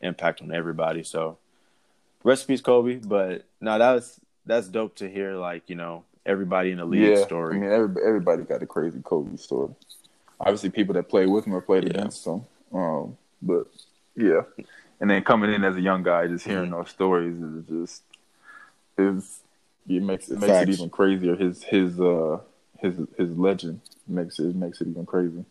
impact 0.00 0.40
on 0.40 0.52
everybody. 0.54 1.02
So 1.02 1.38
recipes 2.22 2.60
Kobe, 2.60 2.96
but 2.96 3.44
no, 3.60 3.78
that 3.78 3.92
was 3.92 4.20
that's 4.46 4.68
dope 4.68 4.96
to 4.96 5.08
hear. 5.10 5.34
Like 5.36 5.68
you 5.68 5.76
know 5.76 6.04
everybody 6.26 6.70
in 6.70 6.78
the 6.78 6.84
league 6.84 7.16
yeah. 7.16 7.24
story. 7.24 7.56
I 7.56 7.58
mean, 7.60 7.70
every, 7.70 8.02
everybody 8.06 8.42
got 8.42 8.62
a 8.62 8.66
crazy 8.66 9.00
Kobe 9.02 9.36
story. 9.36 9.74
Obviously, 10.40 10.70
people 10.70 10.94
that 10.94 11.08
played 11.08 11.28
with 11.28 11.46
him 11.46 11.54
or 11.54 11.60
played 11.60 11.84
Yeah. 11.84 11.90
against 11.90 12.26
him. 12.26 12.44
Um, 12.72 13.16
but 13.40 13.66
yeah, 14.16 14.42
and 15.00 15.10
then 15.10 15.22
coming 15.22 15.52
in 15.52 15.64
as 15.64 15.76
a 15.76 15.80
young 15.80 16.02
guy, 16.02 16.26
just 16.26 16.44
hearing 16.44 16.70
Mm-hmm. 16.70 16.80
those 16.80 16.90
stories 16.90 17.40
is 17.40 17.64
just 17.66 18.02
is 18.98 19.40
it 19.88 20.02
makes 20.02 20.28
it 20.28 20.38
makes 20.38 20.46
Facts. 20.48 20.62
it 20.62 20.72
even 20.72 20.90
crazier. 20.90 21.36
His 21.36 21.62
his 21.62 22.00
uh 22.00 22.38
his 22.78 22.96
his 23.16 23.30
legend 23.36 23.80
makes 24.06 24.38
it 24.38 24.54
makes 24.54 24.80
it 24.80 24.88
even 24.88 25.06
crazy. 25.06 25.44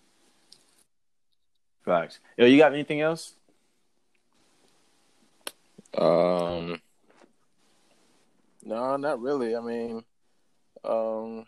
Facts. 1.85 2.19
Yo, 2.37 2.45
you 2.45 2.57
got 2.57 2.73
anything 2.73 3.01
else? 3.01 3.33
Um, 5.97 6.81
no, 8.63 8.95
not 8.97 9.19
really. 9.21 9.55
I 9.55 9.59
mean, 9.61 10.03
um, 10.83 11.45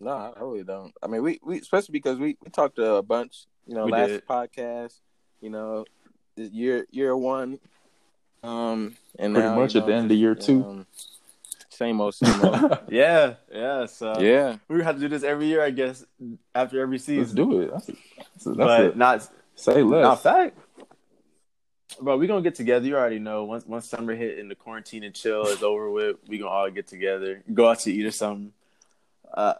no, 0.00 0.10
I 0.10 0.32
really 0.40 0.64
don't. 0.64 0.92
I 1.02 1.06
mean, 1.06 1.22
we, 1.22 1.40
we 1.42 1.58
especially 1.60 1.92
because 1.92 2.18
we, 2.18 2.36
we 2.44 2.50
talked 2.50 2.78
a 2.78 3.02
bunch, 3.02 3.46
you 3.66 3.74
know, 3.74 3.84
We 3.86 3.92
last 3.92 4.08
did. 4.08 4.26
podcast, 4.26 5.00
you 5.40 5.50
know, 5.50 5.84
this 6.36 6.50
year 6.50 6.86
year 6.90 7.16
one, 7.16 7.58
um, 8.42 8.96
and 9.18 9.34
Pretty 9.34 9.48
now, 9.48 9.56
much 9.56 9.74
you 9.74 9.80
at 9.80 9.86
the 9.86 9.94
end 9.94 10.10
of 10.10 10.16
year 10.18 10.34
just, 10.34 10.46
two. 10.46 10.64
um, 10.64 10.86
Same 11.70 12.00
old, 12.00 12.14
same 12.14 12.44
old. 12.44 12.78
Yeah, 12.88 13.34
yeah. 13.52 13.86
So 13.86 14.18
yeah. 14.20 14.56
we 14.68 14.82
have 14.82 14.96
to 14.96 15.00
do 15.00 15.08
this 15.08 15.22
every 15.22 15.46
year, 15.46 15.62
I 15.64 15.70
guess, 15.70 16.04
after 16.54 16.80
every 16.80 16.98
season, 16.98 17.22
Let's 17.22 17.32
do 17.34 17.60
it. 17.60 17.70
That's, 17.72 17.88
a, 17.88 17.92
that's, 17.92 18.44
that's 18.44 18.56
but 18.56 18.94
a, 18.94 18.98
not 18.98 19.28
say 19.54 19.82
less. 19.82 20.02
not 20.02 20.22
fact. 20.22 20.58
Bro, 22.00 22.18
we 22.18 22.26
gonna 22.26 22.42
get 22.42 22.54
together. 22.54 22.86
You 22.86 22.96
already 22.96 23.18
know. 23.18 23.44
Once 23.44 23.66
once 23.66 23.86
summer 23.86 24.14
hit 24.14 24.38
and 24.38 24.50
the 24.50 24.54
quarantine 24.54 25.02
and 25.04 25.14
chill 25.14 25.46
is 25.46 25.62
over 25.62 25.90
with, 25.90 26.16
we 26.26 26.38
gonna 26.38 26.50
all 26.50 26.70
get 26.70 26.86
together, 26.86 27.42
go 27.52 27.68
out 27.68 27.80
to 27.80 27.92
eat 27.92 28.04
or 28.04 28.10
something. 28.10 28.52
Uh, 29.32 29.54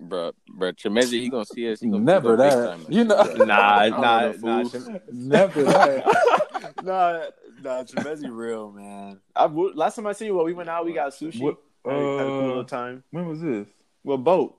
Bro, 0.00 0.32
bro, 0.48 0.72
Chimezie, 0.72 1.20
he 1.20 1.28
gonna 1.28 1.44
see 1.44 1.70
us. 1.70 1.80
He 1.80 1.88
gonna 1.88 2.02
Never 2.02 2.36
gonna 2.36 2.50
that. 2.50 2.58
Us. 2.58 2.86
You 2.88 3.04
know, 3.04 3.22
nah, 3.44 3.76
I 3.78 3.90
don't 3.90 4.00
nah, 4.02 4.20
nah, 4.20 4.32
fool. 4.32 4.70
Chem- 4.70 5.00
never 5.12 5.62
that. 5.62 6.74
nah, 6.82 7.26
nah. 7.62 7.84
Chimezie 7.84 8.28
real 8.30 8.72
man. 8.72 9.20
I 9.36 9.46
last 9.46 9.96
time 9.96 10.06
I 10.06 10.12
seen 10.12 10.26
you, 10.26 10.34
well, 10.34 10.44
we 10.44 10.52
went 10.52 10.68
out. 10.68 10.84
We 10.84 10.92
got 10.92 11.12
sushi. 11.12 11.40
What, 11.40 11.58
had, 11.84 11.94
had 11.94 12.00
a 12.00 12.00
cool 12.02 12.40
uh, 12.40 12.46
little 12.46 12.64
time. 12.64 13.04
when 13.12 13.28
was 13.28 13.40
this? 13.40 13.68
Well, 14.02 14.18
boat. 14.18 14.58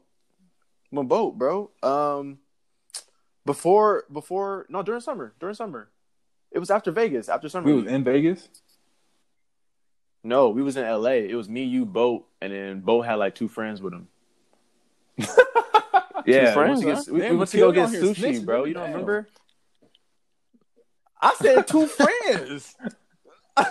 Well, 0.92 1.04
boat, 1.04 1.38
bro. 1.38 1.70
Um, 1.84 2.40
before 3.46 4.06
before 4.12 4.66
no 4.70 4.84
during 4.84 5.02
summer 5.02 5.34
during 5.40 5.56
summer, 5.56 5.90
it 6.56 6.60
was 6.60 6.72
after 6.72 6.90
Vegas 6.92 7.28
after 7.30 7.50
summer. 7.50 7.68
We 7.68 7.74
was 7.74 7.86
in 7.86 8.04
Vegas. 8.06 8.48
no, 10.24 10.50
we 10.50 10.64
was 10.64 10.78
in 10.78 10.86
L.A. 10.86 11.30
It 11.30 11.36
was 11.36 11.50
me, 11.50 11.64
you, 11.66 11.86
boat, 11.86 12.26
and 12.42 12.52
then 12.54 12.80
boat 12.80 13.02
had 13.06 13.16
like 13.16 13.36
two 13.36 13.48
friends 13.50 13.82
with 13.82 13.94
him. 13.94 14.08
yeah, 16.26 16.54
friends, 16.54 16.80
we 16.80 16.86
went 16.88 16.98
huh? 16.98 17.04
to, 17.04 17.12
get, 17.12 17.14
we, 17.14 17.20
Damn, 17.20 17.32
we 17.32 17.38
went 17.38 17.50
to 17.52 17.58
go 17.58 17.72
get 17.72 17.90
sushi, 17.90 18.16
snitching, 18.16 18.46
bro. 18.46 18.64
You 18.64 18.74
don't 18.74 18.84
damn. 18.84 18.92
remember? 18.94 19.28
I 21.22 21.36
said 21.42 21.68
two 21.68 21.88
friends. 22.00 22.76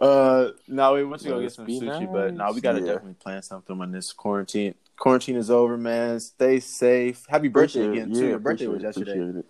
uh, 0.00 0.48
no, 0.68 0.94
we 0.94 1.04
went 1.04 1.22
to 1.22 1.28
go 1.28 1.40
get 1.40 1.52
some 1.52 1.64
be 1.64 1.80
sushi, 1.80 2.12
but 2.12 2.34
now 2.34 2.46
nice. 2.46 2.54
we 2.54 2.60
gotta 2.60 2.80
Yeah. 2.80 2.86
definitely 2.86 3.14
plan 3.14 3.42
something 3.42 3.76
when 3.78 3.90
this 3.90 4.12
quarantine 4.12 4.74
quarantine 4.96 5.36
is 5.36 5.50
over, 5.50 5.76
man. 5.76 6.20
Stay 6.20 6.60
safe. 6.60 7.24
Happy 7.28 7.48
birthday 7.48 7.84
Appreciate 7.84 7.98
it. 8.00 8.02
again 8.04 8.14
too. 8.14 8.22
Yeah, 8.22 8.28
Your 8.30 8.38
birthday 8.38 8.66
was 8.66 8.82
yesterday. 8.82 9.38
it. 9.40 9.46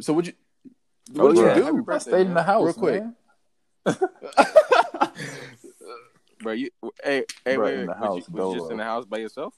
So 0.00 0.12
would 0.12 0.26
you? 0.26 0.32
Oh, 1.18 1.26
What 1.26 1.34
did 1.34 1.38
yeah. 1.42 1.56
you 1.56 1.62
Happy 1.64 1.76
do? 1.76 1.82
birthday, 1.82 1.94
I 1.94 1.98
stayed 1.98 2.26
in 2.26 2.34
the 2.34 2.42
house, 2.42 2.64
Real 2.64 2.72
quick. 2.74 3.02
man. 3.02 3.16
Bro, 6.40 6.52
you 6.52 6.70
hey 7.02 7.24
hey 7.44 7.56
Bro, 7.56 7.66
wait, 7.66 7.74
in 7.74 7.86
the 7.86 7.92
was, 7.94 7.98
house, 8.00 8.28
you, 8.28 8.34
was 8.34 8.54
you 8.54 8.60
just 8.60 8.70
in 8.70 8.76
the 8.76 8.84
house 8.84 9.04
by 9.06 9.18
yourself? 9.18 9.54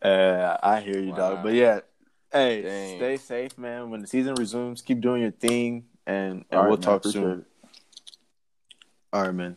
Uh, 0.00 0.56
I 0.62 0.80
hear 0.80 0.98
you, 0.98 1.12
dog. 1.12 1.42
But 1.42 1.52
yeah, 1.52 1.80
hey, 2.32 2.62
Dang. 2.62 2.96
stay 2.96 3.16
safe, 3.18 3.58
man. 3.58 3.90
When 3.90 4.00
the 4.00 4.06
season 4.06 4.34
resumes, 4.34 4.80
keep 4.80 5.00
doing 5.00 5.20
your 5.20 5.30
thing, 5.30 5.84
and 6.06 6.44
and 6.50 6.58
All 6.58 6.60
right, 6.60 6.68
we'll 6.68 6.78
man, 6.78 6.84
talk 6.84 7.04
soon. 7.04 7.40
it. 7.40 7.44
All 9.12 9.22
right, 9.24 9.34
man. 9.34 9.56